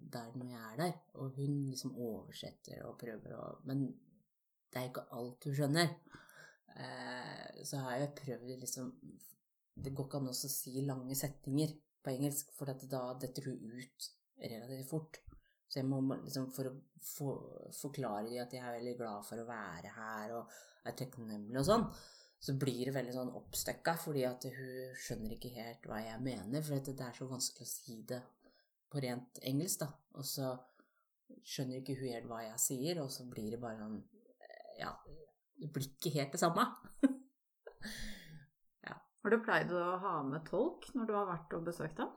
der 0.09 0.31
når 0.33 0.47
jeg 0.49 0.61
er 0.71 0.79
der, 0.79 0.95
og 1.21 1.35
hun 1.37 1.59
liksom 1.69 1.93
oversetter 2.01 2.81
og 2.87 2.97
prøver 2.97 3.35
å 3.37 3.43
Men 3.69 3.85
det 4.73 4.81
er 4.81 4.89
ikke 4.89 5.05
alt 5.13 5.45
hun 5.45 5.55
skjønner. 5.55 5.91
Så 7.63 7.77
har 7.79 7.99
jeg 8.01 8.15
prøvd 8.17 8.49
liksom 8.59 8.89
Det 9.85 9.93
går 9.95 10.07
ikke 10.09 10.19
an 10.19 10.31
å 10.31 10.33
si 10.33 10.81
lange 10.81 11.15
setninger 11.15 11.71
på 12.05 12.13
engelsk, 12.13 12.51
for 12.55 12.69
da 12.69 13.03
detter 13.21 13.49
hun 13.49 13.75
ut 13.75 14.09
relativt 14.37 14.91
fort. 14.91 15.21
Så 15.65 15.81
jeg 15.81 15.89
må 15.89 15.99
liksom 16.21 16.51
For 16.53 16.69
å 16.69 16.75
for, 17.05 17.71
forklare 17.75 18.29
dem 18.29 18.43
at 18.43 18.53
jeg 18.53 18.63
er 18.63 18.77
veldig 18.79 18.95
glad 18.99 19.25
for 19.27 19.41
å 19.41 19.47
være 19.47 19.91
her 19.95 20.35
og 20.39 20.53
er 20.85 20.95
takknemlig 20.97 21.59
og 21.59 21.67
sånn, 21.67 21.85
så 22.45 22.55
blir 22.61 22.87
det 22.87 22.93
veldig 22.95 23.13
sånn 23.15 23.33
oppstøkka, 23.39 23.95
fordi 24.01 24.23
at 24.27 24.45
hun 24.53 24.95
skjønner 25.01 25.35
ikke 25.35 25.53
helt 25.55 25.85
hva 25.89 25.99
jeg 26.03 26.21
mener. 26.21 26.61
For 26.65 26.77
det 26.77 26.95
er 27.01 27.17
så 27.17 27.27
vanskelig 27.29 27.65
å 27.65 27.71
si 27.71 27.99
det 28.09 28.21
på 28.91 29.01
rent 29.01 29.39
engelsk, 29.49 29.81
da. 29.81 29.89
Og 30.19 30.27
så 30.29 30.51
skjønner 31.41 31.81
ikke 31.81 31.97
hun 31.99 32.11
helt 32.13 32.29
hva 32.29 32.43
jeg 32.45 32.61
sier, 32.61 33.01
og 33.01 33.09
så 33.13 33.25
blir 33.29 33.55
det 33.55 33.61
bare 33.61 33.81
sånn 33.81 34.01
Ja, 34.77 34.91
det 35.61 35.71
blir 35.73 35.87
ikke 35.87 36.13
helt 36.17 36.35
det 36.35 36.41
samme. 36.41 36.67
Har 39.25 39.33
du 39.33 39.41
pleid 39.41 39.71
å 39.73 39.83
ha 40.03 40.09
med 40.21 40.43
tolk 40.45 40.83
når 40.93 41.07
du 41.09 41.11
har 41.15 41.23
vært 41.25 41.53
og 41.57 41.63
besøkt 41.65 41.97
dem? 41.97 42.11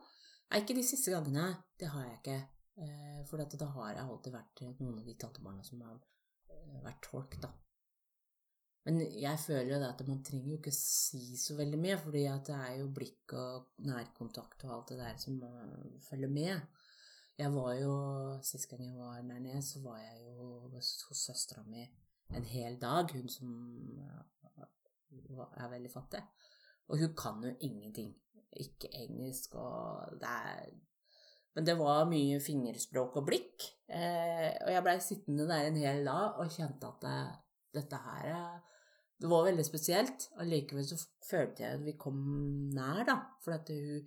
Nei, 0.51 0.59
ikke 0.61 0.75
de 0.77 0.83
siste 0.85 1.09
gangene. 1.09 1.47
Det 1.81 1.87
har 1.89 2.03
jeg 2.05 2.17
ikke. 2.19 2.35
Eh, 2.85 3.23
For 3.25 3.41
da 3.41 3.69
har 3.79 3.95
jeg 3.95 4.03
alltid 4.03 4.35
vært 4.35 4.61
noen 4.77 4.99
av 4.99 5.07
de 5.07 5.15
tantebarna 5.17 5.65
som 5.65 5.81
har 5.87 5.95
eh, 5.97 6.75
vært 6.83 6.99
tolk, 7.07 7.33
da. 7.41 7.49
Men 8.85 9.01
jeg 9.01 9.41
føler 9.41 9.71
jo 9.71 9.79
det 9.81 9.87
at 9.89 10.03
man 10.05 10.21
trenger 10.27 10.51
jo 10.51 10.59
ikke 10.59 10.75
si 10.75 11.23
så 11.41 11.57
veldig 11.57 11.79
mye, 11.81 11.97
fordi 12.03 12.21
at 12.29 12.45
det 12.51 12.59
er 12.67 12.77
jo 12.83 12.93
blikk 12.99 13.33
og 13.41 13.73
nærkontakt 13.89 14.67
og 14.67 14.75
alt 14.75 14.93
det 14.93 14.99
der 15.01 15.17
som 15.25 15.41
eh, 15.49 15.97
følger 16.11 16.29
med. 16.37 16.85
Jeg 17.41 17.55
var 17.57 17.73
jo, 17.79 17.95
Sist 18.45 18.69
gang 18.69 18.85
jeg 18.85 19.01
var 19.01 19.17
der 19.17 19.41
nede, 19.41 19.63
så 19.65 19.81
var 19.81 19.97
jeg 20.03 20.27
jo 20.27 20.69
hos 20.75 20.93
søstera 21.25 21.65
mi 21.65 21.89
en 22.37 22.45
hel 22.45 22.77
dag, 22.77 23.09
hun 23.17 23.33
som 23.33 23.49
er 25.57 25.73
veldig 25.73 25.89
fattig. 25.89 26.21
Og 26.89 27.01
hun 27.01 27.15
kan 27.17 27.43
jo 27.45 27.51
ingenting. 27.65 28.13
Ikke 28.59 28.89
engelsk 29.03 29.53
og 29.61 30.15
det 30.19 30.29
er 30.29 30.71
Men 31.55 31.65
det 31.65 31.75
var 31.79 32.07
mye 32.09 32.39
fingerspråk 32.39 33.17
og 33.19 33.25
blikk. 33.25 33.65
Eh, 33.89 34.53
og 34.63 34.71
jeg 34.71 34.83
blei 34.85 34.97
sittende 35.01 35.47
der 35.49 35.67
en 35.67 35.79
hel 35.81 36.05
dag 36.05 36.37
og 36.39 36.51
kjente 36.53 36.87
at 36.87 37.01
det, 37.03 37.21
dette 37.79 38.01
her 38.05 38.27
er 38.35 38.59
Det 39.19 39.29
var 39.29 39.47
veldig 39.49 39.65
spesielt. 39.65 40.29
Allikevel 40.39 40.85
så 40.87 40.97
følte 41.29 41.63
jeg 41.63 41.79
at 41.79 41.85
vi 41.85 41.97
kom 41.99 42.19
nær, 42.73 43.01
da. 43.03 43.17
For 43.43 43.57
at 43.57 43.67
hun, 43.73 44.05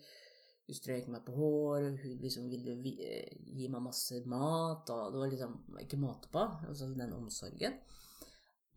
hun 0.66 0.78
strøk 0.78 1.10
meg 1.12 1.26
på 1.26 1.34
hår, 1.36 1.88
og 1.90 1.98
hun 2.00 2.22
liksom 2.22 2.48
ville 2.48 2.78
eh, 2.94 3.34
gi 3.58 3.68
meg 3.68 3.84
masse 3.84 4.22
mat, 4.24 4.88
og 4.88 5.12
det 5.12 5.20
var 5.20 5.34
liksom 5.34 5.58
ikke 5.82 6.00
måte 6.00 6.32
på. 6.32 6.46
Altså 6.70 6.88
den 6.94 7.12
omsorgen 7.18 7.76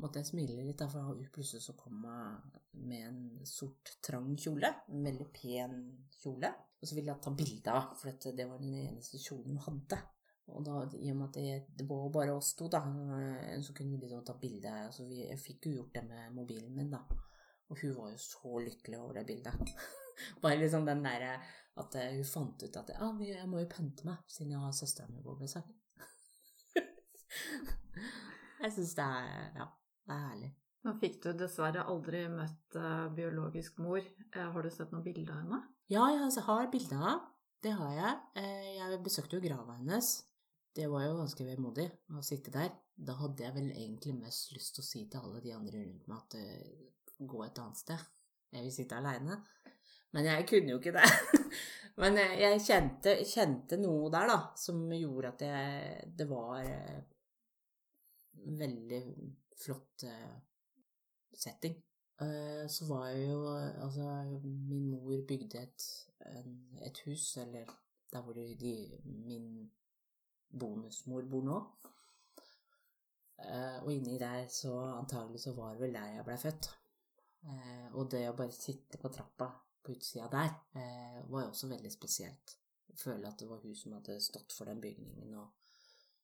måtte 0.01 0.21
jeg 0.21 0.29
smile 0.29 0.63
litt, 0.65 0.79
da, 0.79 0.87
for 0.91 1.15
plutselig 1.33 1.63
så 1.63 1.75
kom 1.79 2.03
hun 2.03 2.57
med 2.89 3.07
en 3.07 3.21
sort, 3.47 3.95
trang 4.03 4.33
kjole. 4.39 4.71
En 4.91 5.07
veldig 5.07 5.27
pen 5.35 5.77
kjole. 6.19 6.51
Og 6.81 6.89
så 6.89 6.97
ville 6.97 7.13
jeg 7.13 7.23
ta 7.23 7.31
bilde 7.33 7.71
av, 7.71 7.95
for 7.97 8.33
det 8.35 8.47
var 8.49 8.61
den 8.61 8.75
eneste 8.81 9.21
kjolen 9.21 9.55
hun 9.55 9.63
hadde. 9.65 10.01
Og 10.53 10.61
da, 10.65 10.81
i 11.01 11.09
og 11.09 11.17
med 11.17 11.29
at 11.29 11.37
det, 11.39 11.77
det 11.79 11.85
var 11.89 12.09
bare 12.13 12.35
oss 12.35 12.51
to, 12.57 12.67
da, 12.69 12.83
eh, 13.17 13.55
så 13.65 13.73
kunne 13.73 13.95
vi 13.95 14.03
liksom 14.03 14.25
ta 14.27 14.35
bilde. 14.41 14.73
Så 14.93 15.07
vi, 15.09 15.23
jeg 15.23 15.41
fikk 15.41 15.69
jo 15.69 15.77
gjort 15.79 15.95
det 15.95 16.03
med 16.09 16.35
mobilen 16.35 16.75
min, 16.75 16.91
da. 16.93 17.01
Og 17.71 17.79
hun 17.81 17.95
var 17.97 18.11
jo 18.13 18.19
så 18.21 18.59
lykkelig 18.61 18.99
over 18.99 19.19
det 19.19 19.25
bildet. 19.31 19.71
Bare 20.43 20.59
liksom 20.59 20.85
den 20.85 21.01
derre 21.03 21.39
at 21.81 21.97
eh, 21.99 22.13
hun 22.19 22.27
fant 22.29 22.61
ut 22.61 22.77
at 22.79 22.91
men 23.01 23.25
jeg 23.27 23.47
må 23.51 23.63
jo 23.63 23.71
pynte 23.71 24.05
meg, 24.07 24.21
siden 24.31 24.53
jeg 24.53 24.61
har 24.61 24.75
søstera 24.75 25.09
mi 25.09 25.23
på 25.25 25.33
besøk. 25.39 25.65
jeg 28.61 28.71
syns 28.77 28.93
det 28.99 29.07
er 29.07 29.57
Ja, 29.57 29.67
det 30.05 30.13
er 30.15 30.27
herlig. 30.29 30.51
Nå 30.85 30.93
fikk 31.01 31.15
du 31.23 31.31
dessverre 31.33 31.85
aldri 31.89 32.19
møtt 32.29 32.75
eh, 32.77 33.05
biologisk 33.17 33.79
mor. 33.81 34.03
Eh, 34.05 34.49
har 34.53 34.61
du 34.61 34.69
sett 34.69 34.91
noen 34.93 35.05
bilder 35.05 35.33
av 35.33 35.39
henne? 35.41 35.61
Ja, 35.89 36.03
jeg 36.13 36.43
har 36.45 36.69
bilder 36.73 36.99
av 36.99 37.05
henne. 37.07 37.31
Det 37.65 37.71
har 37.73 37.93
jeg. 37.95 38.17
Eh, 38.37 38.67
Jeg 38.77 38.99
besøkte 39.01 39.39
jo 39.39 39.45
grava 39.47 39.79
hennes. 39.79 40.09
Det 40.75 40.85
var 40.91 41.07
jo 41.07 41.15
ganske 41.17 41.47
vemodig 41.47 41.87
å 42.13 42.21
sitte 42.25 42.51
der. 42.53 42.69
Da 42.95 43.15
hadde 43.17 43.43
jeg 43.47 43.55
vel 43.55 43.71
egentlig 43.71 44.13
mest 44.19 44.51
lyst 44.53 44.75
til 44.75 44.83
å 44.83 44.85
si 44.85 45.01
til 45.09 45.23
alle 45.23 45.41
de 45.41 45.53
andre 45.55 45.81
rundt 45.87 46.05
meg 46.11 46.17
at 46.19 47.15
gå 47.17 47.41
et 47.45 47.61
annet 47.63 47.79
sted. 47.81 48.03
Jeg 48.53 48.67
vil 48.67 48.75
sitte 48.75 48.99
aleine. 48.99 49.39
Men 50.13 50.29
jeg 50.29 50.45
kunne 50.51 50.75
jo 50.75 50.81
ikke 50.83 50.93
det. 50.99 51.07
Men 52.03 52.19
jeg 52.19 52.61
kjente, 52.61 53.15
kjente 53.25 53.79
noe 53.81 54.11
der, 54.13 54.29
da, 54.29 54.37
som 54.59 54.83
gjorde 54.91 55.31
at 55.31 55.43
jeg 55.47 56.09
Det 56.19 56.27
var 56.29 56.69
veldig 58.61 59.01
flott 59.55 60.03
eh, 60.03 60.35
setting. 61.33 61.75
Eh, 62.21 62.67
Så 62.69 62.87
var 62.87 63.07
jeg 63.07 63.29
jo 63.29 63.47
Altså, 63.55 64.39
min 64.43 64.89
mor 64.91 65.25
bygde 65.27 65.61
et, 65.61 65.87
et 66.85 66.99
hus, 67.05 67.37
eller 67.37 67.65
der 68.11 68.21
hvor 68.21 68.33
de, 68.33 69.01
min 69.03 69.71
bonusmor 70.59 71.21
bor 71.31 71.43
nå. 71.43 71.59
Eh, 73.39 73.83
Og 73.83 73.93
inni 73.93 74.17
der 74.19 74.47
så 74.47 74.73
antagelig 74.95 75.41
så 75.41 75.53
var 75.53 75.71
det 75.73 75.81
vel 75.81 75.93
der 75.93 76.05
jeg 76.15 76.25
blei 76.25 76.37
født. 76.37 76.69
Og 77.93 78.07
det 78.11 78.23
å 78.29 78.33
bare 78.37 78.51
sitte 78.51 78.97
på 78.97 79.09
trappa 79.13 79.51
på 79.83 79.91
utsida 79.93 80.25
der 80.31 80.53
var 81.29 81.43
jo 81.43 81.49
også 81.51 81.67
veldig 81.69 81.91
spesielt. 81.93 82.55
Føle 82.97 83.27
at 83.27 83.37
det 83.39 83.49
var 83.49 83.59
hun 83.61 83.75
som 83.75 83.93
hadde 83.93 84.15
stått 84.23 84.53
for 84.55 84.65
den 84.65 84.81
bygningen 84.81 85.35
og, 85.37 85.51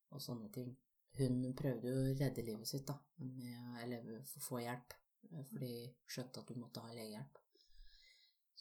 og 0.09 0.21
sånne 0.23 0.49
ting. 0.55 0.71
Hun 1.19 1.41
prøvde 1.57 1.91
jo 1.91 2.01
å 2.01 2.13
redde 2.15 2.43
livet 2.47 2.67
sitt, 2.69 2.85
da, 2.87 2.95
med, 3.19 3.81
eller 3.83 4.05
få- 4.39 4.61
hjelp, 4.63 4.93
fordi 5.49 5.71
hun 5.85 6.13
skjønte 6.15 6.39
at 6.43 6.53
hun 6.53 6.61
måtte 6.63 6.83
ha 6.85 6.93
legehjelp. 6.95 7.39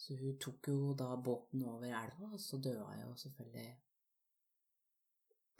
Så 0.01 0.17
hun 0.19 0.37
tok 0.41 0.67
jo 0.67 0.93
da 0.97 1.15
båten 1.15 1.63
over 1.69 1.87
elva, 1.87 2.31
og 2.33 2.39
så 2.41 2.57
døde 2.57 2.83
hun 2.83 3.01
jo 3.05 3.15
selvfølgelig 3.23 3.69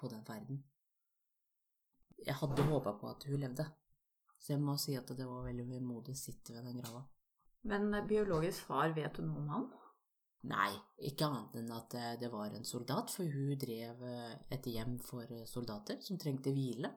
på 0.01 0.09
den 0.11 0.25
ferden. 0.25 0.63
Jeg 2.25 2.35
hadde 2.37 2.67
håpa 2.69 2.93
på 2.99 3.09
at 3.09 3.23
hun 3.29 3.39
levde, 3.41 3.65
så 4.41 4.53
jeg 4.53 4.61
må 4.61 4.75
si 4.81 4.95
at 4.97 5.09
det 5.17 5.25
var 5.29 5.45
veldig 5.47 5.67
vemodig 5.69 6.13
å 6.15 6.21
sitte 6.21 6.53
ved 6.53 6.65
den 6.67 6.81
grava. 6.81 7.03
Men 7.69 7.93
eh, 7.93 8.05
biologisk 8.09 8.65
far, 8.67 8.93
vet 8.97 9.15
du 9.17 9.23
noe 9.25 9.41
om 9.43 9.49
han? 9.53 9.67
Nei, 10.49 10.71
ikke 11.05 11.27
annet 11.27 11.57
enn 11.59 11.73
at 11.75 11.93
eh, 11.99 12.13
det 12.21 12.31
var 12.33 12.53
en 12.55 12.65
soldat, 12.65 13.11
for 13.13 13.29
hun 13.29 13.57
drev 13.61 13.99
eh, 14.09 14.31
et 14.55 14.69
hjem 14.73 14.95
for 15.05 15.29
eh, 15.29 15.45
soldater 15.49 15.99
som 16.01 16.17
trengte 16.21 16.53
hvile. 16.55 16.89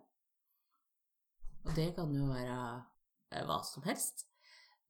Og 1.65 1.75
det 1.77 1.91
kan 1.97 2.13
jo 2.13 2.31
være 2.31 2.57
hva 3.45 3.59
som 3.65 3.85
helst. 3.85 4.27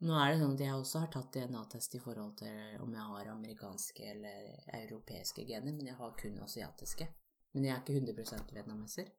Nå 0.05 0.15
er 0.19 0.33
det 0.33 0.41
sånn 0.41 0.55
at 0.55 0.63
jeg 0.63 0.77
også 0.77 1.03
har 1.03 1.11
tatt 1.15 1.35
DNA-test 1.35 1.95
i 1.97 2.03
forhold 2.03 2.35
til 2.39 2.81
om 2.83 2.95
jeg 2.95 3.11
har 3.11 3.31
amerikanske 3.33 4.07
eller 4.11 4.49
europeiske 4.83 5.47
gener, 5.49 5.75
men 5.75 5.91
jeg 5.91 5.99
har 5.99 6.17
kun 6.19 6.41
asiatiske. 6.45 7.07
Men 7.55 7.69
jeg 7.69 7.75
er 7.75 7.83
ikke 7.83 8.01
100% 8.03 8.55
vietnameser. 8.55 9.11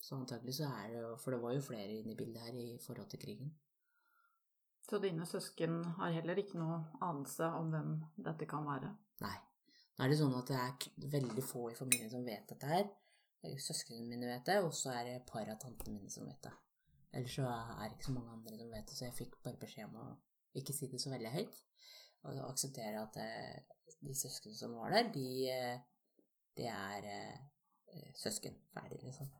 Så 0.00 0.16
antagelig 0.16 0.56
så 0.56 0.70
er 0.72 0.88
det 0.88 1.02
jo 1.02 1.16
For 1.20 1.36
det 1.36 1.42
var 1.42 1.52
jo 1.52 1.64
flere 1.64 2.00
inne 2.00 2.14
i 2.14 2.16
bildet 2.16 2.42
her 2.42 2.56
i 2.56 2.78
forhold 2.80 3.10
til 3.12 3.20
krigen. 3.20 3.52
Så 4.90 4.98
dine 4.98 5.26
søsken 5.26 5.84
har 6.00 6.10
heller 6.16 6.38
ikke 6.40 6.58
noe 6.58 6.80
anelse 6.98 7.46
om 7.54 7.68
hvem 7.70 7.92
dette 8.26 8.46
kan 8.50 8.64
være? 8.66 8.88
Nei. 9.22 9.36
Nå 9.94 10.02
er 10.02 10.10
det 10.10 10.16
sånn 10.18 10.34
at 10.34 10.50
det 10.50 10.56
er 10.58 11.12
veldig 11.12 11.44
få 11.46 11.68
i 11.70 11.76
familien 11.78 12.10
som 12.10 12.24
vet 12.26 12.48
dette 12.50 12.66
her. 12.66 12.88
Søsknene 13.62 14.08
mine 14.08 14.26
vet 14.26 14.48
det, 14.50 14.56
og 14.64 14.74
så 14.74 14.90
er 14.96 15.06
det 15.06 15.12
et 15.20 15.28
par 15.30 15.46
av 15.46 15.60
tantene 15.62 15.94
mine 15.94 16.10
som 16.10 16.26
vet 16.26 16.42
det. 16.42 16.52
Ellers 17.14 17.36
så 17.38 17.46
er 17.46 17.84
det 17.84 17.94
ikke 17.94 18.08
så 18.08 18.16
mange 18.16 18.34
andre 18.34 18.58
som 18.58 18.74
vet 18.74 18.90
det, 18.90 18.96
så 18.98 19.06
jeg 19.06 19.16
fikk 19.20 19.38
bare 19.44 19.62
beskjed 19.62 19.86
om 19.86 20.00
å 20.02 20.08
ikke 20.58 20.74
si 20.74 20.90
det 20.90 21.02
så 21.04 21.14
veldig 21.14 21.32
høyt. 21.36 21.62
Og 22.26 22.42
akseptere 22.48 23.06
at 23.06 23.22
eh, 23.22 23.94
de 24.02 24.18
søsknene 24.18 24.58
som 24.58 24.74
var 24.80 24.96
der, 24.96 25.14
de, 25.14 25.28
eh, 25.54 26.18
de 26.58 26.66
er 26.66 27.10
eh, 27.14 28.10
søsken. 28.18 28.58
Ferdig, 28.74 29.04
liksom. 29.06 29.30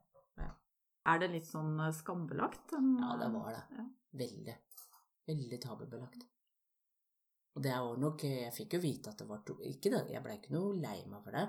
Er 1.10 1.18
det 1.18 1.32
litt 1.32 1.48
sånn 1.48 1.74
skambelagt? 1.96 2.68
den, 2.70 2.94
Ja, 3.02 3.16
det 3.18 3.32
var 3.34 3.54
det. 3.56 3.62
Ja. 3.80 3.90
Veldig. 4.20 4.56
Veldig 5.30 5.58
tabubelagt. 5.62 6.26
Og 7.54 7.62
det 7.62 7.74
var 7.74 7.98
nok 7.98 8.24
Jeg 8.24 8.52
fikk 8.54 8.76
jo 8.76 8.82
vite 8.84 9.12
at 9.12 9.22
det 9.22 9.28
var 9.28 9.42
to 9.46 9.56
Ikke 9.66 9.92
det, 9.92 10.04
jeg 10.12 10.22
ble 10.24 10.36
ikke 10.38 10.54
noe 10.54 10.76
lei 10.78 10.98
meg 11.10 11.24
for 11.24 11.36
det, 11.36 11.46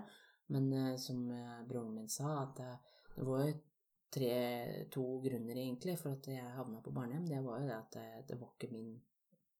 men 0.51 0.71
uh, 0.73 0.95
som 0.99 1.21
uh, 1.29 1.61
broren 1.67 1.93
min 1.95 2.09
sa, 2.11 2.31
at 2.41 2.57
uh, 2.65 2.97
det 3.15 3.27
var 3.27 3.45
jo 3.45 3.53
tre, 4.11 4.31
to 4.91 5.05
grunner 5.23 5.55
egentlig 5.55 5.95
for 5.99 6.17
at 6.17 6.27
jeg 6.27 6.55
havna 6.57 6.81
på 6.83 6.91
barnehjem. 6.95 7.29
Det 7.29 7.39
var 7.45 7.61
jo 7.61 7.69
det 7.69 7.77
at 7.77 8.27
det, 8.27 8.39
var 8.41 8.51
ikke 8.51 8.71
min, 8.73 8.89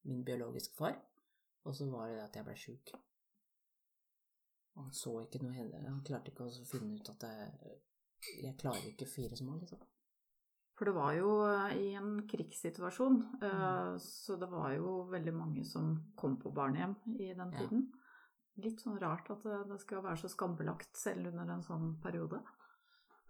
min 0.09 0.26
biologiske 0.28 0.76
far, 0.76 0.97
og 1.63 1.78
så 1.78 1.88
var 1.93 2.09
det 2.09 2.17
det 2.17 2.26
at 2.26 2.39
jeg 2.41 2.47
ble 2.49 2.57
sjuk. 2.59 2.91
Og 4.76 4.84
han 4.84 4.91
så 4.95 5.13
ikke 5.22 5.39
noe 5.43 5.55
hende 5.55 5.80
Han 5.86 6.03
klarte 6.07 6.32
ikke 6.34 6.47
å 6.47 6.67
finne 6.67 6.99
ut 6.99 7.13
at 7.13 7.24
det, 7.24 7.80
jeg 8.43 8.59
klarer 8.59 8.91
ikke 8.91 9.07
fire 9.07 9.39
små, 9.39 9.55
liksom. 9.61 9.80
For 10.82 10.89
det 10.89 10.95
var 10.95 11.11
jo 11.13 11.32
eh, 11.45 11.73
i 11.77 11.89
en 11.93 12.23
krigssituasjon, 12.27 13.19
eh, 13.38 13.51
Mm. 13.53 13.99
så 14.01 14.34
det 14.41 14.47
var 14.49 14.71
jo 14.73 15.03
veldig 15.11 15.34
mange 15.38 15.63
som 15.65 15.91
kom 16.17 16.39
på 16.41 16.49
barnehjem 16.51 16.95
i 17.19 17.27
den 17.38 17.51
Ja. 17.51 17.59
tiden. 17.59 17.84
Litt 18.57 18.82
sånn 18.82 18.97
rart 18.99 19.29
at 19.29 19.43
det, 19.43 19.59
det 19.69 19.77
skal 19.79 20.01
være 20.01 20.17
så 20.17 20.27
skambelagt 20.34 20.97
selv 20.97 21.27
under 21.27 21.53
en 21.53 21.61
sånn 21.61 22.01
periode. 22.01 22.41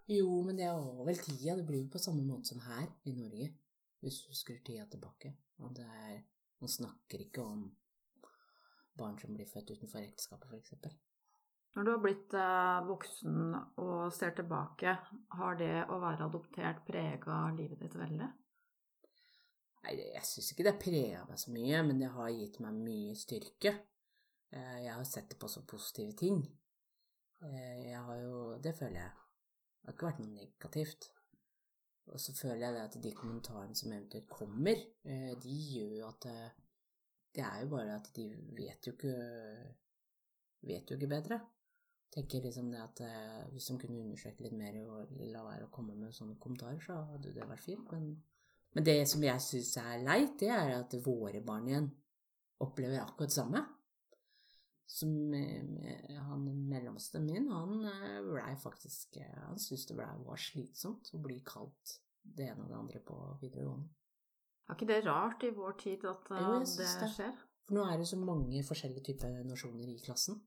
Jo, 0.08 0.42
men 0.44 0.56
det 0.56 0.70
var 0.72 1.06
vel 1.06 1.16
tida. 1.20 1.56
Det 1.58 1.66
blir 1.68 1.84
jo 1.84 1.90
på 1.92 2.00
samme 2.00 2.24
måte 2.24 2.46
som 2.48 2.60
her 2.60 2.88
i 3.06 3.12
Norge, 3.14 3.52
hvis 4.02 4.24
du 4.24 4.30
husker 4.32 4.64
tida 4.64 4.86
tilbake. 4.90 5.36
Og 5.60 5.74
det 5.76 5.86
er 5.86 6.24
Man 6.62 6.70
snakker 6.70 7.18
ikke 7.20 7.42
om 7.44 7.72
barn 8.96 9.18
som 9.20 9.34
blir 9.34 9.48
født 9.50 9.72
utenfor 9.72 10.00
ekteskapet, 10.00 10.48
f.eks. 10.52 10.96
Når 11.72 11.86
du 11.88 11.90
har 11.94 12.00
blitt 12.04 12.34
eh, 12.36 12.80
voksen 12.84 13.54
og 13.80 14.12
ser 14.12 14.34
tilbake, 14.36 14.92
har 15.38 15.60
det 15.60 15.86
å 15.88 16.00
være 16.02 16.26
adoptert 16.28 16.82
prega 16.88 17.38
livet 17.56 17.80
ditt 17.80 17.96
veldig? 17.96 18.28
Nei, 19.82 19.94
jeg 20.12 20.26
syns 20.28 20.52
ikke 20.52 20.66
det 20.68 20.74
prega 20.82 21.22
meg 21.30 21.40
så 21.40 21.54
mye, 21.56 21.80
men 21.88 22.02
det 22.02 22.10
har 22.12 22.28
gitt 22.36 22.60
meg 22.62 22.76
mye 22.76 23.16
styrke. 23.18 23.72
Eh, 24.52 24.82
Jeg 24.84 24.92
har 24.98 25.08
sett 25.08 25.32
det 25.32 25.40
på 25.40 25.48
som 25.48 25.64
positive 25.66 26.12
ting. 26.20 26.42
Eh, 27.48 27.88
Jeg 27.88 28.04
har 28.10 28.20
jo 28.20 28.58
Det 28.60 28.76
føler 28.76 29.00
jeg. 29.06 29.16
Det 29.80 29.88
har 29.88 29.96
ikke 29.96 30.10
vært 30.10 30.20
noe 30.26 30.36
negativt. 30.36 31.08
Og 32.12 32.20
så 32.20 32.36
føler 32.36 32.66
jeg 32.66 32.76
det 32.76 32.84
at 32.84 33.00
de 33.02 33.14
kommentarene 33.16 33.76
som 33.78 33.94
eventuelt 33.94 34.28
kommer, 34.30 34.76
de 35.46 35.56
gjør 35.72 36.10
at 36.10 36.28
Det 37.32 37.44
er 37.46 37.62
jo 37.62 37.70
bare 37.72 37.96
at 37.96 38.10
de 38.16 38.26
vet 38.58 38.88
jo 38.88 38.92
ikke 38.92 39.14
Vet 40.68 40.92
jo 40.92 40.98
ikke 40.98 41.08
bedre. 41.10 41.40
Tenker 42.12 42.44
liksom 42.44 42.72
det 42.74 42.82
at 42.84 43.00
eh, 43.06 43.44
hvis 43.54 43.70
de 43.70 43.78
kunne 43.80 44.02
undersøke 44.04 44.44
litt 44.44 44.56
mer 44.60 44.76
og 44.84 45.12
la 45.32 45.46
være 45.46 45.70
å 45.70 45.72
komme 45.72 45.96
med 45.96 46.12
sånne 46.16 46.36
kommentarer, 46.44 46.82
så 46.84 46.98
hadde 47.14 47.32
det 47.38 47.48
vært 47.48 47.64
fint. 47.64 47.86
Men, 47.94 48.10
men 48.76 48.88
det 48.88 48.98
som 49.08 49.24
jeg 49.24 49.44
syns 49.46 49.78
er 49.80 50.04
leit, 50.04 50.34
det 50.42 50.50
er 50.52 50.74
at 50.82 50.96
våre 51.06 51.40
barn 51.46 51.70
igjen 51.72 51.88
opplever 52.62 53.00
akkurat 53.00 53.32
det 53.32 53.38
samme. 53.38 53.64
Som 54.92 55.32
eh, 55.34 56.20
han 56.20 56.44
mellomste 56.68 57.22
min, 57.24 57.48
han 57.48 57.86
eh, 57.88 58.20
blei 58.28 58.58
faktisk 58.60 59.16
eh, 59.22 59.38
Han 59.46 59.56
syntes 59.56 59.88
det 59.88 59.96
ble, 59.96 60.10
var 60.28 60.42
slitsomt 60.50 61.14
å 61.16 61.22
bli 61.24 61.40
kalt 61.48 61.96
det 62.22 62.50
ene 62.52 62.66
og 62.66 62.74
det 62.74 62.80
andre 62.82 63.00
på 63.08 63.16
videregående. 63.40 63.88
Er 64.68 64.76
ikke 64.76 64.90
det 64.92 65.00
rart 65.08 65.48
i 65.48 65.56
vår 65.56 65.80
tid 65.80 66.04
at 66.12 66.28
Jo, 66.36 66.60
det 66.60 66.76
det. 66.76 67.08
skjer? 67.16 67.40
For 67.68 67.78
nå 67.80 67.88
er 67.88 68.04
det 68.04 68.08
så 68.12 68.20
mange 68.20 68.62
forskjellige 68.68 69.14
typer 69.14 69.40
nasjoner 69.48 69.88
i 69.88 69.96
klassen. 70.04 70.44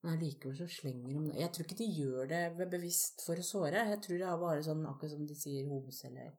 Men 0.00 0.14
allikevel 0.14 0.56
så 0.56 0.66
slenger 0.72 1.12
de 1.12 1.40
Jeg 1.42 1.52
tror 1.52 1.66
ikke 1.66 1.78
de 1.82 1.88
gjør 1.92 2.30
det 2.30 2.68
bevisst 2.72 3.24
for 3.26 3.40
å 3.40 3.44
såre. 3.44 3.82
Jeg 3.90 4.00
tror 4.04 4.20
det 4.22 4.28
er 4.28 4.40
bare 4.40 4.64
sånn 4.64 4.86
akkurat 4.88 5.12
som 5.12 5.26
de 5.28 5.36
sier 5.36 5.68
homse 5.68 6.08
eller 6.08 6.30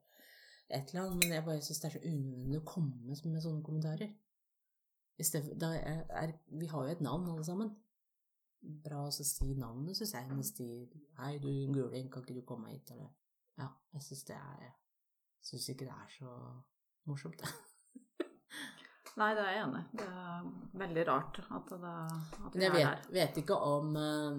et 0.72 0.90
eller 0.90 1.04
annet. 1.04 1.20
Men 1.20 1.36
jeg 1.36 1.46
bare 1.46 1.62
syns 1.62 1.82
det 1.82 1.88
er 1.90 1.96
så 1.96 2.02
unødvendig 2.08 2.58
å 2.58 2.66
komme 2.72 3.06
med 3.06 3.44
sånne 3.44 3.62
kommentarer. 3.66 4.12
Da 5.62 5.70
er, 5.76 6.02
er, 6.18 6.34
vi 6.58 6.66
har 6.66 6.88
jo 6.88 6.96
et 6.96 7.04
navn, 7.04 7.28
alle 7.30 7.46
sammen. 7.46 7.70
Bra 8.82 9.04
å 9.06 9.14
si 9.14 9.54
navnet, 9.58 9.98
syns 9.98 10.14
jeg. 10.16 10.30
Mens 10.32 10.52
de 10.58 10.68
Hei, 11.20 11.36
du 11.42 11.50
guling, 11.74 12.10
kan 12.10 12.26
ikke 12.26 12.40
du 12.40 12.44
komme 12.46 12.74
hit? 12.74 12.90
Eller 12.94 13.10
Ja, 13.60 13.68
jeg 13.94 14.08
syns 14.08 14.24
det 14.30 14.38
er 14.38 14.70
Syns 15.42 15.68
ikke 15.72 15.88
det 15.88 15.94
er 15.94 16.10
så 16.14 16.32
morsomt, 17.10 17.42
det. 17.42 17.50
Nei, 19.20 19.32
det 19.36 19.42
er 19.44 19.52
jeg 19.52 19.62
enig 19.66 19.80
i. 19.82 20.00
Det 20.00 20.08
er 20.08 20.44
veldig 20.80 21.02
rart 21.08 21.40
at, 21.42 21.72
det, 21.82 21.96
at 22.46 22.54
vi 22.56 22.62
jeg 22.64 22.70
er 22.70 22.76
vet, 22.78 22.86
der. 22.86 23.14
vet 23.18 23.40
ikke 23.42 23.58
om 23.68 23.96
eh, 24.00 24.38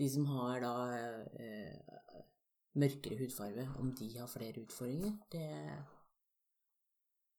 de 0.00 0.08
som 0.10 0.24
har 0.32 0.62
da 0.64 0.72
eh, 0.98 1.98
mørkere 2.82 3.18
hudfarge, 3.20 3.66
om 3.78 3.92
de 3.98 4.08
har 4.16 4.30
flere 4.32 4.64
utfordringer. 4.64 5.14
Det, 5.30 5.46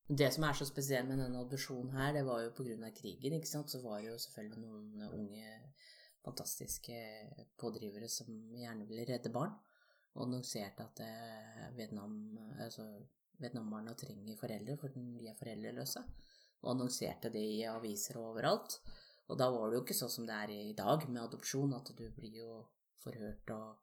det 0.07 0.30
som 0.36 0.47
er 0.47 0.55
så 0.55 0.68
spesielt 0.70 1.09
med 1.09 1.20
denne 1.20 1.43
adopsjonen 1.43 1.91
her, 1.97 2.14
det 2.16 2.24
var 2.30 2.45
jo 2.45 2.53
av 2.53 2.95
krigen, 2.95 3.36
ikke 3.36 3.51
sant. 3.51 3.74
Så 3.74 3.84
var 3.84 3.99
det 3.99 4.14
jo 4.14 4.22
selvfølgelig 4.24 4.64
noen 4.64 5.07
unge, 5.11 5.59
fantastiske 6.24 6.95
pådrivere 7.59 8.07
som 8.07 8.30
gjerne 8.55 8.88
ville 8.88 9.09
redde 9.09 9.34
barn, 9.36 9.51
og 10.16 10.30
annonserte 10.30 10.86
at 10.86 11.03
eh, 11.03 11.66
Vietnam, 11.76 12.38
altså, 12.55 12.88
Vietnambarna 13.41 13.97
trenger 13.99 14.39
foreldre, 14.39 14.78
for 14.80 14.95
de 14.95 15.28
er 15.28 15.36
foreldreløse 15.36 16.05
og 16.64 16.74
annonserte 16.74 17.30
det 17.34 17.43
i 17.43 17.64
aviser 17.68 18.18
og 18.20 18.34
overalt. 18.34 18.80
Og 19.32 19.38
da 19.39 19.47
var 19.51 19.70
det 19.70 19.78
jo 19.78 19.84
ikke 19.86 19.95
sånn 19.97 20.11
som 20.11 20.28
det 20.28 20.36
er 20.36 20.51
i 20.55 20.76
dag 20.78 21.05
med 21.09 21.22
adopsjon, 21.24 21.74
at 21.78 21.93
du 21.95 22.03
blir 22.16 22.39
jo 22.41 22.59
forhørt 23.03 23.51
og 23.55 23.80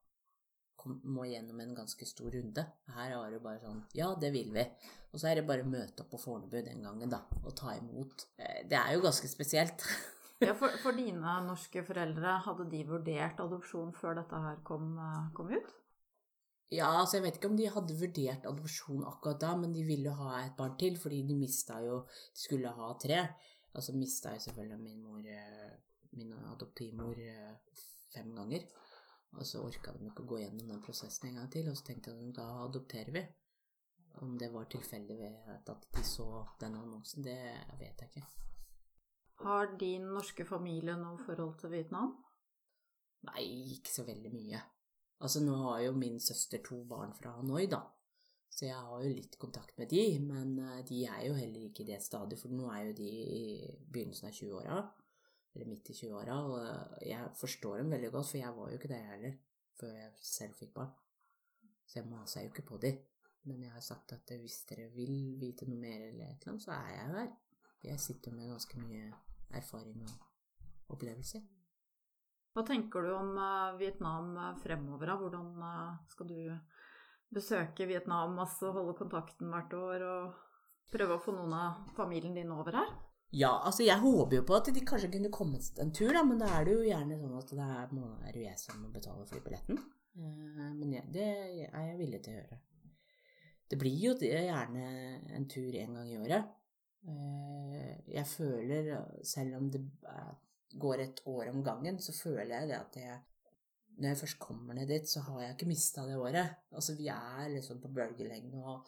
må 1.05 1.27
gjennom 1.29 1.59
en 1.61 1.75
ganske 1.77 2.07
stor 2.09 2.31
runde. 2.33 2.63
Her 2.95 3.13
er 3.17 3.35
det 3.35 3.43
bare 3.45 3.61
sånn 3.61 3.83
Ja, 3.97 4.15
det 4.17 4.31
vil 4.33 4.53
vi. 4.55 4.65
Og 5.13 5.21
så 5.21 5.29
er 5.31 5.41
det 5.41 5.47
bare 5.49 5.65
å 5.65 5.69
møte 5.69 6.05
opp 6.05 6.13
på 6.15 6.21
Fornebu 6.23 6.57
den 6.65 6.81
gangen, 6.87 7.11
da, 7.13 7.21
og 7.43 7.53
ta 7.59 7.75
imot. 7.77 8.27
Eh, 8.39 8.63
Det 8.69 8.79
er 8.79 8.95
jo 8.97 9.05
ganske 9.05 9.29
spesielt. 9.29 9.85
Ja, 10.41 10.55
for, 10.57 10.73
for 10.81 10.97
dine 10.97 11.35
norske 11.45 11.83
foreldre, 11.85 12.39
hadde 12.47 12.65
de 12.73 12.79
vurdert 12.89 13.43
adopsjon 13.45 13.91
før 13.93 14.15
dette 14.23 14.39
her 14.41 14.63
kom, 14.65 14.95
eh, 14.97 15.27
kom 15.37 15.51
ut? 15.53 15.67
Ja, 16.71 16.87
altså 17.01 17.19
jeg 17.19 17.25
vet 17.25 17.39
ikke 17.39 17.49
om 17.51 17.57
de 17.59 17.71
hadde 17.75 17.97
vurdert 17.99 18.45
adopsjon 18.47 19.03
akkurat 19.09 19.41
da, 19.43 19.55
men 19.59 19.73
de 19.75 19.83
ville 19.87 20.13
ha 20.15 20.37
et 20.45 20.55
barn 20.59 20.77
til, 20.79 20.99
fordi 21.03 21.25
de 21.27 21.35
mista 21.35 21.81
jo 21.83 22.05
De 22.07 22.43
skulle 22.45 22.71
ha 22.77 22.93
tre. 23.03 23.25
Og 23.75 23.83
så 23.83 23.95
mista 23.95 24.35
jeg 24.35 24.43
selvfølgelig 24.47 24.79
min 24.83 25.03
mor, 25.03 25.19
eh, 25.19 25.75
min 26.19 26.33
adoptivmor, 26.53 27.19
eh, 27.19 27.59
fem 28.15 28.31
ganger. 28.35 28.67
Og 29.33 29.47
så 29.47 29.63
orka 29.63 29.93
de 29.95 30.07
ikke 30.11 30.25
å 30.25 30.31
gå 30.33 30.41
gjennom 30.41 30.71
den 30.71 30.83
prosessen 30.83 31.29
en 31.29 31.39
gang 31.39 31.51
til, 31.51 31.69
og 31.71 31.77
så 31.79 31.87
tenkte 31.87 32.17
de 32.19 32.33
da 32.35 32.47
adopterer 32.65 33.13
vi. 33.15 33.27
Om 34.23 34.39
det 34.39 34.53
var 34.53 34.65
tilfeldig 34.65 35.19
ved 35.19 35.71
at 35.71 35.87
de 35.95 36.03
så 36.05 36.47
den 36.61 36.75
annonsen, 36.75 37.23
det 37.23 37.39
vet 37.79 38.03
jeg 38.03 38.11
ikke. 38.11 38.27
Har 39.45 39.77
din 39.79 40.11
norske 40.13 40.45
familie 40.45 40.97
noe 40.99 41.19
forhold 41.19 41.55
til 41.61 41.71
Vietnam? 41.71 42.19
Nei, 43.31 43.47
ikke 43.77 43.93
så 43.95 44.05
veldig 44.05 44.33
mye. 44.35 44.61
Altså, 45.21 45.43
nå 45.45 45.57
har 45.67 45.81
jo 45.85 45.97
min 45.97 46.21
søster 46.21 46.63
to 46.65 46.83
barn 46.89 47.13
fra 47.17 47.35
Hanoi, 47.37 47.67
da. 47.71 47.83
Så 48.51 48.67
jeg 48.67 48.77
har 48.77 49.03
jo 49.05 49.13
litt 49.13 49.37
kontakt 49.41 49.77
med 49.79 49.91
de, 49.93 50.05
men 50.25 50.57
eh, 50.59 50.81
de 50.89 51.05
er 51.07 51.27
jo 51.29 51.37
heller 51.37 51.69
ikke 51.69 51.85
i 51.85 51.91
det 51.93 52.01
stadiet, 52.03 52.41
for 52.41 52.53
nå 52.53 52.67
er 52.73 52.89
jo 52.89 52.97
de 52.99 53.11
i 53.11 53.45
begynnelsen 53.93 54.31
av 54.31 54.35
20-åra, 54.37 54.81
eller 55.55 55.71
midt 55.71 55.93
i 55.93 55.97
20-åra, 56.01 56.39
og 56.49 57.05
jeg 57.07 57.31
forstår 57.39 57.83
dem 57.83 57.95
veldig 57.95 58.11
godt, 58.17 58.31
for 58.33 58.41
jeg 58.41 58.57
var 58.57 58.73
jo 58.73 58.81
ikke 58.81 58.91
det 58.91 59.05
heller, 59.13 59.39
før 59.81 59.95
jeg 59.95 60.11
selv 60.33 60.59
fikk 60.59 60.75
barn. 60.81 60.91
Så 61.87 62.01
jeg 62.01 62.11
maser 62.11 62.45
jo 62.45 62.53
ikke 62.53 62.67
på 62.69 62.81
de. 62.83 62.93
Men 63.49 63.63
jeg 63.65 63.73
har 63.73 63.81
sagt 63.81 64.13
at 64.13 64.33
hvis 64.39 64.61
dere 64.69 64.91
vil 64.95 65.15
vite 65.41 65.67
noe 65.67 65.81
mer 65.81 66.03
eller 66.11 66.27
et 66.29 66.43
eller 66.43 66.53
annet, 66.53 66.65
så 66.67 66.75
er 66.77 66.91
jeg 66.93 67.07
jo 67.07 67.15
her. 67.17 67.31
Jeg 67.89 68.01
sitter 68.01 68.37
med 68.37 68.51
ganske 68.53 68.83
mye 68.83 69.07
erfaring 69.57 70.03
og 70.05 70.93
opplevelser. 70.95 71.41
Hva 72.61 72.67
tenker 72.69 73.07
du 73.07 73.15
om 73.17 73.31
eh, 73.41 73.77
Vietnam 73.81 74.35
eh, 74.37 74.57
fremover? 74.61 75.09
da? 75.09 75.15
Hvordan 75.17 75.63
eh, 75.65 75.93
skal 76.13 76.27
du 76.29 76.41
besøke 77.33 77.87
Vietnam 77.89 78.35
masse, 78.37 78.69
holde 78.69 78.93
kontakten 78.99 79.49
hvert 79.49 79.73
år 79.79 80.03
og 80.05 80.35
prøve 80.93 81.17
å 81.17 81.23
få 81.25 81.33
noen 81.33 81.55
av 81.57 81.95
familien 81.97 82.37
din 82.37 82.53
over 82.53 82.77
her? 82.77 82.91
Ja, 83.33 83.55
altså 83.65 83.87
jeg 83.87 84.03
håper 84.03 84.37
jo 84.37 84.45
på 84.45 84.59
at 84.59 84.69
de 84.77 84.83
kanskje 84.85 85.09
kunne 85.15 85.31
kommet 85.33 85.81
en 85.81 85.95
tur, 85.97 86.13
da, 86.13 86.21
men 86.27 86.43
da 86.43 86.51
er 86.59 86.69
det 86.69 86.75
jo 86.75 86.85
gjerne 86.85 87.17
sånn 87.23 87.39
at 87.39 87.55
det 87.57 87.71
er, 87.79 87.97
er 88.29 88.39
jeg 88.43 88.61
som 88.61 88.83
må 88.83 88.93
betale 88.93 89.25
flybilletten. 89.31 89.81
Men 90.21 90.93
ja, 90.99 91.07
det 91.17 91.31
er 91.71 91.87
jeg 91.87 91.97
villig 92.03 92.21
til 92.27 92.35
å 92.35 92.43
gjøre. 92.43 92.61
Det 93.73 93.81
blir 93.81 93.97
jo 94.03 94.13
gjerne 94.21 94.85
en 95.39 95.49
tur 95.49 95.81
en 95.81 95.97
gang 95.97 96.13
i 96.13 96.21
året. 96.21 96.53
Jeg 98.11 98.29
føler, 98.35 98.93
selv 99.25 99.63
om 99.63 99.73
det 99.73 99.87
går 100.79 101.05
et 101.05 101.21
år 101.31 101.51
om 101.51 101.63
gangen, 101.65 101.99
så 102.03 102.15
føler 102.15 102.55
jeg 102.55 102.71
det 102.71 102.79
at 102.79 102.99
jeg 103.01 103.19
når 104.01 104.09
jeg 104.09 104.19
først 104.23 104.41
kommer 104.41 104.77
ned 104.77 104.89
dit, 104.89 105.09
så 105.09 105.21
har 105.27 105.41
jeg 105.43 105.55
ikke 105.55 105.69
mista 105.69 106.07
det 106.09 106.17
året. 106.17 106.55
Altså, 106.73 106.95
vi 106.97 107.09
er 107.13 107.49
liksom 107.53 107.81
på 107.83 107.91
bølgelengde, 107.93 108.63
og 108.65 108.87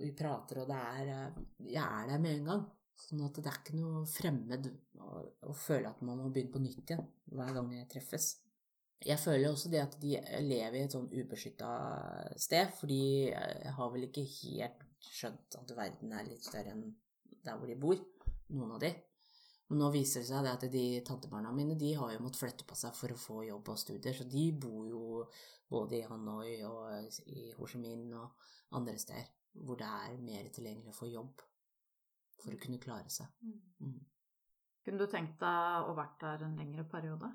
vi 0.00 0.10
prater, 0.18 0.62
og 0.62 0.70
det 0.70 0.78
er 0.78 1.10
eh, 1.12 1.42
Jeg 1.72 1.82
er 1.82 2.08
der 2.08 2.22
med 2.22 2.38
en 2.38 2.48
gang. 2.50 2.64
Sånn 3.02 3.22
at 3.26 3.38
det 3.38 3.50
er 3.50 3.58
ikke 3.60 3.78
noe 3.78 4.04
fremmed 4.06 4.66
å, 4.98 5.22
å 5.50 5.54
føle 5.56 5.90
at 5.90 6.02
man 6.06 6.20
må 6.22 6.30
begynne 6.30 6.54
på 6.54 6.62
nytt 6.62 6.90
igjen 6.90 7.06
hver 7.34 7.52
gang 7.56 7.70
jeg 7.74 7.88
treffes. 7.94 8.28
Jeg 9.02 9.18
føler 9.18 9.50
også 9.50 9.70
det 9.72 9.80
at 9.82 9.96
de 10.02 10.12
lever 10.44 10.78
i 10.78 10.82
et 10.86 10.94
sånn 10.94 11.08
ubeskytta 11.10 11.70
sted, 12.38 12.70
for 12.78 12.90
de 12.90 13.32
har 13.78 13.94
vel 13.94 14.06
ikke 14.06 14.26
helt 14.26 14.84
skjønt 15.02 15.58
at 15.58 15.74
verden 15.74 16.14
er 16.14 16.28
litt 16.28 16.46
større 16.46 16.76
enn 16.76 16.84
der 17.42 17.58
hvor 17.58 17.66
de 17.66 17.78
bor, 17.82 17.98
noen 18.54 18.76
av 18.76 18.84
de. 18.84 18.92
Men 19.72 19.80
nå 19.80 19.86
viser 19.94 20.20
det 20.20 20.28
seg 20.28 20.44
det 20.44 20.50
at 20.52 20.64
de 20.68 20.84
tantebarna 21.00 21.48
mine 21.56 21.78
de 21.80 21.94
har 21.96 22.10
jo 22.12 22.20
måttet 22.20 22.42
flytte 22.42 22.64
på 22.68 22.76
seg 22.76 22.92
for 22.92 23.14
å 23.14 23.16
få 23.16 23.38
jobb 23.46 23.70
og 23.72 23.78
studier, 23.80 24.12
så 24.12 24.26
de 24.28 24.42
bor 24.60 24.82
jo 24.84 25.22
både 25.72 25.96
i 25.96 26.04
Hanoi 26.04 26.58
og 26.68 27.22
i 27.32 27.46
Ho 27.56 27.68
Chi 27.70 27.80
Minh 27.80 28.10
og 28.12 28.44
andre 28.76 28.98
steder 29.00 29.30
hvor 29.64 29.80
det 29.80 29.88
er 29.88 30.20
mer 30.20 30.52
tilgjengelig 30.52 30.92
å 30.92 30.98
få 30.98 31.08
jobb 31.08 31.40
for 32.36 32.52
å 32.52 32.60
kunne 32.60 32.82
klare 32.84 33.08
seg. 33.16 33.32
Mm. 33.80 33.96
Kunne 34.84 35.00
du 35.00 35.08
tenkt 35.08 35.40
deg 35.40 35.88
å 35.88 35.96
vært 35.96 36.20
der 36.20 36.44
en 36.44 36.60
lengre 36.60 36.84
periode? 36.92 37.32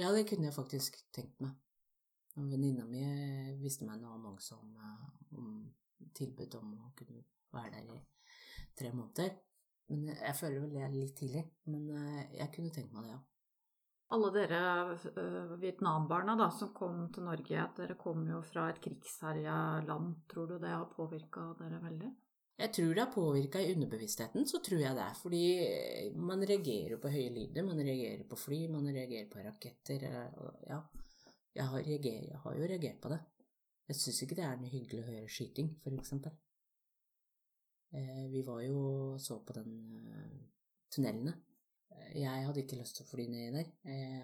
Ja, 0.00 0.08
det 0.16 0.24
kunne 0.30 0.48
jeg 0.48 0.56
faktisk 0.56 0.96
tenkt 1.12 1.36
meg. 1.44 1.52
Venninna 2.34 2.88
mi 2.88 3.04
viste 3.60 3.84
meg 3.84 4.00
en 4.00 4.14
annonse 4.16 4.56
om, 4.56 4.72
eh, 4.80 5.08
om 5.36 5.50
tilbud 6.16 6.56
om 6.62 6.78
å 6.80 6.94
kunne 6.96 7.26
være 7.52 7.76
der 7.76 7.98
i 7.98 8.04
tre 8.72 8.96
måneder. 8.96 9.36
Men 9.92 10.08
jeg 10.14 10.34
føler 10.38 10.62
vel 10.64 10.74
det 10.74 10.82
er 10.86 10.92
litt 10.94 11.16
tidlig. 11.18 11.44
Men 11.70 11.88
eh, 11.92 12.36
jeg 12.40 12.52
kunne 12.54 12.72
tenkt 12.74 12.94
meg 12.96 13.08
det, 13.08 13.14
ja. 13.16 13.22
Alle 14.14 14.28
dere 14.34 14.58
uh, 14.94 15.54
Vietnam-barna 15.58 16.36
da, 16.38 16.50
som 16.52 16.74
kom 16.76 17.06
til 17.12 17.24
Norge, 17.26 17.56
at 17.58 17.78
dere 17.80 17.96
kom 17.98 18.26
jo 18.28 18.42
fra 18.46 18.68
et 18.70 18.78
krigsherja 18.84 19.56
land. 19.88 20.12
Tror 20.30 20.52
du 20.52 20.58
det 20.62 20.70
har 20.70 20.84
påvirka 20.92 21.48
dere 21.58 21.80
veldig? 21.82 22.10
Jeg 22.60 22.70
tror 22.76 22.92
det 22.94 23.02
har 23.02 23.10
påvirka 23.10 23.58
i 23.58 23.72
underbevisstheten, 23.74 24.46
så 24.46 24.60
tror 24.62 24.84
jeg 24.84 24.94
det. 24.94 25.08
Fordi 25.18 25.42
man 26.14 26.44
reagerer 26.46 27.00
på 27.02 27.10
høye 27.10 27.32
lyder, 27.34 27.66
man 27.66 27.80
reagerer 27.82 28.22
på 28.30 28.38
fly, 28.38 28.60
man 28.70 28.86
reagerer 28.86 29.26
på 29.32 29.42
raketter. 29.42 30.04
eh, 30.06 30.68
Ja, 30.68 30.78
jeg 31.54 31.66
har, 31.72 31.82
reager, 31.88 32.28
jeg 32.30 32.42
har 32.44 32.54
jo 32.60 32.70
reagert 32.70 33.00
på 33.02 33.10
det. 33.10 33.20
Jeg 33.88 33.96
syns 33.96 34.22
ikke 34.22 34.38
det 34.38 34.44
er 34.46 34.60
noe 34.60 34.70
hyggelig 34.70 35.02
å 35.02 35.08
høre 35.10 35.28
skyting, 35.28 35.74
for 35.82 35.98
eksempel. 35.98 36.36
Eh, 37.94 38.26
vi 38.30 38.42
var 38.42 38.62
jo 38.64 38.78
og 39.14 39.20
så 39.22 39.38
på 39.46 39.54
den 39.54 39.74
eh, 40.10 40.38
tunnelene 40.90 41.34
eh, 41.94 42.16
jeg 42.22 42.46
hadde 42.46 42.64
ikke 42.64 42.78
lyst 42.80 42.98
til 42.98 43.06
å 43.06 43.10
fly 43.10 43.26
ned 43.30 43.54
der, 43.54 43.68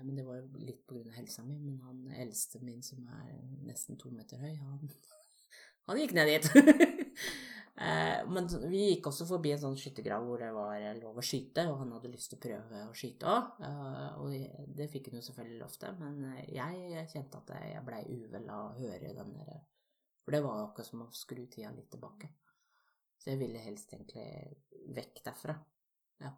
men 0.03 0.17
det 0.19 0.25
var 0.27 0.41
jo 0.41 0.63
litt 0.63 0.91
av 0.95 1.13
helsa 1.15 1.45
mi. 1.47 1.59
Men 1.59 1.79
han 1.85 2.01
eldste 2.25 2.63
min, 2.63 2.83
som 2.83 3.07
er 3.21 3.37
nesten 3.67 3.99
to 3.99 4.11
meter 4.15 4.43
høy, 4.43 4.55
han, 4.59 4.91
han 5.91 6.03
gikk 6.03 6.17
ned 6.19 6.35
dit. 6.35 6.51
Men 7.81 8.45
vi 8.69 8.81
gikk 8.91 9.07
også 9.09 9.25
forbi 9.25 9.55
en 9.55 9.61
sånn 9.63 9.77
skyttergrav 9.81 10.27
hvor 10.27 10.43
det 10.43 10.51
var 10.53 10.83
lov 10.99 11.17
å 11.17 11.25
skyte, 11.25 11.63
og 11.71 11.79
han 11.81 11.95
hadde 11.95 12.11
lyst 12.13 12.29
til 12.29 12.37
å 12.37 12.43
prøve 12.43 12.83
å 12.85 12.97
skyte 12.99 13.31
òg. 13.31 13.63
Og 14.21 14.75
det 14.77 14.89
fikk 14.93 15.09
han 15.09 15.17
jo 15.17 15.23
selvfølgelig 15.25 15.63
lov 15.63 15.79
til, 15.81 15.95
men 16.03 16.19
jeg 16.51 17.07
kjente 17.15 17.41
at 17.41 17.55
jeg 17.71 17.87
blei 17.87 18.03
uvel 18.11 18.51
av 18.53 18.67
å 18.67 18.77
høre 18.83 19.15
den 19.17 19.33
der 19.39 19.63
For 20.27 20.37
det 20.37 20.43
var 20.45 20.61
jo 20.61 20.67
akkurat 20.67 20.91
som 20.91 21.07
å 21.07 21.09
skru 21.17 21.47
tida 21.47 21.73
litt 21.73 21.89
tilbake. 21.95 22.29
Så 23.21 23.35
jeg 23.35 23.41
ville 23.43 23.61
helst 23.61 23.93
egentlig 23.93 24.27
vekk 24.97 25.21
derfra. 25.27 25.55
Ja. 26.23 26.33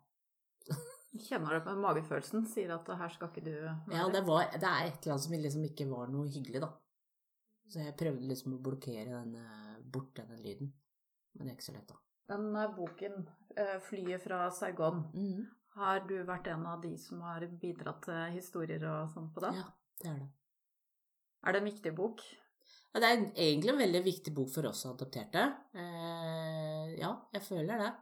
Kjenner 1.28 1.58
du 1.58 1.66
på 1.66 1.74
magefølelsen? 1.78 2.46
Sier 2.50 2.72
at 2.74 2.88
her 2.98 3.12
skal 3.14 3.30
ikke 3.30 3.44
du 3.44 3.52
være? 3.52 3.76
Ja, 3.94 4.06
det, 4.10 4.24
var, 4.26 4.48
det 4.50 4.66
er 4.66 4.88
et 4.88 4.98
eller 5.04 5.14
annet 5.14 5.26
som 5.26 5.36
liksom 5.36 5.66
ikke 5.68 5.88
var 5.90 6.12
noe 6.12 6.30
hyggelig, 6.32 6.62
da. 6.64 6.72
Så 7.72 7.84
jeg 7.84 7.96
prøvde 8.00 8.28
liksom 8.28 8.56
å 8.56 8.62
blokkere 8.64 9.10
denne, 9.12 9.44
bort 9.94 10.12
denne 10.18 10.38
lyden. 10.40 10.72
Men 11.32 11.46
det 11.46 11.52
er 11.52 11.58
ikke 11.58 11.68
så 11.70 11.76
lett, 11.76 11.88
da. 11.92 11.98
Den 12.32 12.52
boken, 12.76 13.26
eh, 13.56 13.78
'Flyet 13.82 14.22
fra 14.22 14.44
Saigon', 14.50 15.02
mm. 15.12 15.40
har 15.78 16.04
du 16.08 16.14
vært 16.24 16.48
en 16.52 16.66
av 16.66 16.82
de 16.82 16.92
som 16.98 17.20
har 17.26 17.44
bidratt 17.46 18.04
til 18.06 18.36
historier 18.36 18.84
og 18.88 19.10
sånn 19.12 19.32
på 19.34 19.42
den? 19.44 19.58
Ja, 19.60 19.66
det 20.02 20.10
er 20.12 20.22
det. 20.22 20.30
Er 21.42 21.52
det 21.52 21.62
en 21.62 21.70
viktig 21.70 21.92
bok? 21.98 22.22
Ja, 22.92 23.00
det 23.00 23.08
er 23.08 23.22
egentlig 23.40 23.72
en 23.72 23.80
veldig 23.80 24.02
viktig 24.04 24.34
bok 24.36 24.50
for 24.52 24.68
oss 24.68 24.84
adopterte. 24.86 25.42
Eh, 25.72 26.51
ja, 27.02 27.12
jeg 27.34 27.44
føler 27.46 27.82
det. 27.82 27.92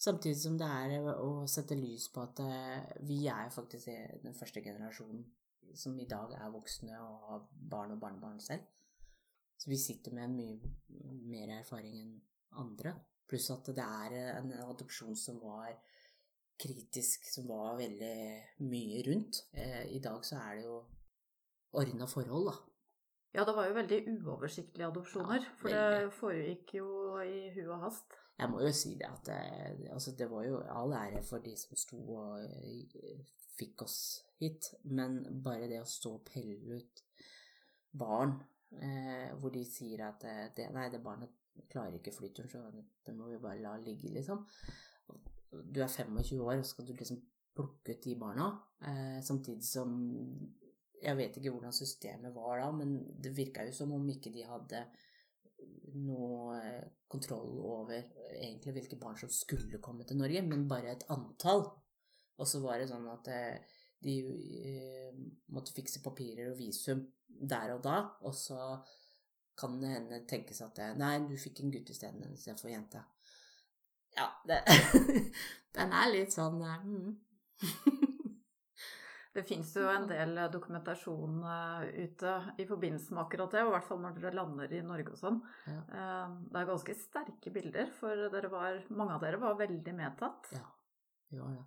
Samtidig 0.00 0.38
som 0.40 0.56
det 0.60 0.68
er 0.68 1.08
å 1.12 1.44
sette 1.50 1.76
lys 1.76 2.08
på 2.12 2.22
at 2.24 2.40
eh, 2.44 2.94
vi 3.04 3.26
er 3.28 3.52
faktisk 3.52 3.90
den 4.22 4.36
første 4.36 4.62
generasjonen 4.64 5.26
som 5.76 5.98
i 6.00 6.08
dag 6.08 6.32
er 6.38 6.52
voksne 6.52 6.96
og 6.98 7.26
har 7.28 7.42
barn 7.52 7.94
og 7.94 8.00
barnebarn 8.02 8.40
selv. 8.42 8.64
Så 9.60 9.68
vi 9.68 9.76
sitter 9.78 10.14
med 10.16 10.24
en 10.24 10.36
mye 10.38 11.20
mer 11.28 11.52
erfaring 11.58 11.98
enn 12.00 12.14
andre. 12.62 12.94
Pluss 13.28 13.50
at 13.52 13.68
det 13.76 13.84
er 13.84 14.16
en 14.38 14.54
adopsjon 14.64 15.16
som 15.18 15.38
var 15.42 15.76
kritisk, 16.60 17.28
som 17.28 17.46
var 17.48 17.76
veldig 17.78 18.64
mye 18.68 19.04
rundt. 19.06 19.44
Eh, 19.52 19.84
I 19.96 20.00
dag 20.02 20.24
så 20.26 20.40
er 20.40 20.58
det 20.58 20.64
jo 20.64 20.80
ordna 21.76 22.08
forhold, 22.10 22.50
da. 22.50 22.56
Ja, 23.34 23.44
det 23.46 23.54
var 23.54 23.68
jo 23.68 23.76
veldig 23.76 24.00
uoversiktlige 24.16 24.88
adopsjoner. 24.88 25.44
Ja, 25.44 25.56
for 25.60 25.74
det 25.74 26.14
foregikk 26.16 26.74
jo 26.80 26.88
i 27.22 27.50
hu 27.54 27.62
og 27.68 27.84
hast. 27.84 28.16
Jeg 28.40 28.50
må 28.50 28.62
jo 28.64 28.70
si 28.74 28.94
det 28.98 29.06
at 29.06 29.26
det, 29.28 29.36
eh, 29.36 29.92
altså 29.92 30.14
det 30.18 30.30
var 30.30 30.46
jo 30.46 30.62
all 30.72 30.94
ære 30.96 31.22
for 31.22 31.44
de 31.44 31.52
som 31.60 31.76
sto 31.78 32.00
og 32.16 32.40
eh, 32.40 33.20
fikk 33.58 33.84
oss 33.84 33.98
hit, 34.40 34.72
men 34.88 35.20
bare 35.44 35.68
det 35.68 35.82
å 35.82 35.88
stå 35.88 36.14
og 36.16 36.24
pelle 36.26 36.80
ut 36.80 37.02
barn 38.00 38.38
eh, 38.80 39.28
hvor 39.38 39.52
de 39.54 39.64
sier 39.68 40.06
at 40.06 40.24
det, 40.56 40.70
nei, 40.72 40.88
det 40.90 41.02
barnet 41.04 41.36
klarer 41.70 41.98
ikke 41.98 42.14
flyturen, 42.16 42.50
så 42.50 42.64
det 43.06 43.14
må 43.16 43.28
vi 43.28 43.42
bare 43.42 43.60
la 43.62 43.74
ligge, 43.82 44.12
liksom. 44.14 44.46
Du 45.50 45.82
er 45.82 45.90
25 45.90 46.40
år, 46.40 46.60
og 46.60 46.66
skal 46.66 46.86
du 46.86 46.94
liksom 46.94 47.20
plukke 47.56 47.96
ut 47.96 48.04
de 48.04 48.16
barna, 48.18 48.50
eh, 48.86 49.18
samtidig 49.26 49.66
som 49.66 49.92
Jeg 51.00 51.16
vet 51.16 51.36
ikke 51.38 51.52
hvordan 51.54 51.72
systemet 51.72 52.34
var 52.34 52.60
da, 52.60 52.70
men 52.76 52.98
det 53.22 53.32
virka 53.36 53.64
jo 53.64 53.72
som 53.74 53.92
om 53.96 54.08
ikke 54.12 54.32
de 54.34 54.44
hadde 54.44 54.82
noe 55.96 56.56
eh, 56.60 56.82
kontroll 57.10 57.60
over 57.66 57.96
egentlig 58.36 58.74
hvilke 58.76 58.98
barn 59.00 59.18
som 59.18 59.32
skulle 59.32 59.80
komme 59.82 60.06
til 60.06 60.20
Norge, 60.20 60.42
men 60.46 60.68
bare 60.70 60.94
et 60.94 61.06
antall. 61.12 61.66
Og 62.40 62.48
så 62.48 62.60
var 62.64 62.80
det 62.80 62.88
sånn 62.90 63.08
at 63.10 63.30
eh, 63.32 63.78
de 64.04 64.16
eh, 64.70 65.22
måtte 65.52 65.74
fikse 65.76 66.02
papirer 66.04 66.52
og 66.52 66.60
visum 66.60 67.02
der 67.26 67.74
og 67.74 67.82
da, 67.84 67.98
og 68.26 68.36
så 68.36 68.60
kan 69.60 69.76
det 69.80 69.92
hende 69.92 70.22
tenkes 70.28 70.62
at 70.64 70.78
Nei, 70.96 71.18
du 71.28 71.34
fikk 71.38 71.60
en 71.60 71.72
gutt 71.72 71.90
isteden 71.92 72.32
istedenfor 72.32 72.70
jente. 72.72 73.02
Ja, 74.16 74.30
det, 74.48 74.62
den 75.76 75.92
er 75.94 76.08
litt 76.12 76.32
sånn 76.34 76.58
mm. 76.60 77.10
Det 79.30 79.44
fins 79.46 79.70
jo 79.78 79.84
en 79.86 80.08
del 80.10 80.34
dokumentasjon 80.50 81.36
eh, 81.46 82.06
ute 82.06 82.32
i 82.58 82.66
forbindelse 82.66 83.14
med 83.14 83.22
akkurat 83.22 83.52
det, 83.54 83.62
og 83.62 83.70
i 83.70 83.74
hvert 83.76 83.86
fall 83.86 84.00
når 84.02 84.16
dere 84.18 84.32
lander 84.34 84.72
i 84.74 84.82
Norge 84.82 85.14
og 85.14 85.20
sånn. 85.20 85.38
Ja. 85.70 85.82
Eh, 85.86 86.36
det 86.50 86.62
er 86.62 86.70
ganske 86.72 86.96
sterke 86.98 87.52
bilder, 87.54 87.92
for 87.94 88.26
var, 88.50 88.80
mange 88.90 89.14
av 89.14 89.22
dere 89.22 89.38
var 89.42 89.58
veldig 89.60 89.94
medtatt. 89.94 90.50
Ja, 90.56 90.66
vi 91.30 91.38
var 91.42 91.54
det. 91.54 91.66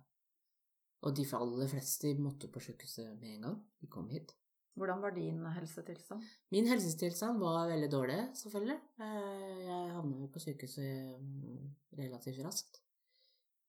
Og 1.04 1.16
de 1.16 1.24
aller 1.36 1.68
fleste 1.68 2.14
måtte 2.20 2.48
på 2.52 2.62
sykehuset 2.64 3.16
med 3.20 3.36
en 3.36 3.48
gang 3.48 3.56
de 3.80 3.88
kom 3.92 4.08
hit. 4.12 4.32
Hvordan 4.74 5.00
var 5.04 5.14
din 5.14 5.44
helsetilstand? 5.54 6.24
Min 6.50 6.66
helsetilstand 6.66 7.38
var 7.40 7.68
veldig 7.70 7.90
dårlig, 7.92 8.20
selvfølgelig. 8.40 8.78
Eh, 9.00 9.58
jeg 9.68 9.92
havna 9.94 10.20
jo 10.20 10.30
på 10.34 10.42
sykehuset 10.42 11.20
mm, 11.22 11.68
relativt 12.00 12.42
raskt. 12.44 12.80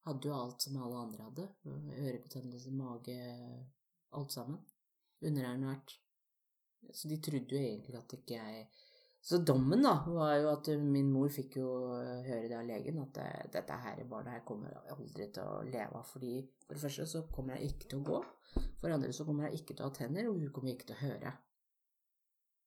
Hadde 0.06 0.28
jo 0.28 0.34
alt 0.36 0.62
som 0.62 0.76
alle 0.82 0.98
andre 1.00 1.28
hadde. 1.28 1.46
Ørebetennelse, 1.66 2.72
mage, 2.74 3.16
alt 4.12 4.32
sammen. 4.32 4.60
Underernært. 5.24 5.96
Så 6.92 7.08
de 7.10 7.18
trodde 7.22 7.56
jo 7.56 7.62
egentlig 7.62 7.96
at 7.98 8.12
ikke 8.14 8.36
jeg 8.38 8.68
så 9.26 9.38
dommen 9.42 9.82
da, 9.82 10.04
var 10.06 10.36
jo 10.38 10.50
at 10.52 10.68
min 10.78 11.08
mor 11.10 11.26
fikk 11.34 11.56
jo 11.58 11.70
høre 12.22 12.44
det 12.46 12.54
av 12.54 12.68
legen 12.68 13.00
at 13.02 13.16
dette 13.56 13.78
her 13.82 14.04
barnet 14.06 14.36
her 14.36 14.44
kommer 14.46 14.70
jeg 14.70 14.94
aldri 14.94 15.26
til 15.34 15.48
å 15.50 15.64
leve 15.66 15.98
av. 15.98 16.04
fordi 16.06 16.34
For 16.62 16.76
det 16.76 16.82
første 16.84 17.06
så 17.10 17.24
kommer 17.34 17.56
jeg 17.56 17.72
ikke 17.72 17.88
til 17.90 18.04
å 18.04 18.06
gå. 18.06 18.20
For 18.54 18.86
det 18.86 18.94
andre 18.94 19.10
så 19.16 19.26
kommer 19.26 19.48
jeg 19.48 19.58
ikke 19.58 19.74
til 19.74 19.82
å 19.82 19.88
ha 19.88 19.96
tenner, 19.96 20.28
og 20.30 20.38
hun 20.38 20.52
kommer 20.54 20.76
ikke 20.76 20.86
til 20.92 20.94
å 20.94 21.00
høre. 21.00 21.34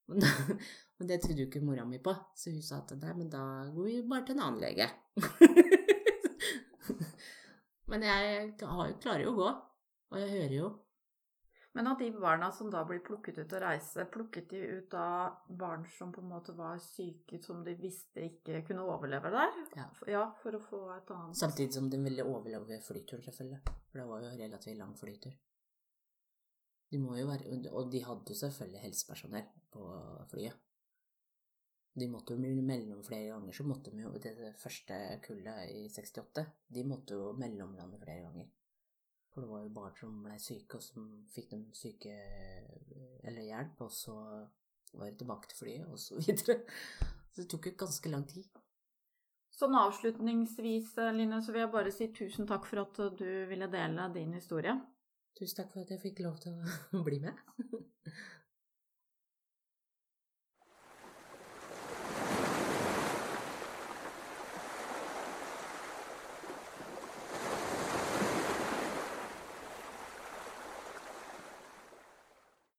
Men 0.09 1.07
det 1.13 1.21
trodde 1.23 1.45
jo 1.45 1.47
ikke 1.47 1.63
mora 1.63 1.87
mi 1.87 2.01
på, 2.03 2.17
så 2.35 2.51
hun 2.51 2.65
sa 2.65 2.81
at 2.83 2.91
nei, 2.97 3.15
men 3.21 3.31
da 3.31 3.45
går 3.71 3.87
vi 3.87 3.95
bare 4.11 4.27
til 4.27 4.35
en 4.35 4.45
annen 4.49 4.59
lege. 4.59 4.89
men 7.93 8.07
jeg 8.09 8.53
klarer 8.59 9.23
jo 9.23 9.31
å 9.31 9.39
gå, 9.39 9.49
og 10.11 10.23
jeg 10.25 10.33
hører 10.35 10.59
jo. 10.59 10.75
Men 11.77 11.87
av 11.87 11.97
de 11.97 12.11
barna 12.11 12.51
som 12.51 12.71
da 12.73 12.81
blir 12.85 13.01
plukket 13.05 13.37
ut 13.37 13.53
og 13.53 13.61
reise, 13.61 14.05
plukket 14.09 14.49
de 14.49 14.61
ut 14.79 14.93
av 14.97 15.51
barn 15.59 15.85
som 15.97 16.11
på 16.11 16.21
en 16.23 16.31
måte 16.31 16.55
var 16.57 16.79
syke, 16.81 17.37
som 17.43 17.61
de 17.63 17.75
visste 17.77 18.25
ikke 18.25 18.63
kunne 18.67 18.87
overleve 18.89 19.29
der? 19.35 19.59
Ja. 19.77 19.85
ja 20.09 20.23
for 20.41 20.57
å 20.57 20.63
få 20.65 20.79
et 20.95 21.13
annet 21.13 21.37
Samtidig 21.37 21.77
som 21.77 21.91
de 21.91 22.01
ville 22.01 22.25
overleve 22.25 22.81
flyturen, 22.87 23.21
selvfølgelig. 23.27 23.61
For 23.91 24.01
det 24.01 24.07
var 24.09 24.25
jo 24.25 24.33
relativt 24.41 24.81
lang 24.81 24.97
flytur. 24.97 25.37
De 26.89 26.97
må 26.97 27.19
jo 27.19 27.27
være 27.29 27.69
Og 27.77 27.91
de 27.93 28.01
hadde 28.01 28.33
jo 28.33 28.41
selvfølgelig 28.41 28.81
helsepersonell 28.87 29.49
på 29.69 29.85
flyet. 30.31 30.65
De 31.99 32.07
måtte 32.09 32.33
jo 32.33 32.61
mellom 32.65 33.03
flere 33.03 33.29
ganger, 33.29 33.53
så 33.53 33.65
måtte 33.67 33.91
de 33.91 34.01
jo 34.03 34.11
Det 34.21 34.53
første 34.57 34.97
kullet 35.25 35.69
i 35.73 35.89
68, 35.89 36.45
de 36.67 36.85
måtte 36.87 37.17
jo 37.17 37.33
mellomlande 37.37 37.99
flere 38.01 38.25
ganger. 38.25 38.49
For 39.33 39.45
det 39.45 39.49
var 39.51 39.61
jo 39.63 39.73
barn 39.73 39.97
som 39.97 40.15
ble 40.25 40.37
syke, 40.41 40.79
og 40.79 40.83
som 40.83 41.09
fikk 41.33 41.51
dem 41.51 41.67
syke 41.77 42.15
eller 43.23 43.45
hjelp, 43.45 43.83
og 43.85 43.91
så 43.93 44.15
var 44.93 45.05
det 45.05 45.19
tilbake 45.19 45.51
til 45.51 45.59
flyet, 45.61 45.85
og 45.87 45.99
så 46.01 46.17
videre. 46.23 46.59
Så 47.29 47.43
det 47.43 47.49
tok 47.51 47.69
jo 47.69 47.77
ganske 47.83 48.11
lang 48.11 48.25
tid. 48.29 48.49
Sånn 49.59 49.75
avslutningsvis, 49.75 50.93
Line, 51.17 51.41
så 51.43 51.51
vil 51.51 51.65
jeg 51.65 51.73
bare 51.73 51.91
si 51.91 52.07
tusen 52.15 52.47
takk 52.47 52.65
for 52.69 52.85
at 52.85 53.01
du 53.19 53.27
ville 53.49 53.67
dele 53.71 54.07
din 54.15 54.33
historie. 54.37 54.75
Tusen 55.37 55.61
takk 55.61 55.73
for 55.73 55.83
at 55.83 55.91
jeg 55.93 56.03
fikk 56.03 56.23
lov 56.25 56.39
til 56.43 56.55
å 56.95 57.03
bli 57.07 57.19
med. 57.23 57.41